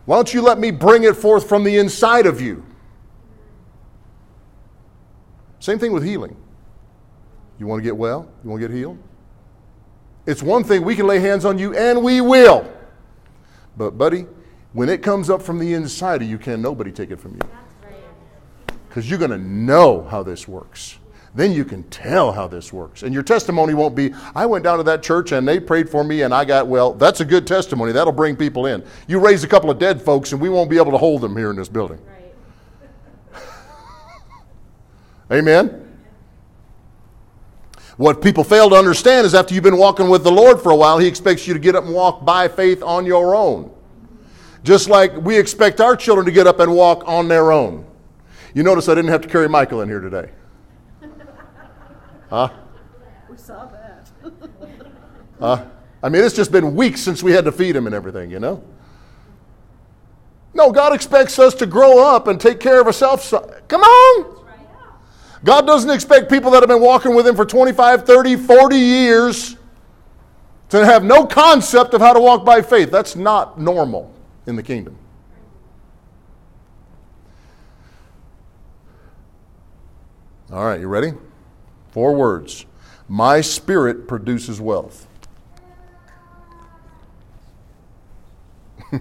Why 0.06 0.16
don't 0.16 0.32
you 0.32 0.40
let 0.40 0.58
me 0.58 0.70
bring 0.70 1.04
it 1.04 1.14
forth 1.14 1.46
from 1.46 1.62
the 1.62 1.76
inside 1.76 2.24
of 2.24 2.40
you? 2.40 2.64
Same 5.60 5.78
thing 5.78 5.92
with 5.92 6.04
healing. 6.04 6.36
You 7.58 7.66
want 7.66 7.80
to 7.80 7.84
get 7.84 7.96
well? 7.96 8.28
You 8.42 8.50
want 8.50 8.60
to 8.60 8.68
get 8.68 8.76
healed? 8.76 8.98
It's 10.26 10.42
one 10.42 10.64
thing 10.64 10.82
we 10.82 10.96
can 10.96 11.06
lay 11.06 11.20
hands 11.20 11.44
on 11.44 11.58
you, 11.58 11.74
and 11.76 12.02
we 12.02 12.20
will. 12.20 12.70
But, 13.76 13.96
buddy, 13.96 14.26
when 14.72 14.88
it 14.88 15.02
comes 15.02 15.30
up 15.30 15.40
from 15.40 15.58
the 15.58 15.74
inside 15.74 16.22
of 16.22 16.28
you, 16.28 16.38
can 16.38 16.60
nobody 16.60 16.90
take 16.90 17.10
it 17.10 17.20
from 17.20 17.34
you. 17.34 17.40
Because 18.88 19.08
you're 19.08 19.18
going 19.18 19.30
to 19.30 19.38
know 19.38 20.02
how 20.10 20.22
this 20.22 20.48
works 20.48 20.98
then 21.34 21.52
you 21.52 21.64
can 21.64 21.82
tell 21.84 22.32
how 22.32 22.48
this 22.48 22.72
works. 22.72 23.02
And 23.02 23.14
your 23.14 23.22
testimony 23.22 23.74
won't 23.74 23.94
be, 23.94 24.12
I 24.34 24.46
went 24.46 24.64
down 24.64 24.78
to 24.78 24.84
that 24.84 25.02
church 25.02 25.32
and 25.32 25.46
they 25.46 25.60
prayed 25.60 25.88
for 25.88 26.02
me 26.02 26.22
and 26.22 26.34
I 26.34 26.44
got 26.44 26.66
well. 26.66 26.92
That's 26.92 27.20
a 27.20 27.24
good 27.24 27.46
testimony. 27.46 27.92
That'll 27.92 28.12
bring 28.12 28.36
people 28.36 28.66
in. 28.66 28.84
You 29.06 29.20
raise 29.20 29.44
a 29.44 29.48
couple 29.48 29.70
of 29.70 29.78
dead 29.78 30.02
folks 30.02 30.32
and 30.32 30.40
we 30.40 30.48
won't 30.48 30.70
be 30.70 30.76
able 30.76 30.92
to 30.92 30.98
hold 30.98 31.20
them 31.20 31.36
here 31.36 31.50
in 31.50 31.56
this 31.56 31.68
building. 31.68 31.98
Right. 32.06 32.19
Amen? 35.32 35.86
What 37.96 38.22
people 38.22 38.44
fail 38.44 38.70
to 38.70 38.76
understand 38.76 39.26
is 39.26 39.34
after 39.34 39.54
you've 39.54 39.62
been 39.62 39.76
walking 39.76 40.08
with 40.08 40.24
the 40.24 40.32
Lord 40.32 40.60
for 40.60 40.72
a 40.72 40.76
while, 40.76 40.98
He 40.98 41.06
expects 41.06 41.46
you 41.46 41.52
to 41.52 41.60
get 41.60 41.76
up 41.76 41.84
and 41.84 41.92
walk 41.92 42.24
by 42.24 42.48
faith 42.48 42.82
on 42.82 43.04
your 43.04 43.34
own. 43.34 43.70
Just 44.64 44.88
like 44.88 45.14
we 45.16 45.38
expect 45.38 45.80
our 45.80 45.96
children 45.96 46.24
to 46.26 46.32
get 46.32 46.46
up 46.46 46.60
and 46.60 46.74
walk 46.74 47.02
on 47.06 47.28
their 47.28 47.52
own. 47.52 47.84
You 48.54 48.62
notice 48.62 48.88
I 48.88 48.94
didn't 48.94 49.10
have 49.10 49.20
to 49.22 49.28
carry 49.28 49.48
Michael 49.48 49.82
in 49.82 49.88
here 49.88 50.00
today. 50.00 50.30
Huh? 52.28 52.48
We 53.28 53.36
saw 53.36 53.66
that. 53.66 54.10
Huh? 55.38 55.64
I 56.02 56.10
mean, 56.10 56.22
it's 56.22 56.36
just 56.36 56.52
been 56.52 56.74
weeks 56.74 57.00
since 57.00 57.22
we 57.22 57.32
had 57.32 57.46
to 57.46 57.52
feed 57.52 57.74
him 57.74 57.86
and 57.86 57.94
everything, 57.94 58.30
you 58.30 58.38
know? 58.38 58.62
No, 60.52 60.70
God 60.70 60.92
expects 60.92 61.38
us 61.38 61.54
to 61.54 61.66
grow 61.66 62.04
up 62.04 62.26
and 62.26 62.38
take 62.38 62.60
care 62.60 62.80
of 62.80 62.86
ourselves. 62.86 63.32
Come 63.68 63.80
on! 63.80 64.39
God 65.44 65.66
doesn't 65.66 65.90
expect 65.90 66.30
people 66.30 66.50
that 66.50 66.62
have 66.62 66.68
been 66.68 66.82
walking 66.82 67.14
with 67.14 67.26
Him 67.26 67.34
for 67.34 67.44
25, 67.44 68.04
30, 68.04 68.36
40 68.36 68.76
years 68.76 69.56
to 70.68 70.84
have 70.84 71.02
no 71.02 71.26
concept 71.26 71.94
of 71.94 72.00
how 72.00 72.12
to 72.12 72.20
walk 72.20 72.44
by 72.44 72.62
faith. 72.62 72.90
That's 72.90 73.16
not 73.16 73.58
normal 73.58 74.12
in 74.46 74.56
the 74.56 74.62
kingdom. 74.62 74.96
All 80.52 80.64
right, 80.64 80.80
you 80.80 80.88
ready? 80.88 81.12
Four 81.92 82.14
words. 82.14 82.66
My 83.08 83.40
spirit 83.40 84.06
produces 84.08 84.60
wealth. 84.60 85.06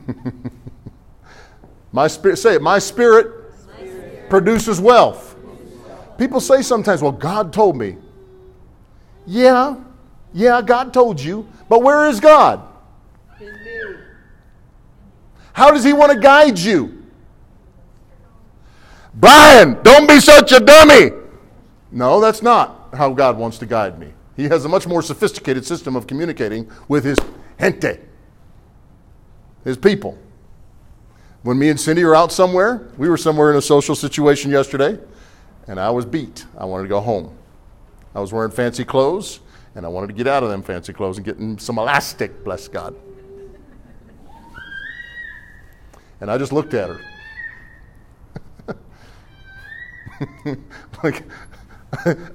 my 1.92 2.08
spirit, 2.08 2.38
say 2.38 2.56
it, 2.56 2.62
my 2.62 2.80
spirit, 2.80 3.52
my 3.68 3.86
spirit. 3.86 4.30
produces 4.30 4.80
wealth. 4.80 5.29
People 6.20 6.41
say 6.41 6.61
sometimes, 6.61 7.01
well, 7.01 7.13
God 7.13 7.53
told 7.53 7.78
me. 7.78 7.95
Yeah, 9.26 9.78
yeah, 10.34 10.61
God 10.61 10.93
told 10.93 11.20
you. 11.20 11.47
But 11.70 11.82
where 11.82 12.09
is 12.09 12.20
God? 12.20 12.61
How 15.53 15.72
does 15.72 15.84
He 15.84 15.93
want 15.93 16.11
to 16.11 16.20
guide 16.20 16.59
you? 16.59 17.03
Brian, 19.13 19.82
don't 19.82 20.07
be 20.07 20.20
such 20.20 20.51
a 20.51 20.59
dummy. 20.59 21.11
No, 21.91 22.20
that's 22.20 22.41
not 22.41 22.89
how 22.93 23.13
God 23.13 23.38
wants 23.38 23.57
to 23.59 23.65
guide 23.65 23.97
me. 23.97 24.11
He 24.36 24.43
has 24.45 24.65
a 24.65 24.70
much 24.70 24.88
more 24.88 25.01
sophisticated 25.01 25.65
system 25.65 25.95
of 25.95 26.05
communicating 26.05 26.70
with 26.89 27.05
His 27.05 27.17
gente, 27.59 27.97
His 29.63 29.78
people. 29.78 30.17
When 31.43 31.57
me 31.57 31.70
and 31.70 31.80
Cindy 31.80 32.03
are 32.03 32.15
out 32.15 32.34
somewhere, 32.34 32.89
we 32.97 33.07
were 33.07 33.17
somewhere 33.17 33.51
in 33.51 33.57
a 33.57 33.61
social 33.61 33.95
situation 33.95 34.51
yesterday, 34.51 34.99
and 35.70 35.80
I 35.80 35.89
was 35.91 36.03
beat. 36.03 36.45
I 36.57 36.65
wanted 36.65 36.84
to 36.84 36.89
go 36.89 36.99
home. 36.99 37.34
I 38.15 38.20
was 38.20 38.34
wearing 38.34 38.51
fancy 38.51 38.84
clothes, 38.84 39.39
and 39.76 39.86
I 39.86 39.89
wanted 39.89 40.07
to 40.07 40.13
get 40.13 40.26
out 40.26 40.41
of 40.41 40.49
them 40.49 40.63
fancy 40.63 40.93
clothes 40.93 41.17
and 41.17 41.26
get 41.26 41.38
some 41.61 41.78
elastic, 41.78 42.43
bless 42.43 42.67
God. 42.67 42.95
And 46.20 46.32
I 46.32 46.39
just 46.39 46.51
looked 46.51 46.74
at 46.74 46.89
her. 46.89 46.99
like, 51.03 51.24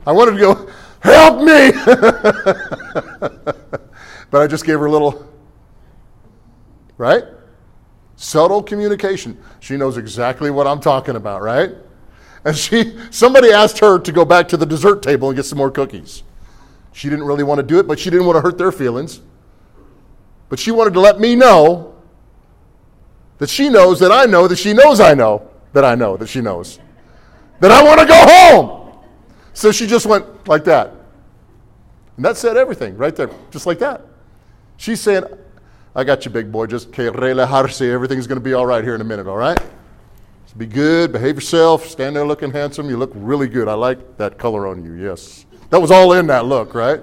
I 0.07 0.12
wanted 0.12 0.32
to 0.32 0.39
go, 0.39 0.70
help 1.01 1.41
me! 1.41 1.72
but 4.30 4.43
I 4.43 4.47
just 4.47 4.64
gave 4.64 4.78
her 4.78 4.87
a 4.87 4.91
little, 4.91 5.28
right? 6.97 7.24
Subtle 8.14 8.62
communication. 8.62 9.37
She 9.59 9.76
knows 9.76 9.97
exactly 9.97 10.53
what 10.53 10.68
I'm 10.68 10.80
talking 10.80 11.16
about, 11.16 11.43
right? 11.43 11.74
And 12.45 12.57
she, 12.57 12.97
somebody 13.11 13.51
asked 13.51 13.79
her 13.79 13.99
to 13.99 14.13
go 14.13 14.25
back 14.25 14.49
to 14.49 14.57
the 14.57 14.67
dessert 14.67 15.03
table 15.03 15.29
and 15.29 15.37
get 15.37 15.45
some 15.45 15.59
more 15.59 15.71
cookies. 15.71 16.23
She 16.93 17.09
didn't 17.09 17.25
really 17.25 17.43
want 17.43 17.59
to 17.59 17.63
do 17.63 17.79
it, 17.79 17.87
but 17.87 17.99
she 17.99 18.11
didn't 18.11 18.27
want 18.27 18.37
to 18.37 18.41
hurt 18.41 18.59
their 18.59 18.71
feelings. 18.71 19.21
But 20.49 20.59
she 20.59 20.71
wanted 20.71 20.95
to 20.95 21.01
let 21.01 21.19
me 21.19 21.35
know 21.35 21.95
that 23.39 23.49
she 23.49 23.69
knows 23.69 23.99
that 24.01 24.13
I 24.13 24.27
know 24.27 24.47
that 24.47 24.57
she 24.57 24.73
knows 24.73 25.01
I 25.01 25.15
know 25.15 25.51
that 25.73 25.85
I 25.85 25.95
know 25.95 26.17
that 26.17 26.29
she 26.29 26.41
knows 26.41 26.79
that 27.61 27.71
I 27.71 27.83
want 27.83 28.01
to 28.01 28.07
go 28.07 28.15
home. 28.15 28.99
So 29.55 29.73
she 29.73 29.87
just 29.87 30.07
went 30.07 30.47
like 30.47 30.65
that. 30.65 30.93
And 32.17 32.25
that 32.25 32.37
said 32.37 32.57
everything 32.57 32.97
right 32.97 33.15
there, 33.15 33.31
just 33.51 33.67
like 33.67 33.79
that. 33.81 34.03
She's 34.77 35.01
saying, 35.01 35.25
I 35.95 36.05
got 36.05 36.25
you, 36.25 36.31
big 36.31 36.51
boy. 36.53 36.67
Just 36.67 36.93
que 36.93 37.11
relajarse. 37.11 37.89
Everything's 37.89 38.27
going 38.27 38.39
to 38.39 38.45
be 38.45 38.53
all 38.53 38.67
right 38.67 38.85
here 38.85 38.95
in 38.95 39.01
a 39.01 39.05
minute, 39.05 39.27
all 39.27 39.37
right? 39.37 39.59
Be 40.57 40.67
good, 40.67 41.11
behave 41.11 41.35
yourself, 41.35 41.87
stand 41.87 42.15
there 42.15 42.27
looking 42.27 42.53
handsome. 42.53 42.89
You 42.89 42.97
look 42.97 43.11
really 43.15 43.49
good. 43.49 43.67
I 43.67 43.75
like 43.75 44.17
that 44.19 44.39
color 44.39 44.69
on 44.69 44.85
you, 44.85 44.93
yes. 44.95 45.47
That 45.71 45.81
was 45.81 45.91
all 45.91 46.13
in 46.13 46.29
that 46.29 46.47
look, 46.47 46.75
right? 46.75 47.01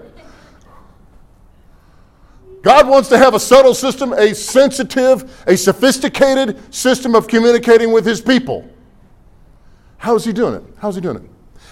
God 2.61 2.87
wants 2.87 3.09
to 3.09 3.17
have 3.17 3.33
a 3.33 3.39
subtle 3.39 3.73
system, 3.73 4.13
a 4.13 4.33
sensitive, 4.35 5.43
a 5.47 5.57
sophisticated 5.57 6.73
system 6.73 7.15
of 7.15 7.27
communicating 7.27 7.91
with 7.91 8.05
his 8.05 8.21
people. 8.21 8.69
How 9.97 10.15
is 10.15 10.23
he 10.23 10.31
doing 10.31 10.53
it? 10.55 10.63
How 10.77 10.89
is 10.89 10.95
he 10.95 11.01
doing 11.01 11.17
it? 11.17 11.23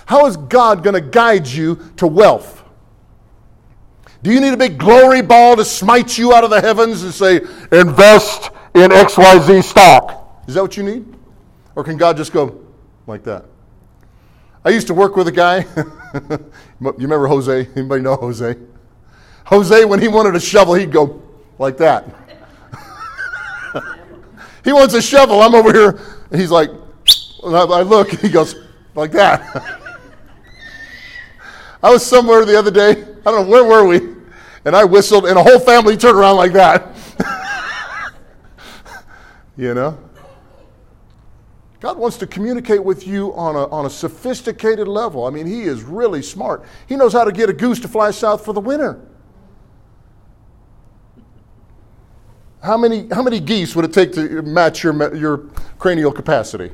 How 0.06 0.26
is 0.26 0.36
God 0.36 0.84
going 0.84 0.96
to 0.96 1.02
guide 1.02 1.48
you 1.48 1.80
to 1.98 2.08
wealth? 2.08 2.64
Do 4.22 4.34
you 4.34 4.42
need 4.42 4.54
a 4.54 4.58
big 4.58 4.78
glory 4.78 5.22
ball 5.22 5.56
to 5.56 5.64
smite 5.64 6.18
you 6.18 6.34
out 6.34 6.44
of 6.44 6.50
the 6.50 6.60
heavens 6.60 7.04
and 7.04 7.14
say, 7.14 7.38
invest 7.72 8.50
in 8.76 8.92
XYZ 8.92 9.64
stock? 9.64 10.44
Is 10.48 10.56
that 10.56 10.62
what 10.62 10.76
you 10.76 10.84
need? 10.84 11.06
Or 11.76 11.84
can 11.84 11.98
God 11.98 12.18
just 12.18 12.34
go 12.34 12.66
like 13.08 13.24
that? 13.24 13.46
I 14.64 14.70
used 14.70 14.88
to 14.88 14.94
work 14.94 15.16
with 15.16 15.28
a 15.28 15.32
guy. 15.32 15.60
you 16.82 16.94
remember 16.98 17.28
Jose? 17.28 17.68
Anybody 17.76 18.02
know 18.02 18.16
Jose? 18.16 18.56
Jose, 19.46 19.86
when 19.86 20.02
he 20.02 20.08
wanted 20.08 20.36
a 20.36 20.40
shovel, 20.40 20.74
he'd 20.74 20.92
go 20.92 21.22
like 21.58 21.78
that. 21.78 22.06
he 24.64 24.74
wants 24.74 24.94
a 24.94 25.02
shovel. 25.02 25.42
I'm 25.42 25.56
over 25.56 25.74
here. 25.74 26.00
And 26.32 26.40
he's 26.40 26.52
like, 26.52 26.70
I 27.44 27.82
look, 27.82 28.10
he 28.10 28.30
goes 28.30 28.56
like 28.96 29.12
that. 29.12 29.80
I 31.82 31.92
was 31.92 32.06
somewhere 32.06 32.44
the 32.46 32.60
other 32.60 32.72
day. 32.72 32.92
I 33.26 33.32
don't 33.32 33.46
know, 33.46 33.50
where 33.50 33.64
were 33.64 33.88
we? 33.88 34.16
And 34.66 34.76
I 34.76 34.84
whistled, 34.84 35.26
and 35.26 35.38
a 35.38 35.44
whole 35.44 35.60
family 35.60 35.96
turned 35.96 36.18
around 36.18 36.36
like 36.36 36.52
that. 36.52 36.96
you 39.58 39.74
know? 39.74 39.98
God 41.80 41.98
wants 41.98 42.18
to 42.18 42.28
communicate 42.28 42.84
with 42.84 43.08
you 43.08 43.34
on 43.36 43.56
a, 43.56 43.68
on 43.70 43.86
a 43.86 43.90
sophisticated 43.90 44.88
level. 44.88 45.26
I 45.26 45.30
mean, 45.30 45.48
He 45.48 45.62
is 45.62 45.84
really 45.84 46.22
smart. 46.22 46.66
He 46.88 46.96
knows 46.96 47.14
how 47.14 47.24
to 47.24 47.32
get 47.32 47.50
a 47.50 47.54
goose 47.54 47.80
to 47.82 47.88
fly 47.88 48.12
south 48.12 48.44
for 48.44 48.54
the 48.54 48.60
winter. 48.60 49.00
How 52.62 52.78
many, 52.78 53.08
how 53.10 53.24
many 53.24 53.40
geese 53.40 53.76
would 53.76 53.86
it 53.86 53.94
take 53.94 54.12
to 54.14 54.42
match 54.42 54.84
your, 54.84 55.16
your 55.16 55.38
cranial 55.78 56.12
capacity? 56.12 56.72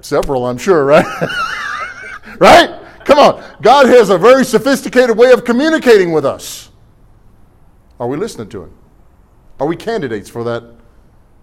Several, 0.00 0.46
I'm 0.46 0.58
sure, 0.58 0.84
right? 0.84 1.06
right? 2.40 2.80
Come 3.04 3.18
on. 3.18 3.44
God 3.62 3.86
has 3.86 4.10
a 4.10 4.18
very 4.18 4.44
sophisticated 4.44 5.16
way 5.16 5.30
of 5.30 5.44
communicating 5.44 6.12
with 6.12 6.26
us. 6.26 6.70
Are 8.00 8.08
we 8.08 8.16
listening 8.16 8.48
to 8.48 8.64
Him? 8.64 8.74
Are 9.60 9.66
we 9.68 9.76
candidates 9.76 10.28
for 10.28 10.42
that 10.44 10.64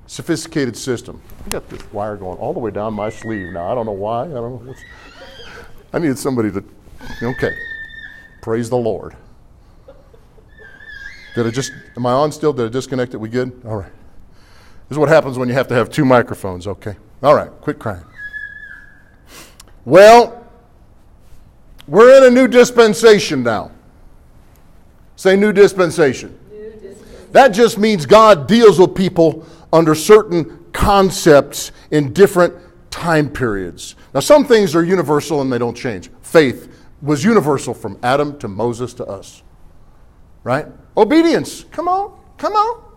sophisticated 0.07 0.75
system? 0.75 1.21
I 1.45 1.49
got 1.49 1.69
this 1.69 1.81
wire 1.93 2.17
going 2.17 2.37
all 2.37 2.53
the 2.53 2.59
way 2.59 2.71
down 2.71 2.93
my 2.93 3.09
sleeve 3.09 3.53
now. 3.53 3.71
I 3.71 3.75
don't 3.75 3.85
know 3.85 3.91
why. 3.91 4.23
I 4.23 4.27
don't 4.27 4.65
know. 4.65 4.67
What's, 4.67 4.83
I 5.93 5.99
needed 5.99 6.17
somebody 6.17 6.51
to. 6.51 6.63
Okay. 7.23 7.55
Praise 8.41 8.69
the 8.69 8.77
Lord. 8.77 9.15
Did 11.35 11.47
I 11.47 11.51
just, 11.51 11.71
am 11.95 12.05
I 12.05 12.11
on 12.11 12.31
still? 12.31 12.51
Did 12.53 12.65
I 12.65 12.69
disconnect 12.69 13.13
it? 13.13 13.17
We 13.17 13.29
good? 13.29 13.61
All 13.65 13.77
right. 13.77 13.91
This 14.89 14.95
is 14.95 14.97
what 14.97 15.09
happens 15.09 15.37
when 15.37 15.47
you 15.47 15.53
have 15.53 15.67
to 15.69 15.73
have 15.73 15.89
two 15.89 16.03
microphones, 16.03 16.67
okay? 16.67 16.97
All 17.23 17.33
right, 17.33 17.49
quit 17.61 17.79
crying. 17.79 18.03
Well, 19.85 20.45
we're 21.87 22.17
in 22.17 22.23
a 22.23 22.29
new 22.29 22.47
dispensation 22.47 23.43
now. 23.43 23.71
Say 25.15 25.35
new 25.35 25.53
dispensation. 25.53 26.37
new 26.51 26.71
dispensation. 26.71 27.31
That 27.31 27.49
just 27.49 27.77
means 27.77 28.05
God 28.05 28.47
deals 28.47 28.79
with 28.79 28.93
people 28.93 29.45
under 29.73 29.95
certain 29.95 30.65
concepts 30.73 31.71
in 31.91 32.13
different 32.13 32.53
time 32.91 33.29
periods. 33.29 33.95
Now, 34.13 34.19
some 34.19 34.45
things 34.45 34.75
are 34.75 34.83
universal 34.83 35.41
and 35.41 35.51
they 35.51 35.57
don't 35.57 35.75
change. 35.75 36.09
Faith 36.21 36.77
was 37.01 37.23
universal 37.23 37.73
from 37.73 37.97
Adam 38.03 38.37
to 38.39 38.47
Moses 38.47 38.93
to 38.95 39.05
us. 39.05 39.43
Right? 40.43 40.67
Obedience. 40.97 41.63
Come 41.71 41.87
on. 41.87 42.19
Come 42.37 42.53
on. 42.53 42.91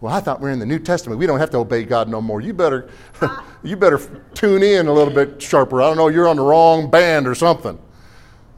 Well, 0.00 0.14
I 0.14 0.20
thought 0.20 0.40
we 0.40 0.48
are 0.48 0.52
in 0.52 0.60
the 0.60 0.66
New 0.66 0.78
Testament. 0.78 1.18
We 1.18 1.26
don't 1.26 1.40
have 1.40 1.50
to 1.50 1.58
obey 1.58 1.82
God 1.82 2.08
no 2.08 2.20
more. 2.20 2.40
You 2.40 2.54
better, 2.54 2.88
you 3.64 3.76
better 3.76 3.98
tune 4.34 4.62
in 4.62 4.86
a 4.86 4.92
little 4.92 5.12
bit 5.12 5.42
sharper. 5.42 5.82
I 5.82 5.88
don't 5.88 5.96
know. 5.96 6.08
You're 6.08 6.28
on 6.28 6.36
the 6.36 6.42
wrong 6.42 6.88
band 6.88 7.26
or 7.26 7.34
something. 7.34 7.78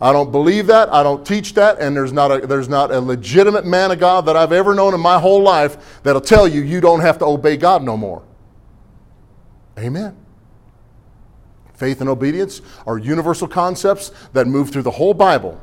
I 0.01 0.13
don't 0.13 0.33
believe 0.33 0.67
that. 0.69 0.93
I 0.93 1.03
don't 1.03 1.27
teach 1.27 1.55
that. 1.55 1.79
And 1.79 1.95
there's 1.95 2.13
not 2.13 2.31
a, 2.31 2.47
there's 2.47 2.69
not 2.69 2.91
a 2.91 3.01
legitimate 3.01 3.67
man 3.67 3.91
of 3.91 3.99
God 3.99 4.25
that 4.27 4.37
I've 4.37 4.53
ever 4.53 4.75
known 4.75 4.95
in 4.95 5.01
my 5.01 5.19
whole 5.19 5.43
life 5.43 6.01
that'll 6.03 6.23
tell 6.23 6.49
you 6.49 6.63
you 6.63 6.81
don't 6.81 7.01
have 7.01 7.19
to 7.19 7.27
obey 7.27 7.57
God 7.57 7.83
no 7.83 7.97
more. 7.97 8.23
Amen. 9.79 10.17
Faith 11.75 12.01
and 12.01 12.11
obedience 12.11 12.63
are 12.87 12.99
universal 12.99 13.49
concepts 13.49 14.13
that 14.33 14.47
move 14.47 14.71
through 14.71 14.83
the 14.83 14.91
whole 14.91 15.15
Bible. 15.15 15.61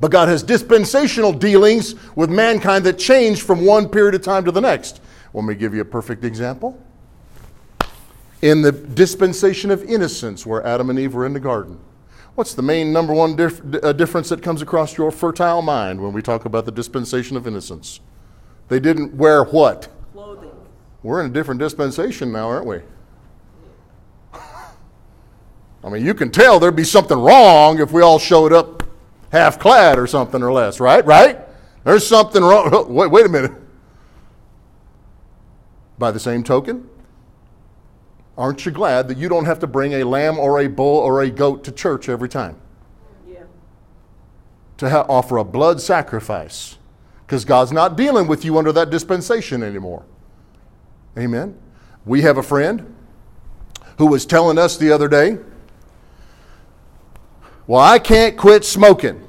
But 0.00 0.10
God 0.10 0.28
has 0.28 0.42
dispensational 0.42 1.32
dealings 1.32 1.94
with 2.16 2.30
mankind 2.30 2.84
that 2.84 2.98
change 2.98 3.42
from 3.42 3.64
one 3.64 3.88
period 3.88 4.14
of 4.14 4.22
time 4.22 4.44
to 4.44 4.50
the 4.50 4.60
next. 4.60 5.00
Let 5.32 5.44
me 5.44 5.54
give 5.54 5.74
you 5.74 5.82
a 5.82 5.84
perfect 5.84 6.24
example? 6.24 6.80
In 8.42 8.62
the 8.62 8.72
dispensation 8.72 9.70
of 9.70 9.82
innocence, 9.84 10.46
where 10.46 10.64
Adam 10.66 10.90
and 10.90 10.98
Eve 10.98 11.14
were 11.14 11.26
in 11.26 11.32
the 11.32 11.40
garden, 11.40 11.78
what's 12.34 12.54
the 12.54 12.62
main 12.62 12.92
number 12.92 13.12
one 13.12 13.36
dif- 13.36 13.62
uh, 13.82 13.92
difference 13.92 14.28
that 14.28 14.42
comes 14.42 14.62
across 14.62 14.96
your 14.96 15.10
fertile 15.10 15.62
mind 15.62 16.00
when 16.00 16.12
we 16.12 16.22
talk 16.22 16.44
about 16.44 16.64
the 16.64 16.72
dispensation 16.72 17.36
of 17.36 17.46
innocence? 17.46 18.00
They 18.68 18.80
didn't 18.80 19.14
wear 19.14 19.44
what? 19.44 19.88
Clothing. 20.12 20.50
We're 21.02 21.20
in 21.20 21.30
a 21.30 21.34
different 21.34 21.60
dispensation 21.60 22.32
now, 22.32 22.48
aren't 22.48 22.66
we? 22.66 22.80
I 25.84 25.88
mean, 25.90 26.04
you 26.04 26.14
can 26.14 26.30
tell 26.30 26.58
there'd 26.58 26.74
be 26.74 26.84
something 26.84 27.18
wrong 27.18 27.80
if 27.80 27.92
we 27.92 28.02
all 28.02 28.18
showed 28.18 28.52
up 28.52 28.82
half 29.30 29.58
clad 29.58 29.98
or 29.98 30.06
something 30.06 30.42
or 30.42 30.52
less, 30.52 30.80
right? 30.80 31.04
Right? 31.04 31.38
There's 31.84 32.06
something 32.06 32.42
wrong. 32.42 32.88
Wait, 32.94 33.10
wait 33.10 33.26
a 33.26 33.28
minute. 33.28 33.52
By 35.98 36.10
the 36.10 36.20
same 36.20 36.42
token, 36.42 36.88
aren't 38.36 38.66
you 38.66 38.72
glad 38.72 39.08
that 39.08 39.16
you 39.16 39.28
don't 39.28 39.44
have 39.44 39.58
to 39.60 39.66
bring 39.66 39.92
a 39.94 40.04
lamb 40.04 40.38
or 40.38 40.60
a 40.60 40.68
bull 40.68 40.98
or 40.98 41.22
a 41.22 41.30
goat 41.30 41.64
to 41.64 41.72
church 41.72 42.08
every 42.08 42.28
time 42.28 42.56
Yeah. 43.28 43.44
to 44.78 44.90
ha- 44.90 45.06
offer 45.08 45.36
a 45.36 45.44
blood 45.44 45.80
sacrifice? 45.80 46.76
Because 47.26 47.44
God's 47.44 47.72
not 47.72 47.96
dealing 47.96 48.26
with 48.26 48.44
you 48.44 48.58
under 48.58 48.72
that 48.72 48.90
dispensation 48.90 49.62
anymore. 49.62 50.04
Amen. 51.16 51.56
We 52.04 52.22
have 52.22 52.36
a 52.36 52.42
friend 52.42 52.94
who 53.98 54.06
was 54.06 54.26
telling 54.26 54.58
us 54.58 54.76
the 54.76 54.90
other 54.92 55.08
day, 55.08 55.38
Well, 57.66 57.80
I 57.80 57.98
can't 57.98 58.36
quit 58.36 58.62
smoking. 58.62 59.26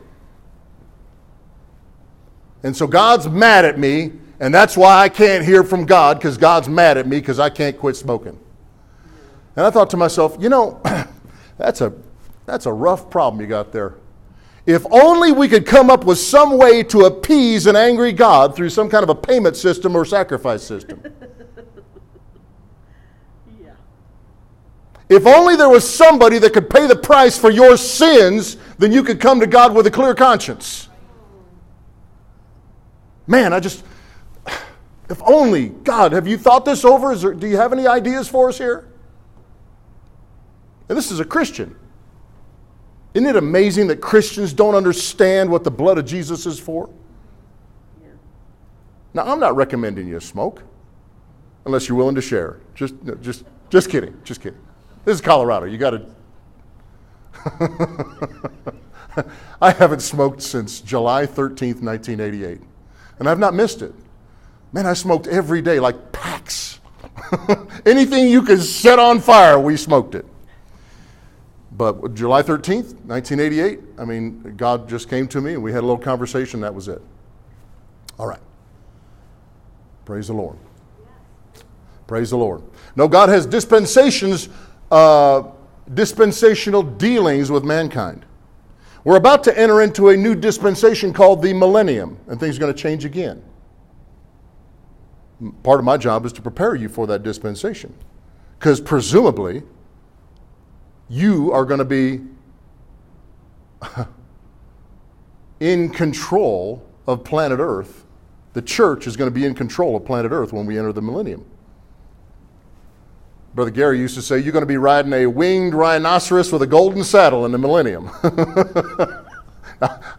And 2.63 2.75
so 2.75 2.85
God's 2.85 3.29
mad 3.29 3.63
at 3.63 3.79
me, 3.79 4.11
and 4.39 4.53
that's 4.53 4.75
why 4.75 4.97
I 4.97 5.07
can't 5.07 5.45
hear 5.45 5.63
from 5.63 5.85
God, 5.85 6.17
because 6.17 6.37
God's 6.37 6.67
mad 6.67 6.97
at 6.97 7.07
me 7.07 7.19
because 7.19 7.39
I 7.39 7.49
can't 7.49 7.77
quit 7.77 7.95
smoking. 7.95 8.37
And 9.55 9.65
I 9.65 9.69
thought 9.69 9.89
to 9.91 9.97
myself, 9.97 10.35
you 10.39 10.49
know, 10.49 10.81
that's 11.57 11.81
a, 11.81 11.93
that's 12.45 12.65
a 12.65 12.73
rough 12.73 13.09
problem 13.09 13.41
you 13.41 13.47
got 13.47 13.71
there. 13.71 13.95
If 14.65 14.85
only 14.91 15.31
we 15.31 15.47
could 15.47 15.65
come 15.65 15.89
up 15.89 16.05
with 16.05 16.17
some 16.17 16.57
way 16.57 16.81
to 16.83 17.05
appease 17.05 17.67
an 17.67 17.75
angry 17.75 18.11
God 18.11 18.55
through 18.55 18.69
some 18.69 18.89
kind 18.89 19.03
of 19.03 19.09
a 19.09 19.15
payment 19.15 19.55
system 19.55 19.95
or 19.95 20.05
sacrifice 20.05 20.63
system. 20.63 21.01
Yeah. 23.61 23.71
If 25.07 25.25
only 25.25 25.55
there 25.55 25.69
was 25.69 25.87
somebody 25.87 26.39
that 26.39 26.51
could 26.53 26.69
pay 26.69 26.87
the 26.87 26.95
price 26.95 27.37
for 27.37 27.49
your 27.49 27.77
sins, 27.77 28.57
then 28.77 28.91
you 28.91 29.03
could 29.03 29.19
come 29.19 29.39
to 29.39 29.47
God 29.47 29.73
with 29.73 29.87
a 29.87 29.91
clear 29.91 30.13
conscience. 30.13 30.89
Man, 33.27 33.53
I 33.53 33.59
just, 33.59 33.83
if 35.09 35.21
only, 35.23 35.69
God, 35.69 36.11
have 36.11 36.27
you 36.27 36.37
thought 36.37 36.65
this 36.65 36.83
over? 36.83 37.11
Is 37.11 37.21
there, 37.21 37.33
do 37.33 37.47
you 37.47 37.57
have 37.57 37.71
any 37.71 37.87
ideas 37.87 38.27
for 38.27 38.49
us 38.49 38.57
here? 38.57 38.87
And 40.89 40.97
this 40.97 41.11
is 41.11 41.19
a 41.19 41.25
Christian. 41.25 41.75
Isn't 43.13 43.27
it 43.27 43.35
amazing 43.37 43.87
that 43.87 44.01
Christians 44.01 44.53
don't 44.53 44.75
understand 44.75 45.49
what 45.49 45.63
the 45.63 45.71
blood 45.71 45.97
of 45.97 46.05
Jesus 46.05 46.45
is 46.45 46.59
for? 46.59 46.89
Yeah. 48.01 48.09
Now, 49.13 49.31
I'm 49.31 49.39
not 49.39 49.55
recommending 49.55 50.07
you 50.07 50.19
smoke 50.19 50.61
unless 51.65 51.87
you're 51.87 51.97
willing 51.97 52.15
to 52.15 52.21
share. 52.21 52.59
Just, 52.75 53.01
no, 53.03 53.15
just, 53.15 53.45
just 53.69 53.89
kidding. 53.89 54.19
Just 54.23 54.41
kidding. 54.41 54.59
This 55.05 55.15
is 55.15 55.21
Colorado. 55.21 55.65
You 55.65 55.77
got 55.77 55.91
to. 55.91 56.05
I 59.61 59.71
haven't 59.71 60.01
smoked 60.01 60.41
since 60.41 60.81
July 60.81 61.25
13th, 61.25 61.81
1988, 61.81 62.59
and 63.19 63.29
I've 63.29 63.39
not 63.39 63.53
missed 63.53 63.81
it. 63.81 63.93
Man, 64.73 64.85
I 64.85 64.93
smoked 64.93 65.27
every 65.27 65.61
day, 65.61 65.79
like 65.79 66.11
packs. 66.11 66.81
Anything 67.85 68.27
you 68.27 68.41
could 68.41 68.61
set 68.61 68.99
on 68.99 69.21
fire, 69.21 69.57
we 69.57 69.77
smoked 69.77 70.15
it. 70.15 70.25
But 71.77 72.13
July 72.13 72.41
13th, 72.41 72.93
1988, 73.05 73.79
I 73.97 74.05
mean, 74.05 74.55
God 74.55 74.87
just 74.87 75.09
came 75.09 75.27
to 75.29 75.41
me 75.41 75.53
and 75.53 75.63
we 75.63 75.71
had 75.71 75.79
a 75.79 75.87
little 75.87 75.97
conversation. 75.97 76.61
That 76.61 76.73
was 76.73 76.87
it. 76.87 77.01
All 78.17 78.27
right. 78.27 78.39
Praise 80.05 80.27
the 80.27 80.33
Lord. 80.33 80.57
Praise 82.07 82.29
the 82.29 82.37
Lord. 82.37 82.61
No, 82.95 83.07
God 83.07 83.29
has 83.29 83.45
dispensations, 83.45 84.47
uh, 84.91 85.43
dispensational 85.93 86.83
dealings 86.83 87.51
with 87.51 87.63
mankind. 87.63 88.25
We're 89.03 89.17
about 89.17 89.43
to 89.45 89.57
enter 89.57 89.81
into 89.81 90.09
a 90.09 90.17
new 90.17 90.33
dispensation 90.33 91.13
called 91.13 91.41
the 91.41 91.53
millennium, 91.53 92.17
and 92.27 92.39
things 92.39 92.57
are 92.57 92.59
going 92.59 92.73
to 92.73 92.81
change 92.81 93.05
again. 93.05 93.43
Part 95.63 95.79
of 95.79 95.85
my 95.85 95.97
job 95.97 96.25
is 96.25 96.33
to 96.33 96.41
prepare 96.41 96.75
you 96.75 96.89
for 96.89 97.05
that 97.07 97.21
dispensation. 97.21 97.93
Because 98.57 98.79
presumably, 98.79 99.63
you 101.09 101.51
are 101.51 101.65
going 101.65 101.79
to 101.79 101.85
be 101.85 102.21
in 105.59 105.89
control 105.89 106.85
of 107.07 107.23
planet 107.23 107.59
Earth. 107.59 108.05
The 108.53 108.61
church 108.61 109.07
is 109.07 109.17
going 109.17 109.29
to 109.29 109.33
be 109.33 109.45
in 109.45 109.53
control 109.53 109.95
of 109.95 110.05
planet 110.05 110.31
Earth 110.31 110.53
when 110.53 110.65
we 110.65 110.77
enter 110.77 110.93
the 110.93 111.01
millennium. 111.01 111.45
Brother 113.53 113.71
Gary 113.71 113.99
used 113.99 114.15
to 114.15 114.21
say, 114.21 114.39
You're 114.39 114.51
going 114.51 114.63
to 114.63 114.67
be 114.67 114.77
riding 114.77 115.13
a 115.13 115.25
winged 115.27 115.73
rhinoceros 115.73 116.51
with 116.51 116.61
a 116.61 116.67
golden 116.67 117.03
saddle 117.03 117.45
in 117.45 117.51
the 117.51 117.57
millennium. 117.57 118.09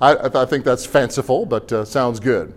I, 0.00 0.42
I 0.42 0.44
think 0.46 0.64
that's 0.64 0.86
fanciful, 0.86 1.44
but 1.46 1.70
uh, 1.72 1.84
sounds 1.84 2.20
good. 2.20 2.54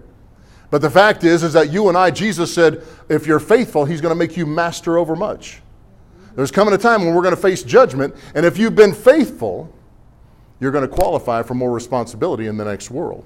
But 0.70 0.82
the 0.82 0.90
fact 0.90 1.24
is, 1.24 1.44
is 1.44 1.54
that 1.54 1.72
you 1.72 1.90
and 1.90 1.98
I, 1.98 2.12
Jesus 2.12 2.54
said, 2.54 2.84
if 3.10 3.26
you're 3.26 3.40
faithful, 3.40 3.86
He's 3.86 4.02
going 4.02 4.12
to 4.12 4.16
make 4.16 4.38
you 4.38 4.46
master 4.46 4.98
over 4.98 5.16
much. 5.16 5.62
There's 6.40 6.52
coming 6.52 6.74
a 6.74 6.78
time 6.78 7.04
when 7.04 7.14
we're 7.14 7.22
going 7.22 7.36
to 7.36 7.42
face 7.42 7.64
judgment, 7.64 8.16
and 8.34 8.46
if 8.46 8.58
you've 8.58 8.74
been 8.74 8.94
faithful, 8.94 9.70
you're 10.62 10.72
going 10.72 10.88
to 10.88 10.96
qualify 10.96 11.44
for 11.44 11.54
more 11.54 11.70
responsibility 11.70 12.48
in 12.48 12.56
the 12.56 12.64
next 12.64 12.90
world. 12.90 13.26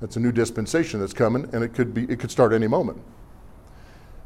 That's 0.00 0.16
a 0.16 0.20
new 0.20 0.32
dispensation 0.32 0.98
that's 0.98 1.12
coming, 1.12 1.46
and 1.52 1.62
it 1.62 1.74
could 1.74 1.92
be 1.92 2.04
it 2.04 2.20
could 2.20 2.30
start 2.30 2.54
any 2.54 2.68
moment. 2.68 2.98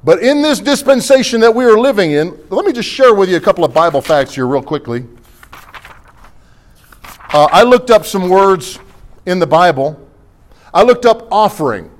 But 0.04 0.22
in 0.22 0.40
this 0.40 0.60
dispensation 0.60 1.40
that 1.40 1.52
we 1.52 1.64
are 1.64 1.76
living 1.76 2.12
in, 2.12 2.38
let 2.48 2.64
me 2.64 2.72
just 2.72 2.88
share 2.88 3.12
with 3.12 3.28
you 3.28 3.38
a 3.38 3.40
couple 3.40 3.64
of 3.64 3.74
Bible 3.74 4.00
facts 4.00 4.36
here, 4.36 4.46
real 4.46 4.62
quickly. 4.62 5.04
Uh, 7.32 7.48
I 7.50 7.64
looked 7.64 7.90
up 7.90 8.06
some 8.06 8.28
words 8.28 8.78
in 9.26 9.40
the 9.40 9.48
Bible. 9.48 9.98
I 10.72 10.84
looked 10.84 11.06
up 11.06 11.26
offering 11.32 11.90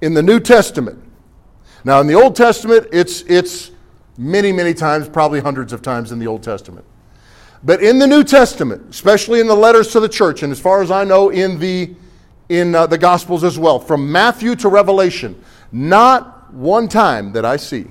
in 0.00 0.12
the 0.12 0.24
New 0.24 0.40
Testament. 0.40 1.00
Now, 1.84 2.00
in 2.00 2.08
the 2.08 2.14
Old 2.14 2.34
Testament, 2.34 2.88
it's, 2.90 3.22
it's 3.28 3.70
many, 4.16 4.52
many 4.52 4.74
times, 4.74 5.08
probably 5.08 5.40
hundreds 5.40 5.72
of 5.72 5.82
times 5.82 6.12
in 6.12 6.18
the 6.18 6.26
Old 6.26 6.42
Testament. 6.42 6.84
But 7.64 7.82
in 7.82 7.98
the 7.98 8.06
New 8.06 8.24
Testament, 8.24 8.90
especially 8.90 9.40
in 9.40 9.46
the 9.46 9.54
letters 9.54 9.88
to 9.92 10.00
the 10.00 10.08
church, 10.08 10.42
and 10.42 10.50
as 10.50 10.58
far 10.58 10.82
as 10.82 10.90
I 10.90 11.04
know, 11.04 11.30
in 11.30 11.58
the, 11.58 11.94
in, 12.48 12.74
uh, 12.74 12.86
the 12.86 12.98
Gospels 12.98 13.44
as 13.44 13.58
well, 13.58 13.78
from 13.78 14.10
Matthew 14.10 14.56
to 14.56 14.68
Revelation, 14.68 15.42
not 15.70 16.52
one 16.52 16.88
time 16.88 17.32
that 17.32 17.44
I 17.44 17.56
see 17.56 17.86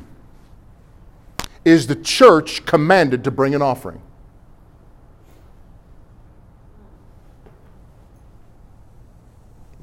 is 1.63 1.87
the 1.87 1.95
church 1.95 2.65
commanded 2.65 3.23
to 3.23 3.31
bring 3.31 3.55
an 3.55 3.61
offering. 3.61 4.01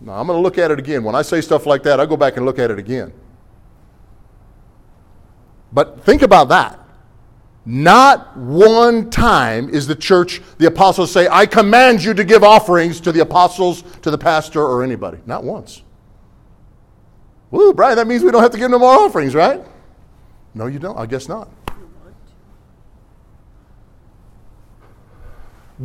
Now, 0.00 0.14
I'm 0.14 0.26
going 0.26 0.38
to 0.38 0.42
look 0.42 0.58
at 0.58 0.70
it 0.70 0.78
again. 0.78 1.02
When 1.02 1.14
I 1.14 1.22
say 1.22 1.40
stuff 1.40 1.66
like 1.66 1.82
that, 1.84 2.00
I 2.00 2.06
go 2.06 2.16
back 2.16 2.36
and 2.36 2.46
look 2.46 2.58
at 2.58 2.70
it 2.70 2.78
again. 2.78 3.12
But 5.72 6.04
think 6.04 6.22
about 6.22 6.48
that. 6.48 6.78
Not 7.66 8.34
one 8.36 9.10
time 9.10 9.68
is 9.68 9.86
the 9.86 9.94
church, 9.94 10.40
the 10.56 10.66
apostles 10.66 11.12
say, 11.12 11.28
I 11.30 11.44
command 11.44 12.02
you 12.02 12.14
to 12.14 12.24
give 12.24 12.42
offerings 12.42 12.98
to 13.02 13.12
the 13.12 13.20
apostles, 13.20 13.82
to 14.00 14.10
the 14.10 14.16
pastor, 14.16 14.62
or 14.62 14.82
anybody. 14.82 15.18
Not 15.26 15.44
once. 15.44 15.82
Woo, 17.50 17.74
Brian, 17.74 17.96
that 17.96 18.06
means 18.06 18.22
we 18.22 18.30
don't 18.30 18.42
have 18.42 18.52
to 18.52 18.58
give 18.58 18.70
no 18.70 18.78
more 18.78 18.94
offerings, 18.94 19.34
right? 19.34 19.62
No, 20.54 20.66
you 20.66 20.78
don't. 20.78 20.96
I 20.98 21.04
guess 21.04 21.28
not. 21.28 21.50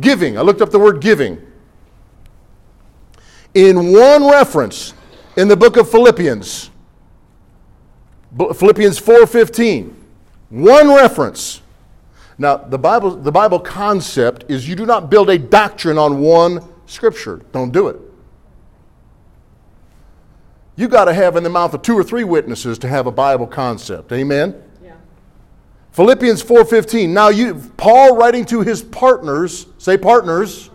Giving. 0.00 0.38
I 0.38 0.40
looked 0.40 0.60
up 0.60 0.70
the 0.70 0.78
word 0.78 1.00
giving. 1.00 1.38
In 3.54 3.92
one 3.92 4.28
reference 4.28 4.94
in 5.36 5.48
the 5.48 5.56
book 5.56 5.76
of 5.76 5.90
Philippians, 5.90 6.70
Philippians 8.36 8.98
4:15. 8.98 9.94
One 10.50 10.88
reference. 10.88 11.60
Now, 12.36 12.56
the 12.56 12.78
Bible, 12.78 13.10
the 13.10 13.30
Bible 13.30 13.60
concept 13.60 14.44
is 14.48 14.68
you 14.68 14.74
do 14.74 14.86
not 14.86 15.08
build 15.08 15.30
a 15.30 15.38
doctrine 15.38 15.98
on 15.98 16.20
one 16.20 16.60
scripture. 16.86 17.40
Don't 17.52 17.72
do 17.72 17.88
it. 17.88 18.00
You 20.76 20.88
got 20.88 21.04
to 21.04 21.14
have 21.14 21.36
in 21.36 21.44
the 21.44 21.50
mouth 21.50 21.74
of 21.74 21.82
two 21.82 21.96
or 21.96 22.02
three 22.02 22.24
witnesses 22.24 22.78
to 22.80 22.88
have 22.88 23.06
a 23.06 23.12
Bible 23.12 23.46
concept. 23.46 24.10
Amen? 24.10 24.60
Yeah. 24.82 24.94
Philippians 25.92 26.42
4:15. 26.42 27.10
Now 27.14 27.28
you 27.28 27.54
Paul 27.76 28.16
writing 28.16 28.44
to 28.46 28.62
his 28.62 28.82
partners, 28.82 29.66
say 29.78 29.96
partners, 29.96 30.70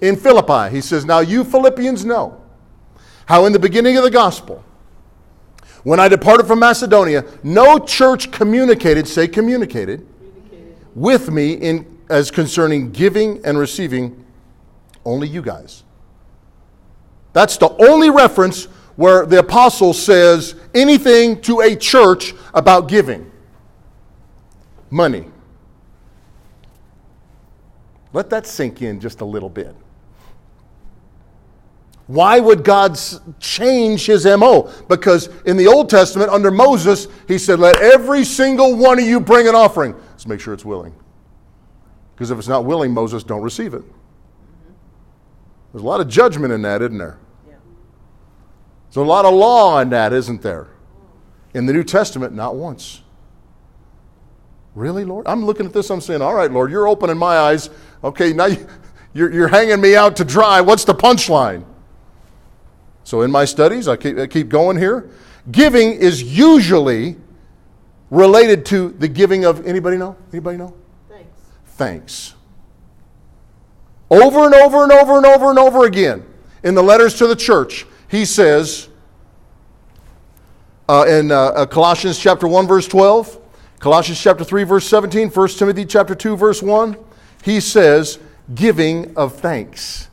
in 0.00 0.16
Philippi. 0.16 0.74
He 0.74 0.80
says, 0.80 1.04
"Now 1.04 1.20
you 1.20 1.42
Philippians 1.42 2.04
know 2.04 2.36
how 3.26 3.46
in 3.46 3.52
the 3.52 3.58
beginning 3.58 3.96
of 3.96 4.04
the 4.04 4.10
gospel 4.10 4.62
when 5.84 6.00
I 6.00 6.08
departed 6.08 6.46
from 6.46 6.60
Macedonia, 6.60 7.24
no 7.42 7.78
church 7.78 8.30
communicated, 8.30 9.08
say 9.08 9.26
communicated, 9.26 10.06
with 10.94 11.30
me 11.30 11.52
in 11.54 11.86
as 12.08 12.30
concerning 12.30 12.90
giving 12.90 13.44
and 13.44 13.58
receiving 13.58 14.24
only 15.04 15.28
you 15.28 15.42
guys." 15.42 15.84
That's 17.32 17.56
the 17.56 17.70
only 17.88 18.10
reference 18.10 18.64
where 18.96 19.24
the 19.24 19.38
apostle 19.38 19.94
says 19.94 20.54
anything 20.74 21.40
to 21.42 21.60
a 21.60 21.74
church 21.74 22.34
about 22.52 22.88
giving 22.88 23.30
money. 24.90 25.24
Let 28.12 28.28
that 28.30 28.46
sink 28.46 28.82
in 28.82 29.00
just 29.00 29.22
a 29.22 29.24
little 29.24 29.48
bit. 29.48 29.74
Why 32.06 32.40
would 32.40 32.64
God 32.64 32.98
change 33.38 34.06
his 34.06 34.26
MO? 34.26 34.70
Because 34.88 35.28
in 35.44 35.56
the 35.56 35.66
Old 35.66 35.88
Testament, 35.88 36.30
under 36.30 36.50
Moses, 36.50 37.06
he 37.28 37.38
said, 37.38 37.58
Let 37.58 37.76
every 37.80 38.24
single 38.24 38.76
one 38.76 38.98
of 38.98 39.04
you 39.04 39.20
bring 39.20 39.48
an 39.48 39.54
offering. 39.54 39.94
Let's 40.10 40.26
make 40.26 40.40
sure 40.40 40.52
it's 40.52 40.64
willing. 40.64 40.94
Because 42.14 42.30
if 42.30 42.38
it's 42.38 42.48
not 42.48 42.64
willing, 42.64 42.92
Moses 42.92 43.22
don't 43.22 43.42
receive 43.42 43.74
it. 43.74 43.82
There's 45.72 45.82
a 45.82 45.86
lot 45.86 46.00
of 46.00 46.08
judgment 46.08 46.52
in 46.52 46.62
that, 46.62 46.82
isn't 46.82 46.98
there? 46.98 47.18
There's 48.88 48.96
a 48.96 49.08
lot 49.08 49.24
of 49.24 49.32
law 49.32 49.78
in 49.78 49.88
that, 49.90 50.12
isn't 50.12 50.42
there? 50.42 50.68
In 51.54 51.64
the 51.64 51.72
New 51.72 51.84
Testament, 51.84 52.34
not 52.34 52.56
once. 52.56 53.00
Really, 54.74 55.04
Lord? 55.04 55.26
I'm 55.26 55.44
looking 55.46 55.66
at 55.66 55.72
this, 55.72 55.90
I'm 55.90 56.00
saying, 56.00 56.20
all 56.20 56.34
right, 56.34 56.50
Lord, 56.50 56.70
you're 56.70 56.88
opening 56.88 57.16
my 57.16 57.38
eyes. 57.38 57.70
Okay, 58.04 58.32
now 58.32 58.48
you're, 59.14 59.32
you're 59.32 59.48
hanging 59.48 59.80
me 59.80 59.96
out 59.96 60.16
to 60.16 60.24
dry. 60.24 60.60
What's 60.60 60.84
the 60.84 60.94
punchline? 60.94 61.64
So 63.04 63.22
in 63.22 63.30
my 63.30 63.44
studies, 63.44 63.88
I 63.88 63.96
keep, 63.96 64.18
I 64.18 64.26
keep 64.26 64.48
going 64.48 64.76
here. 64.76 65.10
Giving 65.50 65.92
is 65.92 66.22
usually 66.22 67.16
related 68.10 68.64
to 68.66 68.90
the 68.90 69.08
giving 69.08 69.44
of 69.44 69.66
anybody 69.66 69.96
know? 69.96 70.16
Anybody 70.32 70.58
know? 70.58 70.74
Thanks. 71.08 71.30
Thanks. 71.64 72.34
Over 74.10 74.44
and 74.44 74.54
over 74.54 74.82
and 74.82 74.92
over 74.92 75.16
and 75.16 75.26
over 75.26 75.50
and 75.50 75.58
over 75.58 75.86
again 75.86 76.24
in 76.62 76.74
the 76.74 76.82
letters 76.82 77.14
to 77.14 77.26
the 77.26 77.34
church, 77.34 77.86
he 78.08 78.26
says 78.26 78.90
uh, 80.88 81.06
in 81.08 81.32
uh, 81.32 81.36
uh 81.36 81.66
Colossians 81.66 82.18
chapter 82.18 82.46
1 82.46 82.66
verse 82.66 82.86
12, 82.86 83.38
Colossians 83.78 84.20
chapter 84.20 84.44
3 84.44 84.64
verse 84.64 84.86
17, 84.86 85.30
1 85.30 85.48
Timothy 85.48 85.86
chapter 85.86 86.14
2 86.14 86.36
verse 86.36 86.62
1, 86.62 86.96
he 87.42 87.58
says 87.58 88.18
giving 88.54 89.16
of 89.16 89.40
thanks. 89.40 90.08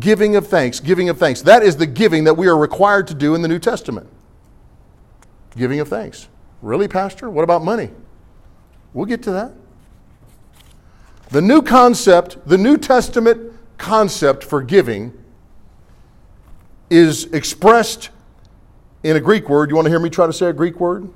Giving 0.00 0.34
of 0.36 0.46
thanks, 0.48 0.80
giving 0.80 1.08
of 1.08 1.18
thanks. 1.18 1.42
That 1.42 1.62
is 1.62 1.76
the 1.76 1.86
giving 1.86 2.24
that 2.24 2.34
we 2.34 2.48
are 2.48 2.56
required 2.56 3.06
to 3.08 3.14
do 3.14 3.34
in 3.34 3.42
the 3.42 3.48
New 3.48 3.58
Testament. 3.60 4.08
Giving 5.56 5.78
of 5.80 5.88
thanks. 5.88 6.28
Really, 6.62 6.88
Pastor? 6.88 7.30
What 7.30 7.44
about 7.44 7.62
money? 7.62 7.90
We'll 8.92 9.06
get 9.06 9.22
to 9.24 9.30
that. 9.32 9.52
The 11.30 11.40
new 11.40 11.62
concept, 11.62 12.38
the 12.46 12.58
New 12.58 12.76
Testament 12.76 13.52
concept 13.78 14.44
for 14.44 14.62
giving 14.62 15.12
is 16.90 17.24
expressed 17.26 18.10
in 19.02 19.16
a 19.16 19.20
Greek 19.20 19.48
word. 19.48 19.70
You 19.70 19.76
want 19.76 19.86
to 19.86 19.90
hear 19.90 20.00
me 20.00 20.10
try 20.10 20.26
to 20.26 20.32
say 20.32 20.46
a 20.46 20.52
Greek 20.52 20.80
word? 20.80 21.08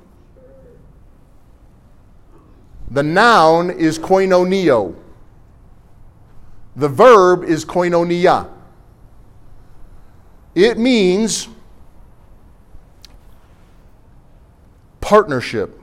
The 2.91 3.03
noun 3.03 3.69
is 3.69 3.99
koinonio. 3.99 4.95
The 6.75 6.89
verb 6.89 7.43
is 7.43 7.65
koinonia. 7.65 8.49
It 10.59 10.77
means 10.77 11.47
partnership, 14.99 15.79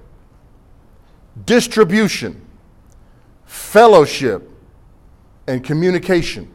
distribution, 1.46 2.46
fellowship, 3.46 4.50
and 5.46 5.64
communication. 5.64 6.52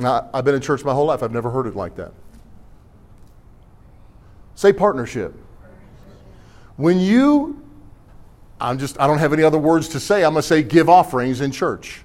Now, 0.00 0.28
I've 0.34 0.44
been 0.44 0.56
in 0.56 0.60
church 0.60 0.84
my 0.84 0.92
whole 0.92 1.06
life. 1.06 1.22
I've 1.22 1.30
never 1.30 1.48
heard 1.48 1.68
it 1.68 1.76
like 1.76 1.94
that. 1.94 2.12
Say 4.56 4.72
partnership. 4.72 5.32
When 6.76 6.98
you, 6.98 7.64
I'm 8.60 8.76
just, 8.76 9.00
I 9.00 9.06
don't 9.06 9.18
have 9.18 9.32
any 9.32 9.44
other 9.44 9.58
words 9.58 9.86
to 9.90 10.00
say. 10.00 10.24
I'm 10.24 10.32
going 10.32 10.42
to 10.42 10.48
say 10.48 10.64
give 10.64 10.88
offerings 10.88 11.40
in 11.40 11.52
church. 11.52 12.02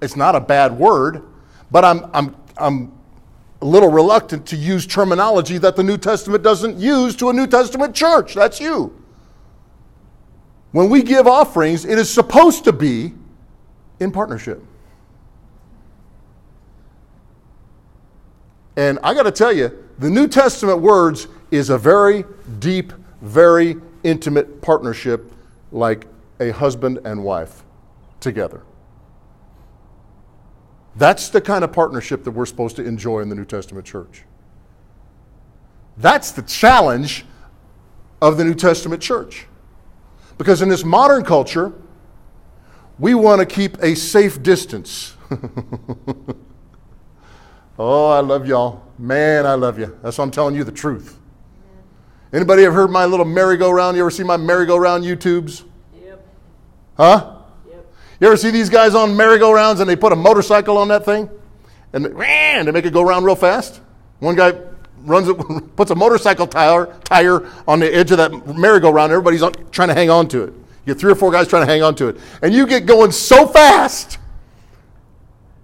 It's 0.00 0.16
not 0.16 0.34
a 0.34 0.40
bad 0.40 0.78
word, 0.78 1.22
but 1.70 1.84
I'm, 1.84 2.08
I'm, 2.14 2.36
I'm 2.56 2.92
a 3.60 3.64
little 3.64 3.90
reluctant 3.90 4.46
to 4.46 4.56
use 4.56 4.86
terminology 4.86 5.58
that 5.58 5.76
the 5.76 5.82
New 5.82 5.98
Testament 5.98 6.42
doesn't 6.42 6.78
use 6.78 7.16
to 7.16 7.30
a 7.30 7.32
New 7.32 7.46
Testament 7.46 7.94
church. 7.94 8.34
That's 8.34 8.60
you. 8.60 8.94
When 10.72 10.90
we 10.90 11.02
give 11.02 11.26
offerings, 11.26 11.84
it 11.84 11.98
is 11.98 12.12
supposed 12.12 12.64
to 12.64 12.72
be 12.72 13.14
in 14.00 14.12
partnership. 14.12 14.62
And 18.76 19.00
I 19.02 19.12
got 19.12 19.24
to 19.24 19.32
tell 19.32 19.52
you, 19.52 19.84
the 19.98 20.08
New 20.08 20.28
Testament 20.28 20.80
words 20.80 21.26
is 21.50 21.70
a 21.70 21.78
very 21.78 22.24
deep, 22.60 22.92
very 23.22 23.76
intimate 24.04 24.62
partnership 24.62 25.32
like 25.72 26.06
a 26.38 26.50
husband 26.50 27.00
and 27.04 27.24
wife 27.24 27.64
together. 28.20 28.62
That's 30.98 31.28
the 31.28 31.40
kind 31.40 31.62
of 31.62 31.72
partnership 31.72 32.24
that 32.24 32.32
we're 32.32 32.44
supposed 32.44 32.74
to 32.76 32.84
enjoy 32.84 33.20
in 33.20 33.28
the 33.28 33.36
New 33.36 33.44
Testament 33.44 33.86
church. 33.86 34.24
That's 35.96 36.32
the 36.32 36.42
challenge 36.42 37.24
of 38.20 38.36
the 38.36 38.44
New 38.44 38.54
Testament 38.54 39.00
church. 39.00 39.46
Because 40.38 40.60
in 40.60 40.68
this 40.68 40.84
modern 40.84 41.24
culture, 41.24 41.72
we 42.98 43.14
want 43.14 43.38
to 43.40 43.46
keep 43.46 43.80
a 43.80 43.94
safe 43.94 44.42
distance. 44.42 45.14
oh, 47.78 48.08
I 48.08 48.18
love 48.18 48.48
y'all. 48.48 48.82
Man, 48.98 49.46
I 49.46 49.54
love 49.54 49.78
you. 49.78 49.96
That's 50.02 50.18
why 50.18 50.24
I'm 50.24 50.32
telling 50.32 50.56
you 50.56 50.64
the 50.64 50.72
truth. 50.72 51.16
Anybody 52.32 52.64
ever 52.64 52.74
heard 52.74 52.90
my 52.90 53.04
little 53.06 53.24
merry-go-round? 53.24 53.96
You 53.96 54.02
ever 54.02 54.10
see 54.10 54.24
my 54.24 54.36
merry-go-round 54.36 55.04
YouTubes? 55.04 55.62
Yep. 55.94 56.26
Huh? 56.96 57.37
You 58.20 58.26
ever 58.26 58.36
see 58.36 58.50
these 58.50 58.68
guys 58.68 58.94
on 58.94 59.16
merry-go-rounds 59.16 59.80
and 59.80 59.88
they 59.88 59.96
put 59.96 60.12
a 60.12 60.16
motorcycle 60.16 60.76
on 60.78 60.88
that 60.88 61.04
thing? 61.04 61.30
And 61.92 62.04
they, 62.04 62.62
they 62.64 62.70
make 62.72 62.84
it 62.84 62.92
go 62.92 63.02
around 63.02 63.24
real 63.24 63.36
fast? 63.36 63.80
One 64.18 64.34
guy 64.34 64.58
runs 65.02 65.28
it, 65.28 65.34
puts 65.76 65.90
a 65.90 65.94
motorcycle 65.94 66.46
tire, 66.46 66.86
tire 67.04 67.48
on 67.66 67.78
the 67.78 67.94
edge 67.94 68.10
of 68.10 68.18
that 68.18 68.56
merry-go-round. 68.56 69.12
Everybody's 69.12 69.42
on, 69.42 69.52
trying 69.70 69.88
to 69.88 69.94
hang 69.94 70.10
on 70.10 70.28
to 70.28 70.42
it. 70.42 70.52
You 70.84 70.94
get 70.94 70.98
three 71.00 71.12
or 71.12 71.14
four 71.14 71.30
guys 71.30 71.48
trying 71.48 71.66
to 71.66 71.72
hang 71.72 71.82
on 71.82 71.94
to 71.96 72.08
it. 72.08 72.16
And 72.42 72.52
you 72.52 72.66
get 72.66 72.86
going 72.86 73.12
so 73.12 73.46
fast 73.46 74.18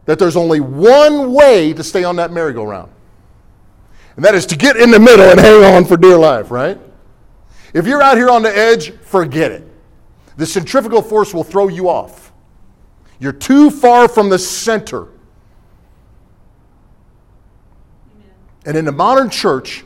that 0.04 0.18
there's 0.18 0.36
only 0.36 0.60
one 0.60 1.32
way 1.32 1.72
to 1.72 1.82
stay 1.82 2.04
on 2.04 2.16
that 2.16 2.32
merry-go-round 2.32 2.90
and 4.16 4.24
that 4.24 4.34
is 4.34 4.46
to 4.46 4.56
get 4.56 4.76
in 4.76 4.90
the 4.90 5.00
middle 5.00 5.24
and 5.24 5.40
hang 5.40 5.64
on 5.64 5.84
for 5.84 5.96
dear 5.96 6.16
life, 6.16 6.50
right? 6.50 6.78
If 7.72 7.86
you're 7.86 8.02
out 8.02 8.16
here 8.16 8.30
on 8.30 8.42
the 8.42 8.56
edge, 8.56 8.92
forget 8.98 9.50
it. 9.50 9.66
The 10.36 10.46
centrifugal 10.46 11.02
force 11.02 11.34
will 11.34 11.44
throw 11.44 11.68
you 11.68 11.88
off. 11.88 12.23
You're 13.18 13.32
too 13.32 13.70
far 13.70 14.08
from 14.08 14.28
the 14.28 14.38
center. 14.38 15.08
Amen. 18.12 18.30
And 18.66 18.76
in 18.76 18.84
the 18.84 18.92
modern 18.92 19.30
church, 19.30 19.84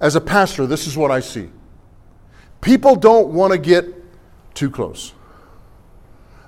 as 0.00 0.14
a 0.14 0.20
pastor, 0.20 0.66
this 0.66 0.86
is 0.86 0.96
what 0.96 1.10
I 1.10 1.20
see. 1.20 1.48
People 2.60 2.96
don't 2.96 3.28
want 3.28 3.52
to 3.52 3.58
get 3.58 3.86
too 4.54 4.70
close. 4.70 5.12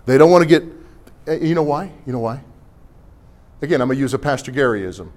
They 0.06 0.18
don't 0.18 0.30
want 0.30 0.42
to 0.42 0.48
get, 0.48 0.64
eh, 1.26 1.38
you 1.42 1.54
know 1.54 1.62
why? 1.62 1.92
You 2.06 2.12
know 2.12 2.20
why? 2.20 2.42
Again, 3.60 3.80
I'm 3.80 3.88
going 3.88 3.96
to 3.96 4.00
use 4.00 4.14
a 4.14 4.18
Pastor 4.18 4.52
Garyism. 4.52 5.10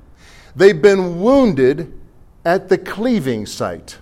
They've 0.55 0.81
been 0.81 1.21
wounded 1.21 1.97
at 2.43 2.69
the 2.69 2.77
cleaving 2.77 3.45
site. 3.45 3.97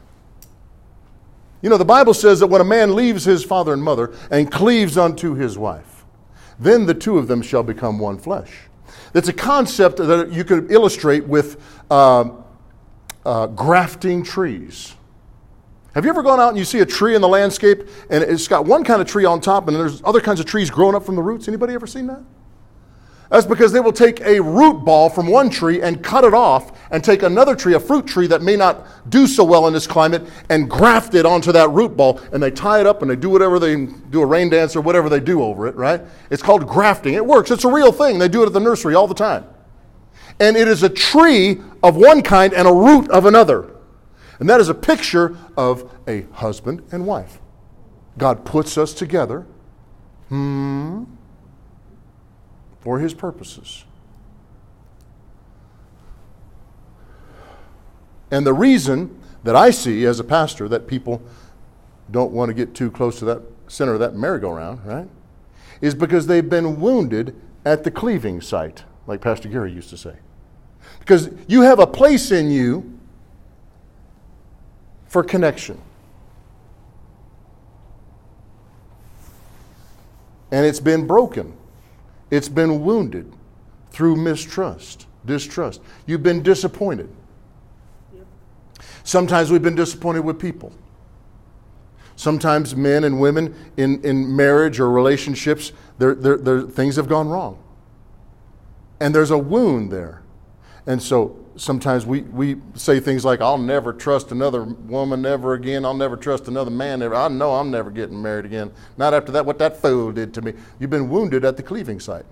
You 1.61 1.69
know, 1.69 1.77
the 1.77 1.85
Bible 1.85 2.13
says 2.13 2.39
that 2.39 2.47
when 2.47 2.61
a 2.61 2.65
man 2.65 2.95
leaves 2.95 3.25
his 3.25 3.43
father 3.43 3.73
and 3.73 3.83
mother 3.83 4.13
and 4.31 4.49
cleaves 4.49 4.97
unto 4.97 5.35
his 5.35 5.57
wife, 5.57 5.88
then 6.59 6.85
the 6.85 6.93
two 6.93 7.17
of 7.17 7.27
them 7.27 7.41
shall 7.41 7.63
become 7.63 7.99
one 7.99 8.17
flesh. 8.17 8.51
That's 9.13 9.27
a 9.27 9.33
concept 9.33 9.97
that 9.97 10.31
you 10.31 10.43
could 10.43 10.71
illustrate 10.71 11.25
with 11.25 11.61
uh, 11.89 12.29
uh, 13.25 13.47
grafting 13.47 14.23
trees. 14.23 14.95
Have 15.95 16.05
you 16.05 16.11
ever 16.11 16.21
gone 16.21 16.39
out 16.39 16.49
and 16.49 16.57
you 16.57 16.65
see 16.65 16.79
a 16.79 16.85
tree 16.85 17.15
in 17.15 17.21
the 17.21 17.27
landscape 17.27 17.87
and 18.09 18.23
it's 18.23 18.47
got 18.47 18.65
one 18.65 18.83
kind 18.83 19.01
of 19.01 19.07
tree 19.07 19.25
on 19.25 19.41
top 19.41 19.67
and 19.67 19.75
there's 19.75 20.03
other 20.03 20.21
kinds 20.21 20.39
of 20.39 20.45
trees 20.45 20.69
growing 20.69 20.95
up 20.95 21.05
from 21.05 21.15
the 21.15 21.23
roots? 21.23 21.47
Anybody 21.47 21.73
ever 21.73 21.87
seen 21.87 22.07
that? 22.07 22.21
That's 23.29 23.45
because 23.45 23.71
they 23.71 23.79
will 23.79 23.93
take 23.93 24.21
a 24.21 24.39
root 24.41 24.83
ball 24.83 25.07
from 25.07 25.27
one 25.27 25.51
tree 25.51 25.81
and 25.83 26.03
cut 26.03 26.23
it 26.23 26.33
off 26.33 26.71
and 26.89 27.03
take 27.03 27.21
another 27.21 27.55
tree, 27.55 27.75
a 27.75 27.79
fruit 27.79 28.07
tree 28.07 28.25
that 28.25 28.41
may 28.41 28.55
not 28.55 28.87
do 29.09 29.27
so 29.27 29.43
well 29.43 29.67
in 29.67 29.73
this 29.73 29.85
climate, 29.85 30.27
and 30.49 30.67
graft 30.67 31.13
it 31.13 31.27
onto 31.27 31.51
that 31.51 31.69
root 31.69 31.95
ball. 31.95 32.19
And 32.33 32.41
they 32.41 32.49
tie 32.49 32.79
it 32.79 32.87
up 32.87 33.03
and 33.03 33.11
they 33.11 33.15
do 33.15 33.29
whatever 33.29 33.59
they 33.59 33.85
do 33.85 34.21
a 34.21 34.25
rain 34.25 34.49
dance 34.49 34.75
or 34.75 34.81
whatever 34.81 35.09
they 35.09 35.19
do 35.19 35.43
over 35.43 35.67
it, 35.67 35.75
right? 35.75 36.01
It's 36.31 36.41
called 36.41 36.67
grafting. 36.67 37.13
It 37.13 37.25
works. 37.25 37.51
It's 37.51 37.65
a 37.65 37.71
real 37.71 37.91
thing. 37.91 38.17
They 38.17 38.29
do 38.29 38.41
it 38.41 38.47
at 38.47 38.53
the 38.53 38.59
nursery 38.59 38.95
all 38.95 39.07
the 39.07 39.13
time. 39.13 39.45
And 40.39 40.57
it 40.57 40.67
is 40.67 40.81
a 40.81 40.89
tree 40.89 41.61
of 41.83 41.97
one 41.97 42.23
kind 42.23 42.51
and 42.51 42.67
a 42.67 42.73
root 42.73 43.11
of 43.11 43.25
another. 43.25 43.75
And 44.39 44.49
that 44.49 44.59
is 44.59 44.69
a 44.69 44.73
picture 44.73 45.37
of 45.55 45.91
a 46.07 46.21
husband 46.31 46.81
and 46.91 47.05
wife. 47.05 47.39
God 48.17 48.43
puts 48.43 48.75
us 48.75 48.93
together. 48.95 49.45
Hmm 50.29 51.03
for 52.89 52.97
his 52.97 53.13
purposes. 53.13 53.85
And 58.31 58.47
the 58.47 58.53
reason 58.53 59.21
that 59.43 59.55
I 59.55 59.69
see 59.69 60.05
as 60.05 60.19
a 60.19 60.23
pastor 60.23 60.67
that 60.69 60.87
people 60.87 61.21
don't 62.09 62.31
want 62.31 62.49
to 62.49 62.55
get 62.55 62.73
too 62.73 62.89
close 62.89 63.19
to 63.19 63.25
that 63.25 63.43
center 63.67 63.93
of 63.93 63.99
that 63.99 64.15
merry-go-round, 64.15 64.83
right, 64.87 65.07
is 65.81 65.93
because 65.93 66.25
they've 66.25 66.49
been 66.49 66.81
wounded 66.81 67.39
at 67.63 67.83
the 67.83 67.91
cleaving 67.91 68.41
site, 68.41 68.85
like 69.05 69.21
Pastor 69.21 69.49
Gary 69.49 69.71
used 69.71 69.91
to 69.91 69.97
say. 69.97 70.15
Because 70.97 71.29
you 71.47 71.61
have 71.61 71.77
a 71.77 71.85
place 71.85 72.31
in 72.31 72.49
you 72.49 72.99
for 75.05 75.23
connection. 75.23 75.79
And 80.49 80.65
it's 80.65 80.79
been 80.79 81.05
broken. 81.05 81.53
It's 82.31 82.49
been 82.49 82.83
wounded 82.83 83.31
through 83.91 84.15
mistrust, 84.15 85.07
distrust. 85.25 85.81
You've 86.05 86.23
been 86.23 86.43
disappointed. 86.43 87.09
Sometimes 89.03 89.51
we've 89.51 89.63
been 89.63 89.75
disappointed 89.75 90.21
with 90.21 90.39
people. 90.39 90.71
Sometimes 92.15 92.75
men 92.75 93.05
and 93.05 93.19
women 93.19 93.55
in, 93.77 94.03
in 94.03 94.35
marriage 94.35 94.79
or 94.79 94.91
relationships, 94.91 95.71
they're, 95.97 96.15
they're, 96.15 96.37
they're, 96.37 96.61
things 96.61 96.97
have 96.97 97.07
gone 97.07 97.29
wrong. 97.29 97.63
And 98.99 99.15
there's 99.15 99.31
a 99.31 99.37
wound 99.37 99.91
there. 99.91 100.21
And 100.85 101.01
so 101.01 101.43
sometimes 101.59 102.05
we, 102.05 102.21
we 102.21 102.57
say 102.75 102.99
things 102.99 103.25
like, 103.25 103.41
I'll 103.41 103.57
never 103.57 103.91
trust 103.93 104.31
another 104.31 104.63
woman 104.63 105.25
ever 105.25 105.53
again. 105.53 105.85
I'll 105.85 105.93
never 105.93 106.15
trust 106.15 106.47
another 106.47 106.71
man 106.71 107.01
ever. 107.01 107.15
I 107.15 107.27
know 107.27 107.53
I'm 107.53 107.69
never 107.69 107.91
getting 107.91 108.21
married 108.21 108.45
again. 108.45 108.71
Not 108.97 109.13
after 109.13 109.31
that, 109.33 109.45
what 109.45 109.59
that 109.59 109.77
fool 109.77 110.11
did 110.11 110.33
to 110.35 110.41
me. 110.41 110.53
You've 110.79 110.89
been 110.89 111.09
wounded 111.09 111.43
at 111.43 111.57
the 111.57 111.63
cleaving 111.63 111.99
site. 111.99 112.25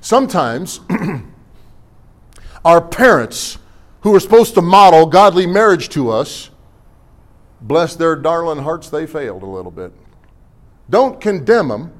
Sometimes 0.00 0.80
our 2.64 2.80
parents, 2.80 3.58
who 4.02 4.14
are 4.14 4.20
supposed 4.20 4.54
to 4.54 4.62
model 4.62 5.06
godly 5.06 5.46
marriage 5.46 5.88
to 5.90 6.10
us, 6.10 6.50
bless 7.60 7.96
their 7.96 8.14
darling 8.14 8.62
hearts, 8.62 8.88
they 8.88 9.06
failed 9.06 9.42
a 9.42 9.46
little 9.46 9.72
bit. 9.72 9.92
Don't 10.88 11.20
condemn 11.20 11.68
them 11.68 11.92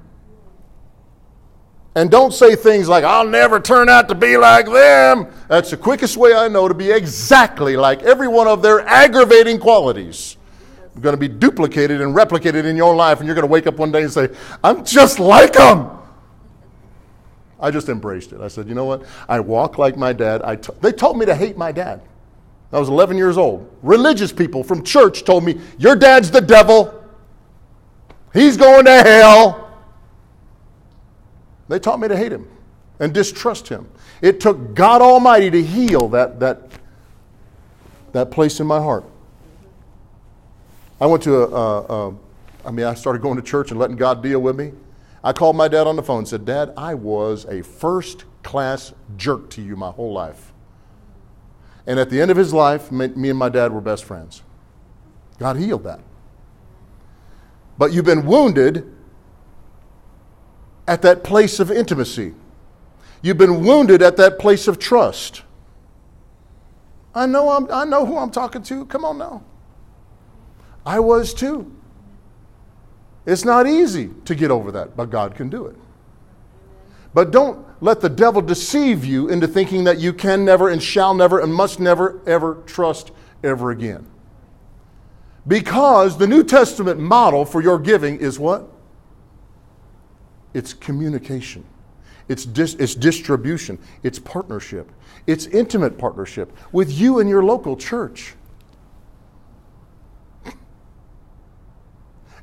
and 1.95 2.11
don't 2.11 2.33
say 2.33 2.55
things 2.55 2.89
like, 2.89 3.05
I'll 3.05 3.27
never 3.27 3.59
turn 3.59 3.89
out 3.89 4.09
to 4.09 4.15
be 4.15 4.37
like 4.37 4.67
them. 4.67 5.27
That's 5.49 5.71
the 5.71 5.77
quickest 5.77 6.17
way 6.17 6.35
I 6.35 6.49
know 6.49 6.69
to 6.69 6.75
be 6.75 6.91
exactly 6.91 7.77
like 7.77 8.03
every 8.03 8.29
one 8.29 8.47
of 8.47 8.63
their 8.63 8.81
aggravating 8.87 9.59
qualities. 9.59 10.37
They're 10.95 11.03
going 11.03 11.15
to 11.15 11.17
be 11.17 11.29
duplicated 11.29 12.01
and 12.01 12.15
replicated 12.15 12.65
in 12.65 12.77
your 12.77 12.95
life, 12.95 13.19
and 13.19 13.27
you're 13.27 13.35
going 13.35 13.47
to 13.47 13.51
wake 13.51 13.67
up 13.67 13.77
one 13.77 13.93
day 13.93 14.03
and 14.03 14.13
say, 14.13 14.29
I'm 14.63 14.85
just 14.85 15.19
like 15.19 15.55
them. 15.55 15.91
I 17.61 17.71
just 17.71 17.89
embraced 17.89 18.33
it. 18.33 18.41
I 18.41 18.49
said, 18.49 18.69
you 18.69 18.75
know 18.75 18.85
what? 18.85 19.05
I 19.29 19.41
walk 19.41 19.79
like 19.79 19.97
my 19.97 20.13
dad. 20.13 20.43
I 20.43 20.57
t- 20.57 20.73
they 20.81 20.93
told 20.93 21.19
me 21.19 21.27
to 21.27 21.35
hate 21.35 21.57
my 21.57 21.73
dad. 21.73 22.03
I 22.73 22.79
was 22.79 22.89
11 22.89 23.17
years 23.17 23.39
old. 23.39 23.71
Religious 23.83 24.33
people 24.33 24.63
from 24.63 24.85
church 24.85 25.25
told 25.25 25.43
me, 25.43 25.59
Your 25.79 25.97
dad's 25.97 26.31
the 26.31 26.41
devil. 26.41 26.95
He's 28.33 28.57
going 28.57 28.85
to 28.85 29.03
hell. 29.03 29.68
They 31.69 31.79
taught 31.79 32.01
me 32.01 32.09
to 32.09 32.17
hate 32.17 32.33
him 32.33 32.49
and 32.99 33.13
distrust 33.13 33.69
him. 33.69 33.89
It 34.23 34.41
took 34.41 34.75
God 34.75 35.03
Almighty 35.03 35.51
to 35.51 35.63
heal 35.63 36.09
that, 36.09 36.41
that, 36.41 36.63
that 38.13 38.31
place 38.31 38.61
in 38.61 38.67
my 38.67 38.81
heart. 38.81 39.05
I 41.01 41.07
went 41.07 41.23
to 41.25 41.37
a, 41.37 41.47
a, 41.47 42.09
a, 42.09 42.15
I 42.65 42.71
mean, 42.71 42.87
I 42.87 42.95
started 42.95 43.23
going 43.23 43.37
to 43.37 43.43
church 43.43 43.71
and 43.71 43.79
letting 43.79 43.97
God 43.97 44.23
deal 44.23 44.41
with 44.41 44.57
me. 44.57 44.73
I 45.23 45.33
called 45.33 45.57
my 45.57 45.69
dad 45.69 45.87
on 45.87 45.97
the 45.97 46.03
phone 46.03 46.19
and 46.19 46.29
said, 46.29 46.45
Dad, 46.45 46.73
I 46.77 46.95
was 46.95 47.45
a 47.47 47.63
first 47.63 48.25
class 48.43 48.93
jerk 49.17 49.51
to 49.51 49.63
you 49.63 49.77
my 49.77 49.91
whole 49.91 50.13
life. 50.13 50.53
And 51.87 51.99
at 51.99 52.11
the 52.11 52.21
end 52.21 52.31
of 52.31 52.37
his 52.37 52.53
life, 52.53 52.91
me 52.91 53.29
and 53.29 53.39
my 53.39 53.49
dad 53.49 53.73
were 53.73 53.81
best 53.81 54.05
friends. 54.05 54.43
God 55.39 55.57
healed 55.57 55.85
that. 55.85 56.01
But 57.79 57.93
you've 57.93 58.05
been 58.05 58.27
wounded 58.27 58.93
at 60.89 61.03
that 61.03 61.23
place 61.23 61.61
of 61.61 61.71
intimacy. 61.71 62.35
You've 63.21 63.39
been 63.39 63.65
wounded 63.65 64.01
at 64.03 64.17
that 64.17 64.39
place 64.39 64.67
of 64.67 64.79
trust. 64.79 65.43
I 67.15 67.27
know, 67.27 67.51
I'm, 67.51 67.71
I 67.71 67.85
know 67.85 68.07
who 68.07 68.17
I'm 68.17 68.31
talking 68.31 68.63
to. 68.65 68.87
Come 68.87 69.05
on 69.05 69.19
now. 69.19 69.43
I 70.87 70.99
was 71.01 71.35
too. 71.35 71.71
It's 73.27 73.45
not 73.45 73.67
easy 73.67 74.11
to 74.25 74.35
get 74.35 74.51
over 74.51 74.73
that, 74.73 74.97
but 74.97 75.11
God 75.11 75.35
can 75.35 75.51
do 75.51 75.67
it. 75.67 75.77
But 77.13 77.31
don't 77.31 77.67
let 77.83 78.01
the 78.01 78.09
devil 78.09 78.41
deceive 78.41 79.05
you 79.05 79.29
into 79.29 79.47
thinking 79.47 79.85
that 79.85 79.99
you 79.99 80.13
can 80.15 80.45
never 80.45 80.71
and 80.71 80.83
shall 80.83 81.13
never 81.13 81.41
and 81.41 81.53
must 81.53 81.81
never 81.81 82.21
ever 82.27 82.63
trust 82.67 83.11
ever 83.45 83.71
again. 83.71 84.07
Because 85.47 86.17
the 86.17 86.27
New 86.27 86.45
Testament 86.45 86.99
model 86.99 87.45
for 87.45 87.63
your 87.63 87.79
giving 87.79 88.19
is 88.19 88.39
what? 88.39 88.71
It's 90.59 90.75
communication, 90.75 91.65
it's, 92.29 92.45
dis- 92.45 92.75
it's 92.75 92.95
distribution, 92.95 93.79
it's 94.03 94.19
partnership, 94.19 94.91
it's 95.27 95.47
intimate 95.47 95.97
partnership 95.97 96.53
with 96.73 96.91
you 96.93 97.21
and 97.21 97.31
your 97.31 97.43
local 97.43 97.77
church. 97.77 98.35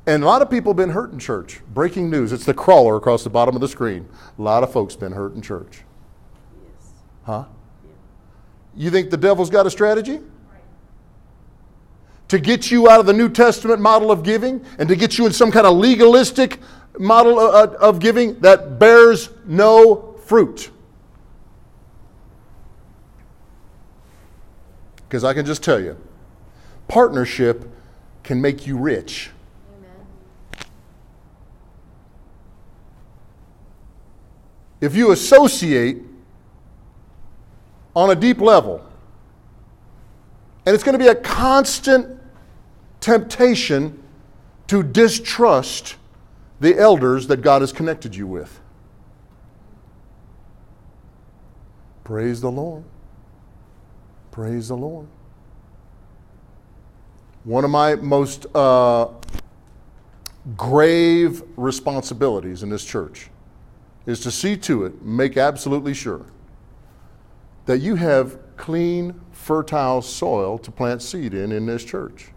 And 0.07 0.23
a 0.23 0.25
lot 0.25 0.41
of 0.41 0.49
people 0.49 0.71
have 0.71 0.77
been 0.77 0.91
hurt 0.91 1.11
in 1.13 1.19
church. 1.19 1.61
Breaking 1.73 2.11
news. 2.11 2.31
It's 2.31 2.45
the 2.45 2.53
crawler 2.53 2.95
across 2.95 3.23
the 3.23 3.29
bottom 3.29 3.55
of 3.55 3.61
the 3.61 3.67
screen. 3.67 4.07
A 4.37 4.41
lot 4.41 4.61
of 4.61 4.71
folks 4.71 4.95
been 4.95 5.11
hurt 5.11 5.33
in 5.33 5.41
church. 5.41 5.81
Yes. 6.63 6.91
Huh? 7.23 7.45
You 8.75 8.91
think 8.91 9.09
the 9.09 9.17
devil's 9.17 9.49
got 9.49 9.65
a 9.65 9.71
strategy? 9.71 10.19
To 12.27 12.39
get 12.39 12.69
you 12.69 12.89
out 12.89 12.99
of 12.99 13.07
the 13.07 13.13
New 13.13 13.29
Testament 13.29 13.81
model 13.81 14.11
of 14.11 14.21
giving 14.21 14.63
and 14.77 14.87
to 14.89 14.95
get 14.95 15.17
you 15.17 15.25
in 15.25 15.33
some 15.33 15.51
kind 15.51 15.65
of 15.65 15.75
legalistic 15.75 16.59
model 16.99 17.39
of 17.39 17.99
giving 17.99 18.39
that 18.39 18.79
bears 18.79 19.29
no 19.45 20.15
fruit. 20.25 20.71
Because 25.07 25.23
I 25.23 25.33
can 25.33 25.45
just 25.45 25.63
tell 25.63 25.79
you, 25.79 25.97
partnership 26.87 27.69
can 28.23 28.41
make 28.41 28.65
you 28.65 28.77
rich. 28.77 29.29
Amen. 29.77 30.67
If 34.81 34.95
you 34.95 35.11
associate 35.11 36.01
on 37.95 38.09
a 38.09 38.15
deep 38.15 38.41
level, 38.41 38.83
and 40.65 40.73
it's 40.73 40.83
going 40.83 40.97
to 40.97 41.03
be 41.03 41.09
a 41.09 41.15
constant 41.15 42.19
temptation 42.99 44.01
to 44.67 44.81
distrust 44.81 45.95
the 46.59 46.77
elders 46.77 47.27
that 47.27 47.41
God 47.41 47.61
has 47.61 47.71
connected 47.71 48.15
you 48.15 48.27
with. 48.27 48.59
Praise 52.03 52.41
the 52.41 52.51
Lord. 52.51 52.83
Praise 54.31 54.67
the 54.67 54.77
Lord. 54.77 55.07
One 57.43 57.63
of 57.63 57.71
my 57.71 57.95
most 57.95 58.45
uh, 58.55 59.07
grave 60.55 61.43
responsibilities 61.57 62.63
in 62.63 62.69
this 62.69 62.85
church 62.85 63.29
is 64.05 64.19
to 64.21 64.31
see 64.31 64.55
to 64.57 64.85
it, 64.85 65.01
make 65.01 65.37
absolutely 65.37 65.93
sure 65.93 66.25
that 67.65 67.79
you 67.79 67.95
have 67.95 68.37
clean, 68.55 69.19
fertile 69.31 70.01
soil 70.01 70.57
to 70.59 70.71
plant 70.71 71.01
seed 71.01 71.33
in 71.33 71.51
in 71.51 71.65
this 71.65 71.83
church 71.83 72.29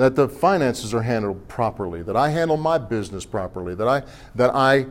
that 0.00 0.16
the 0.16 0.26
finances 0.26 0.94
are 0.94 1.02
handled 1.02 1.46
properly, 1.46 2.00
that 2.00 2.16
I 2.16 2.30
handle 2.30 2.56
my 2.56 2.78
business 2.78 3.26
properly, 3.26 3.74
that 3.74 3.86
I, 3.86 4.02
that 4.34 4.48
I 4.54 4.86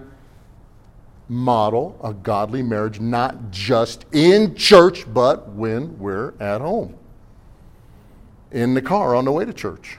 model 1.28 2.00
a 2.04 2.14
godly 2.14 2.62
marriage 2.62 3.00
not 3.00 3.50
just 3.50 4.06
in 4.12 4.54
church, 4.54 5.12
but 5.12 5.50
when 5.54 5.98
we're 5.98 6.36
at 6.40 6.62
home, 6.62 6.96
in 8.52 8.76
the 8.76 8.84
car 8.84 9.16
on 9.16 9.26
the 9.26 9.32
way 9.32 9.46
to 9.46 9.52
church. 9.52 9.98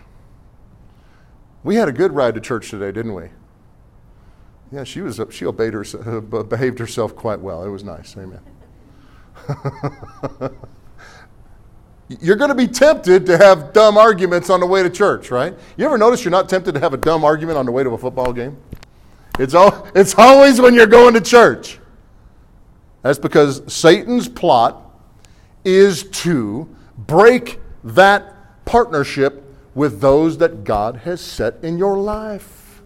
We 1.64 1.74
had 1.74 1.88
a 1.88 1.92
good 1.92 2.12
ride 2.12 2.36
to 2.36 2.40
church 2.40 2.70
today, 2.70 2.92
didn't 2.92 3.14
we? 3.14 3.30
Yeah, 4.70 4.84
she 4.84 5.00
was. 5.00 5.20
She 5.30 5.44
obeyed 5.44 5.74
her, 5.74 6.20
behaved 6.20 6.78
herself 6.78 7.16
quite 7.16 7.40
well. 7.40 7.64
It 7.64 7.70
was 7.70 7.82
nice. 7.82 8.16
Amen. 8.16 8.42
you're 12.20 12.36
going 12.36 12.48
to 12.48 12.56
be 12.56 12.66
tempted 12.66 13.24
to 13.26 13.38
have 13.38 13.72
dumb 13.72 13.96
arguments 13.96 14.50
on 14.50 14.60
the 14.60 14.66
way 14.66 14.82
to 14.82 14.90
church, 14.90 15.30
right? 15.30 15.54
You 15.76 15.84
ever 15.84 15.96
notice 15.96 16.24
you're 16.24 16.32
not 16.32 16.48
tempted 16.48 16.72
to 16.72 16.80
have 16.80 16.92
a 16.92 16.96
dumb 16.96 17.24
argument 17.24 17.56
on 17.56 17.66
the 17.66 17.72
way 17.72 17.84
to 17.84 17.90
a 17.90 17.98
football 17.98 18.32
game? 18.32 18.56
It's, 19.38 19.54
all, 19.54 19.86
it's 19.94 20.16
always 20.18 20.60
when 20.60 20.74
you're 20.74 20.86
going 20.86 21.14
to 21.14 21.20
church. 21.20 21.78
That's 23.02 23.18
because 23.18 23.72
Satan's 23.72 24.28
plot 24.28 24.82
is 25.64 26.04
to 26.10 26.68
break 26.98 27.60
that 27.84 28.64
partnership 28.64 29.44
with 29.74 30.00
those 30.00 30.38
that 30.38 30.64
God 30.64 30.96
has 30.96 31.20
set 31.20 31.62
in 31.62 31.78
your 31.78 31.96
life. 31.96 32.82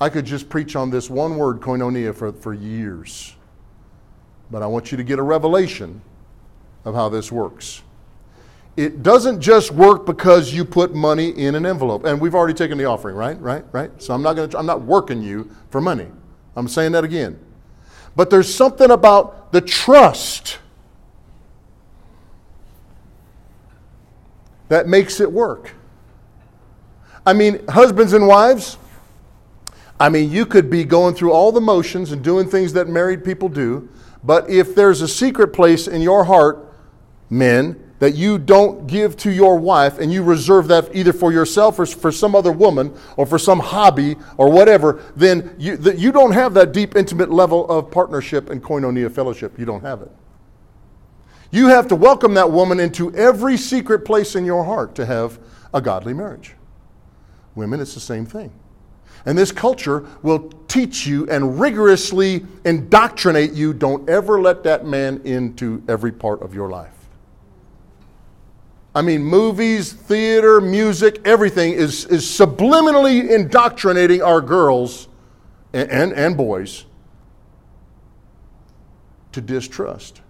I 0.00 0.08
could 0.08 0.24
just 0.24 0.48
preach 0.48 0.74
on 0.74 0.90
this 0.90 1.08
one 1.08 1.36
word, 1.36 1.60
koinonia, 1.60 2.12
for, 2.12 2.32
for 2.32 2.52
years. 2.52 3.36
But 4.52 4.62
I 4.62 4.66
want 4.66 4.92
you 4.92 4.98
to 4.98 5.02
get 5.02 5.18
a 5.18 5.22
revelation 5.22 6.02
of 6.84 6.94
how 6.94 7.08
this 7.08 7.32
works. 7.32 7.82
It 8.76 9.02
doesn't 9.02 9.40
just 9.40 9.70
work 9.70 10.04
because 10.06 10.52
you 10.52 10.64
put 10.64 10.94
money 10.94 11.30
in 11.30 11.54
an 11.54 11.64
envelope. 11.66 12.04
And 12.04 12.20
we've 12.20 12.34
already 12.34 12.54
taken 12.54 12.76
the 12.76 12.84
offering, 12.84 13.16
right? 13.16 13.40
Right? 13.40 13.64
Right? 13.72 13.90
So 14.00 14.14
I'm 14.14 14.22
not 14.22 14.36
going 14.36 14.50
to 14.50 14.58
I'm 14.58 14.66
not 14.66 14.82
working 14.82 15.22
you 15.22 15.50
for 15.70 15.80
money. 15.80 16.06
I'm 16.54 16.68
saying 16.68 16.92
that 16.92 17.02
again. 17.02 17.38
But 18.14 18.28
there's 18.28 18.52
something 18.54 18.90
about 18.90 19.52
the 19.52 19.60
trust 19.62 20.58
that 24.68 24.86
makes 24.86 25.18
it 25.18 25.32
work. 25.32 25.72
I 27.24 27.32
mean, 27.32 27.66
husbands 27.68 28.12
and 28.12 28.26
wives, 28.26 28.76
I 29.98 30.08
mean, 30.08 30.30
you 30.30 30.44
could 30.44 30.68
be 30.68 30.84
going 30.84 31.14
through 31.14 31.32
all 31.32 31.52
the 31.52 31.60
motions 31.60 32.12
and 32.12 32.22
doing 32.22 32.48
things 32.48 32.72
that 32.72 32.88
married 32.88 33.24
people 33.24 33.48
do, 33.48 33.88
but 34.24 34.48
if 34.48 34.74
there's 34.74 35.00
a 35.00 35.08
secret 35.08 35.48
place 35.48 35.88
in 35.88 36.00
your 36.00 36.24
heart, 36.24 36.72
men, 37.30 37.92
that 38.02 38.16
you 38.16 38.36
don't 38.36 38.88
give 38.88 39.16
to 39.16 39.30
your 39.30 39.56
wife 39.56 40.00
and 40.00 40.12
you 40.12 40.24
reserve 40.24 40.66
that 40.66 40.92
either 40.92 41.12
for 41.12 41.30
yourself 41.30 41.78
or 41.78 41.86
for 41.86 42.10
some 42.10 42.34
other 42.34 42.50
woman 42.50 42.92
or 43.16 43.24
for 43.24 43.38
some 43.38 43.60
hobby 43.60 44.16
or 44.38 44.50
whatever, 44.50 45.04
then 45.14 45.54
you, 45.56 45.78
you 45.96 46.10
don't 46.10 46.32
have 46.32 46.52
that 46.52 46.72
deep, 46.72 46.96
intimate 46.96 47.30
level 47.30 47.64
of 47.70 47.92
partnership 47.92 48.50
and 48.50 48.60
koinonia 48.60 49.08
fellowship. 49.08 49.56
You 49.56 49.66
don't 49.66 49.82
have 49.82 50.02
it. 50.02 50.10
You 51.52 51.68
have 51.68 51.86
to 51.88 51.94
welcome 51.94 52.34
that 52.34 52.50
woman 52.50 52.80
into 52.80 53.14
every 53.14 53.56
secret 53.56 54.04
place 54.04 54.34
in 54.34 54.44
your 54.44 54.64
heart 54.64 54.96
to 54.96 55.06
have 55.06 55.38
a 55.72 55.80
godly 55.80 56.12
marriage. 56.12 56.56
Women, 57.54 57.78
it's 57.80 57.94
the 57.94 58.00
same 58.00 58.26
thing. 58.26 58.52
And 59.24 59.38
this 59.38 59.52
culture 59.52 60.04
will 60.22 60.50
teach 60.68 61.06
you 61.06 61.28
and 61.30 61.60
rigorously 61.60 62.44
indoctrinate 62.64 63.52
you 63.52 63.72
don't 63.72 64.08
ever 64.08 64.40
let 64.40 64.64
that 64.64 64.84
man 64.84 65.20
into 65.24 65.82
every 65.88 66.12
part 66.12 66.42
of 66.42 66.54
your 66.54 66.68
life. 66.68 66.90
I 68.94 69.00
mean, 69.00 69.22
movies, 69.22 69.92
theater, 69.92 70.60
music, 70.60 71.20
everything 71.24 71.72
is, 71.72 72.04
is 72.06 72.24
subliminally 72.24 73.30
indoctrinating 73.30 74.22
our 74.22 74.40
girls 74.40 75.08
and, 75.72 75.90
and, 75.90 76.12
and 76.12 76.36
boys 76.36 76.84
to 79.32 79.40
distrust 79.40 80.20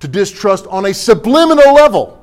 to 0.00 0.08
distrust 0.08 0.66
on 0.68 0.86
a 0.86 0.94
subliminal 0.94 1.74
level 1.74 2.22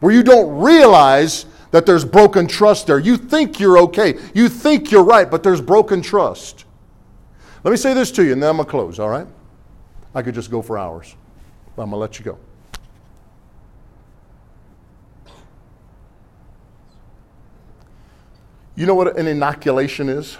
where 0.00 0.12
you 0.12 0.22
don't 0.22 0.58
realize 0.58 1.46
that 1.76 1.84
there's 1.84 2.06
broken 2.06 2.46
trust 2.46 2.86
there. 2.86 2.98
You 2.98 3.18
think 3.18 3.60
you're 3.60 3.76
okay, 3.80 4.18
you 4.32 4.48
think 4.48 4.90
you're 4.90 5.04
right, 5.04 5.30
but 5.30 5.42
there's 5.42 5.60
broken 5.60 6.00
trust. 6.00 6.64
Let 7.64 7.70
me 7.70 7.76
say 7.76 7.92
this 7.92 8.10
to 8.12 8.24
you, 8.24 8.32
and 8.32 8.42
then 8.42 8.48
I'm 8.48 8.56
going 8.56 8.64
to 8.64 8.70
close, 8.70 8.98
all 8.98 9.10
right? 9.10 9.26
I 10.14 10.22
could 10.22 10.34
just 10.34 10.50
go 10.50 10.62
for 10.62 10.78
hours, 10.78 11.14
but 11.76 11.82
I'm 11.82 11.90
going 11.90 11.98
to 11.98 12.00
let 12.00 12.18
you 12.18 12.24
go. 12.24 12.38
You 18.74 18.86
know 18.86 18.94
what 18.94 19.18
an 19.18 19.26
inoculation 19.26 20.08
is? 20.08 20.38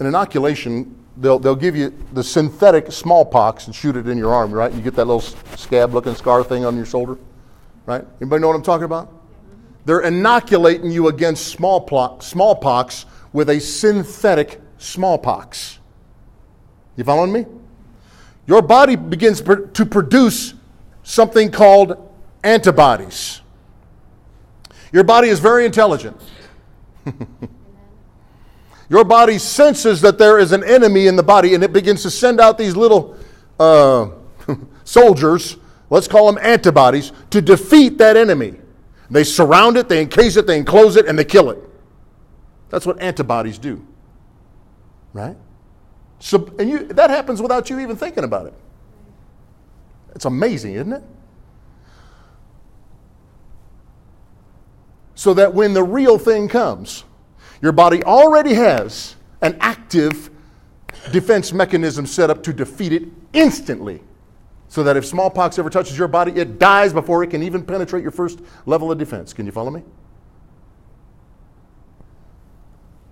An 0.00 0.04
inoculation 0.04 1.02
they'll, 1.16 1.38
they'll 1.38 1.56
give 1.56 1.76
you 1.76 1.98
the 2.12 2.22
synthetic 2.22 2.92
smallpox 2.92 3.68
and 3.68 3.74
shoot 3.74 3.96
it 3.96 4.06
in 4.06 4.18
your 4.18 4.34
arm, 4.34 4.52
right? 4.52 4.70
You 4.70 4.82
get 4.82 4.96
that 4.96 5.06
little 5.06 5.22
scab 5.56 5.94
looking 5.94 6.14
scar 6.14 6.44
thing 6.44 6.66
on 6.66 6.76
your 6.76 6.84
shoulder, 6.84 7.16
right? 7.86 8.04
Anybody 8.20 8.40
know 8.40 8.48
what 8.48 8.56
I'm 8.56 8.62
talking 8.62 8.84
about? 8.84 9.12
They're 9.84 10.00
inoculating 10.00 10.90
you 10.90 11.08
against 11.08 11.46
smallpox, 11.48 13.06
with 13.32 13.50
a 13.50 13.58
synthetic 13.60 14.60
smallpox. 14.78 15.78
You 16.96 17.04
following 17.04 17.32
me? 17.32 17.46
Your 18.46 18.62
body 18.62 18.96
begins 18.96 19.40
to 19.40 19.86
produce 19.86 20.54
something 21.02 21.50
called 21.50 22.10
antibodies. 22.44 23.40
Your 24.92 25.04
body 25.04 25.28
is 25.28 25.40
very 25.40 25.64
intelligent. 25.64 26.20
Your 28.88 29.04
body 29.04 29.38
senses 29.38 30.02
that 30.02 30.18
there 30.18 30.38
is 30.38 30.52
an 30.52 30.62
enemy 30.62 31.06
in 31.06 31.16
the 31.16 31.22
body 31.22 31.54
and 31.54 31.64
it 31.64 31.72
begins 31.72 32.02
to 32.02 32.10
send 32.10 32.40
out 32.40 32.58
these 32.58 32.76
little 32.76 33.16
uh, 33.58 34.10
soldiers, 34.84 35.56
let's 35.92 36.08
call 36.08 36.32
them 36.32 36.42
antibodies, 36.42 37.12
to 37.28 37.42
defeat 37.42 37.98
that 37.98 38.16
enemy. 38.16 38.54
They 39.10 39.24
surround 39.24 39.76
it, 39.76 39.90
they 39.90 40.00
encase 40.00 40.36
it, 40.38 40.46
they 40.46 40.56
enclose 40.56 40.96
it, 40.96 41.06
and 41.06 41.18
they 41.18 41.24
kill 41.24 41.50
it. 41.50 41.58
That's 42.70 42.86
what 42.86 42.98
antibodies 43.02 43.58
do. 43.58 43.86
Right? 45.12 45.36
So, 46.18 46.50
and 46.58 46.70
you, 46.70 46.86
that 46.86 47.10
happens 47.10 47.42
without 47.42 47.68
you 47.68 47.78
even 47.78 47.96
thinking 47.96 48.24
about 48.24 48.46
it. 48.46 48.54
It's 50.14 50.24
amazing, 50.24 50.76
isn't 50.76 50.94
it? 50.94 51.02
So 55.14 55.34
that 55.34 55.52
when 55.52 55.74
the 55.74 55.84
real 55.84 56.16
thing 56.18 56.48
comes, 56.48 57.04
your 57.60 57.72
body 57.72 58.02
already 58.02 58.54
has 58.54 59.16
an 59.42 59.58
active 59.60 60.30
defense 61.12 61.52
mechanism 61.52 62.06
set 62.06 62.30
up 62.30 62.42
to 62.44 62.54
defeat 62.54 62.94
it 62.94 63.08
instantly. 63.34 64.00
So 64.72 64.82
that 64.84 64.96
if 64.96 65.04
smallpox 65.04 65.58
ever 65.58 65.68
touches 65.68 65.98
your 65.98 66.08
body, 66.08 66.32
it 66.32 66.58
dies 66.58 66.94
before 66.94 67.22
it 67.22 67.26
can 67.26 67.42
even 67.42 67.62
penetrate 67.62 68.02
your 68.02 68.10
first 68.10 68.40
level 68.64 68.90
of 68.90 68.96
defense. 68.96 69.34
Can 69.34 69.44
you 69.44 69.52
follow 69.52 69.70
me? 69.70 69.82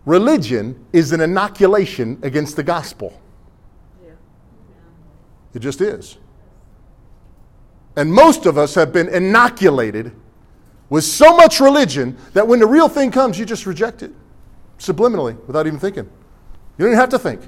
Religion 0.06 0.86
is 0.94 1.12
an 1.12 1.20
inoculation 1.20 2.18
against 2.22 2.56
the 2.56 2.62
gospel. 2.62 3.20
Yeah. 4.02 4.12
It 5.52 5.58
just 5.58 5.82
is. 5.82 6.16
And 7.94 8.10
most 8.10 8.46
of 8.46 8.56
us 8.56 8.74
have 8.74 8.90
been 8.90 9.10
inoculated 9.10 10.12
with 10.88 11.04
so 11.04 11.36
much 11.36 11.60
religion 11.60 12.16
that 12.32 12.48
when 12.48 12.58
the 12.58 12.66
real 12.66 12.88
thing 12.88 13.10
comes, 13.10 13.38
you 13.38 13.44
just 13.44 13.66
reject 13.66 14.02
it 14.02 14.12
subliminally 14.78 15.36
without 15.46 15.66
even 15.66 15.78
thinking. 15.78 16.04
You 16.04 16.86
don't 16.86 16.88
even 16.88 16.98
have 16.98 17.10
to 17.10 17.18
think. 17.18 17.42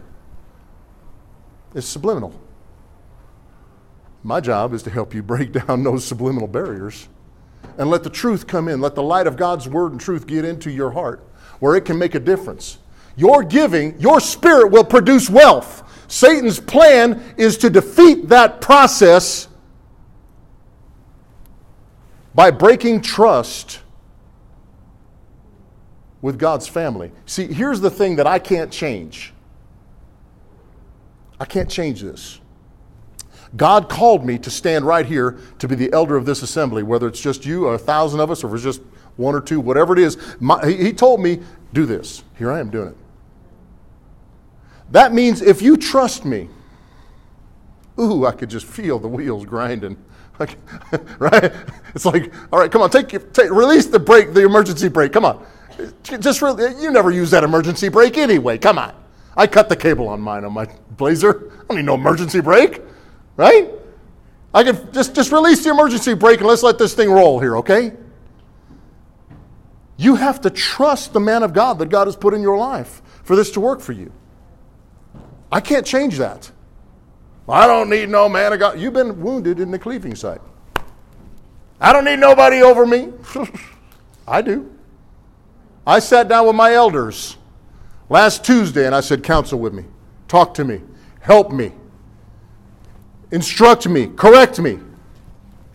It's 1.74 1.86
subliminal. 1.86 2.38
My 4.22 4.40
job 4.40 4.72
is 4.72 4.82
to 4.84 4.90
help 4.90 5.14
you 5.14 5.22
break 5.22 5.52
down 5.66 5.82
those 5.82 6.04
subliminal 6.04 6.48
barriers 6.48 7.08
and 7.78 7.90
let 7.90 8.02
the 8.02 8.10
truth 8.10 8.46
come 8.46 8.68
in. 8.68 8.80
Let 8.80 8.94
the 8.94 9.02
light 9.02 9.26
of 9.26 9.36
God's 9.36 9.68
word 9.68 9.92
and 9.92 10.00
truth 10.00 10.26
get 10.26 10.44
into 10.44 10.70
your 10.70 10.90
heart 10.90 11.26
where 11.60 11.76
it 11.76 11.84
can 11.84 11.98
make 11.98 12.14
a 12.14 12.20
difference. 12.20 12.78
Your 13.16 13.42
giving, 13.42 13.98
your 14.00 14.20
spirit 14.20 14.70
will 14.70 14.84
produce 14.84 15.28
wealth. 15.30 15.82
Satan's 16.08 16.60
plan 16.60 17.22
is 17.36 17.56
to 17.58 17.70
defeat 17.70 18.28
that 18.28 18.60
process 18.60 19.48
by 22.34 22.50
breaking 22.50 23.02
trust 23.02 23.80
with 26.20 26.38
God's 26.38 26.68
family. 26.68 27.12
See, 27.26 27.46
here's 27.46 27.80
the 27.80 27.90
thing 27.90 28.16
that 28.16 28.26
I 28.26 28.38
can't 28.38 28.70
change. 28.72 29.32
I 31.38 31.44
can't 31.44 31.68
change 31.68 32.00
this. 32.00 32.40
God 33.56 33.88
called 33.88 34.24
me 34.24 34.38
to 34.38 34.50
stand 34.50 34.86
right 34.86 35.04
here 35.04 35.38
to 35.58 35.68
be 35.68 35.74
the 35.74 35.92
elder 35.92 36.16
of 36.16 36.24
this 36.24 36.42
assembly, 36.42 36.82
whether 36.82 37.06
it's 37.06 37.20
just 37.20 37.44
you 37.44 37.66
or 37.66 37.74
a 37.74 37.78
thousand 37.78 38.20
of 38.20 38.30
us, 38.30 38.42
or 38.42 38.48
if 38.48 38.54
it's 38.54 38.62
just 38.62 38.80
one 39.16 39.34
or 39.34 39.40
two, 39.40 39.60
whatever 39.60 39.92
it 39.92 39.98
is. 39.98 40.16
My, 40.40 40.66
he, 40.66 40.92
told 40.92 41.20
me, 41.20 41.40
do 41.72 41.84
this. 41.84 42.24
Here 42.38 42.50
I 42.50 42.60
am 42.60 42.70
doing 42.70 42.88
it. 42.88 42.96
That 44.90 45.12
means 45.12 45.42
if 45.42 45.60
you 45.60 45.76
trust 45.76 46.24
me, 46.24 46.48
ooh, 47.98 48.26
I 48.26 48.32
could 48.32 48.50
just 48.50 48.66
feel 48.66 48.98
the 48.98 49.08
wheels 49.08 49.44
grinding. 49.44 49.96
right? 51.18 51.52
It's 51.94 52.04
like, 52.04 52.32
all 52.52 52.58
right, 52.58 52.70
come 52.70 52.82
on, 52.82 52.90
take, 52.90 53.12
your, 53.12 53.20
take 53.20 53.50
release 53.50 53.86
the 53.86 53.98
brake, 53.98 54.32
the 54.34 54.44
emergency 54.44 54.88
brake. 54.88 55.12
Come 55.12 55.24
on. 55.24 55.44
Just 56.02 56.42
really, 56.42 56.80
you 56.82 56.90
never 56.90 57.10
use 57.10 57.30
that 57.30 57.44
emergency 57.44 57.88
brake 57.88 58.18
anyway. 58.18 58.58
Come 58.58 58.78
on. 58.78 58.94
I 59.36 59.46
cut 59.46 59.68
the 59.68 59.76
cable 59.76 60.08
on 60.08 60.20
mine 60.20 60.44
on 60.44 60.52
my 60.52 60.66
Blazer. 60.96 61.50
I 61.52 61.64
don't 61.68 61.76
need 61.76 61.86
no 61.86 61.94
emergency 61.94 62.40
brake, 62.40 62.82
right? 63.36 63.70
I 64.54 64.64
can 64.64 64.92
just 64.92 65.14
just 65.14 65.32
release 65.32 65.64
the 65.64 65.70
emergency 65.70 66.14
brake 66.14 66.38
and 66.38 66.48
let's 66.48 66.62
let 66.62 66.78
this 66.78 66.94
thing 66.94 67.10
roll 67.10 67.40
here, 67.40 67.56
okay? 67.58 67.92
You 69.96 70.16
have 70.16 70.40
to 70.42 70.50
trust 70.50 71.12
the 71.12 71.20
man 71.20 71.42
of 71.42 71.52
God 71.52 71.78
that 71.78 71.88
God 71.88 72.06
has 72.06 72.16
put 72.16 72.34
in 72.34 72.42
your 72.42 72.58
life 72.58 73.02
for 73.24 73.36
this 73.36 73.50
to 73.52 73.60
work 73.60 73.80
for 73.80 73.92
you. 73.92 74.12
I 75.50 75.60
can't 75.60 75.86
change 75.86 76.18
that. 76.18 76.50
I 77.48 77.66
don't 77.66 77.90
need 77.90 78.08
no 78.08 78.28
man 78.28 78.52
of 78.52 78.58
God. 78.58 78.80
You've 78.80 78.94
been 78.94 79.20
wounded 79.20 79.60
in 79.60 79.70
the 79.70 79.78
cleaving 79.78 80.14
site. 80.14 80.40
I 81.80 81.92
don't 81.92 82.04
need 82.04 82.18
nobody 82.18 82.62
over 82.62 82.86
me. 82.86 83.12
I 84.26 84.40
do. 84.40 84.72
I 85.86 85.98
sat 85.98 86.28
down 86.28 86.46
with 86.46 86.54
my 86.54 86.72
elders 86.74 87.36
last 88.08 88.44
Tuesday 88.44 88.86
and 88.86 88.94
I 88.94 89.00
said, 89.00 89.22
Counsel 89.24 89.58
with 89.58 89.74
me, 89.74 89.84
talk 90.28 90.54
to 90.54 90.64
me, 90.64 90.80
help 91.20 91.50
me, 91.50 91.72
instruct 93.32 93.88
me, 93.88 94.06
correct 94.06 94.60
me. 94.60 94.78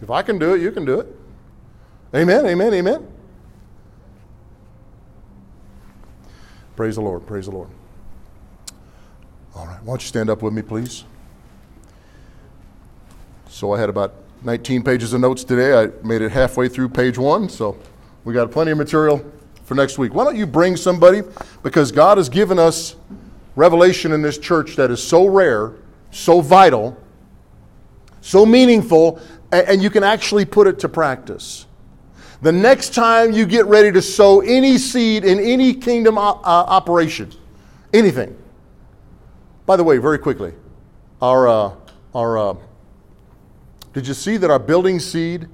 If 0.01 0.09
I 0.09 0.21
can 0.21 0.39
do 0.39 0.53
it, 0.53 0.61
you 0.61 0.71
can 0.71 0.85
do 0.85 1.01
it. 1.01 1.07
Amen, 2.15 2.45
amen, 2.45 2.73
amen. 2.73 3.07
Praise 6.75 6.95
the 6.95 7.01
Lord, 7.01 7.25
praise 7.25 7.45
the 7.45 7.51
Lord. 7.51 7.69
All 9.55 9.65
right, 9.65 9.81
why 9.81 9.93
don't 9.93 10.01
you 10.01 10.07
stand 10.07 10.29
up 10.29 10.41
with 10.41 10.53
me, 10.53 10.61
please? 10.61 11.03
So 13.49 13.73
I 13.73 13.79
had 13.79 13.89
about 13.89 14.13
19 14.43 14.83
pages 14.83 15.13
of 15.13 15.21
notes 15.21 15.43
today. 15.43 15.73
I 15.73 15.87
made 16.05 16.21
it 16.21 16.31
halfway 16.31 16.69
through 16.69 16.89
page 16.89 17.17
one, 17.17 17.49
so 17.49 17.75
we 18.23 18.33
got 18.33 18.51
plenty 18.51 18.71
of 18.71 18.77
material 18.77 19.25
for 19.63 19.73
next 19.73 19.97
week. 19.97 20.13
Why 20.13 20.23
don't 20.23 20.35
you 20.35 20.45
bring 20.45 20.77
somebody? 20.77 21.23
Because 21.63 21.91
God 21.91 22.17
has 22.17 22.29
given 22.29 22.59
us 22.59 22.95
revelation 23.55 24.11
in 24.11 24.21
this 24.21 24.37
church 24.37 24.75
that 24.75 24.91
is 24.91 25.01
so 25.01 25.25
rare, 25.25 25.73
so 26.11 26.39
vital, 26.41 26.95
so 28.27 28.45
meaningful, 28.45 29.19
and 29.53 29.81
you 29.81 29.89
can 29.89 30.03
actually 30.03 30.43
put 30.43 30.67
it 30.67 30.79
to 30.79 30.89
practice. 30.89 31.65
The 32.41 32.51
next 32.51 32.93
time 32.93 33.31
you 33.31 33.45
get 33.45 33.65
ready 33.67 33.89
to 33.93 34.01
sow 34.01 34.41
any 34.41 34.77
seed 34.77 35.23
in 35.23 35.39
any 35.39 35.73
kingdom 35.73 36.17
uh, 36.17 36.33
operation, 36.43 37.31
anything. 37.93 38.37
By 39.65 39.77
the 39.77 39.85
way, 39.85 39.97
very 39.97 40.19
quickly, 40.19 40.51
our, 41.21 41.47
uh, 41.47 41.71
our 42.13 42.37
uh, 42.37 42.55
did 43.93 44.05
you 44.05 44.13
see 44.13 44.35
that 44.35 44.51
our 44.51 44.59
building 44.59 44.99
seed 44.99 45.47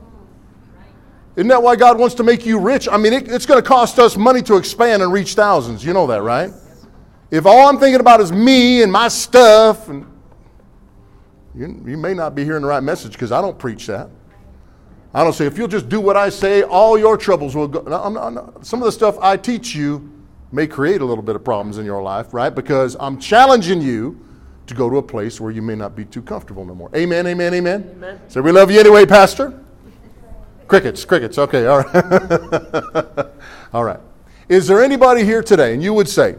Isn't 1.35 1.49
that 1.49 1.61
why 1.61 1.75
God 1.75 1.99
wants 1.99 2.15
to 2.15 2.23
make 2.23 2.45
you 2.45 2.57
rich? 2.57 2.87
I 2.87 2.95
mean, 2.95 3.11
it, 3.11 3.29
it's 3.29 3.45
going 3.45 3.61
to 3.61 3.67
cost 3.67 3.99
us 3.99 4.15
money 4.15 4.41
to 4.43 4.55
expand 4.55 5.03
and 5.03 5.11
reach 5.11 5.33
thousands. 5.33 5.83
You 5.83 5.91
know 5.91 6.07
that, 6.07 6.21
right? 6.21 6.53
If 7.29 7.45
all 7.45 7.67
I'm 7.67 7.79
thinking 7.79 7.99
about 7.99 8.21
is 8.21 8.31
me 8.31 8.81
and 8.81 8.89
my 8.89 9.09
stuff, 9.09 9.89
and 9.89 10.05
you, 11.53 11.83
you 11.85 11.97
may 11.97 12.13
not 12.13 12.33
be 12.33 12.45
hearing 12.45 12.61
the 12.61 12.69
right 12.69 12.81
message 12.81 13.11
because 13.11 13.33
I 13.33 13.41
don't 13.41 13.59
preach 13.59 13.87
that. 13.87 14.09
I 15.13 15.23
don't 15.23 15.33
say, 15.33 15.45
if 15.45 15.57
you'll 15.57 15.67
just 15.67 15.89
do 15.89 15.99
what 15.99 16.15
I 16.15 16.29
say, 16.29 16.61
all 16.61 16.97
your 16.97 17.17
troubles 17.17 17.55
will 17.55 17.67
go. 17.67 17.81
No, 17.81 18.09
no, 18.09 18.29
no. 18.29 18.53
Some 18.61 18.81
of 18.81 18.85
the 18.85 18.91
stuff 18.91 19.17
I 19.19 19.37
teach 19.37 19.75
you 19.75 20.11
may 20.51 20.67
create 20.67 21.01
a 21.01 21.05
little 21.05 21.23
bit 21.23 21.35
of 21.35 21.43
problems 21.43 21.77
in 21.77 21.85
your 21.85 22.01
life, 22.01 22.33
right? 22.33 22.53
Because 22.53 22.95
I'm 22.99 23.19
challenging 23.19 23.81
you 23.81 24.19
to 24.67 24.75
go 24.75 24.89
to 24.89 24.97
a 24.97 25.03
place 25.03 25.41
where 25.41 25.51
you 25.51 25.63
may 25.63 25.75
not 25.75 25.95
be 25.95 26.05
too 26.05 26.21
comfortable 26.21 26.63
no 26.63 26.75
more. 26.75 26.91
Amen, 26.95 27.25
amen, 27.25 27.55
amen. 27.55 27.89
amen. 27.95 28.21
So 28.27 28.41
we 28.41 28.51
love 28.51 28.69
you 28.69 28.79
anyway, 28.79 29.05
Pastor. 29.07 29.59
Crickets, 30.67 31.03
crickets. 31.05 31.39
Okay, 31.39 31.65
all 31.65 31.81
right. 31.81 33.25
all 33.73 33.83
right. 33.83 33.99
Is 34.47 34.67
there 34.67 34.83
anybody 34.83 35.23
here 35.23 35.41
today, 35.41 35.73
and 35.73 35.81
you 35.81 35.93
would 35.95 36.07
say, 36.07 36.35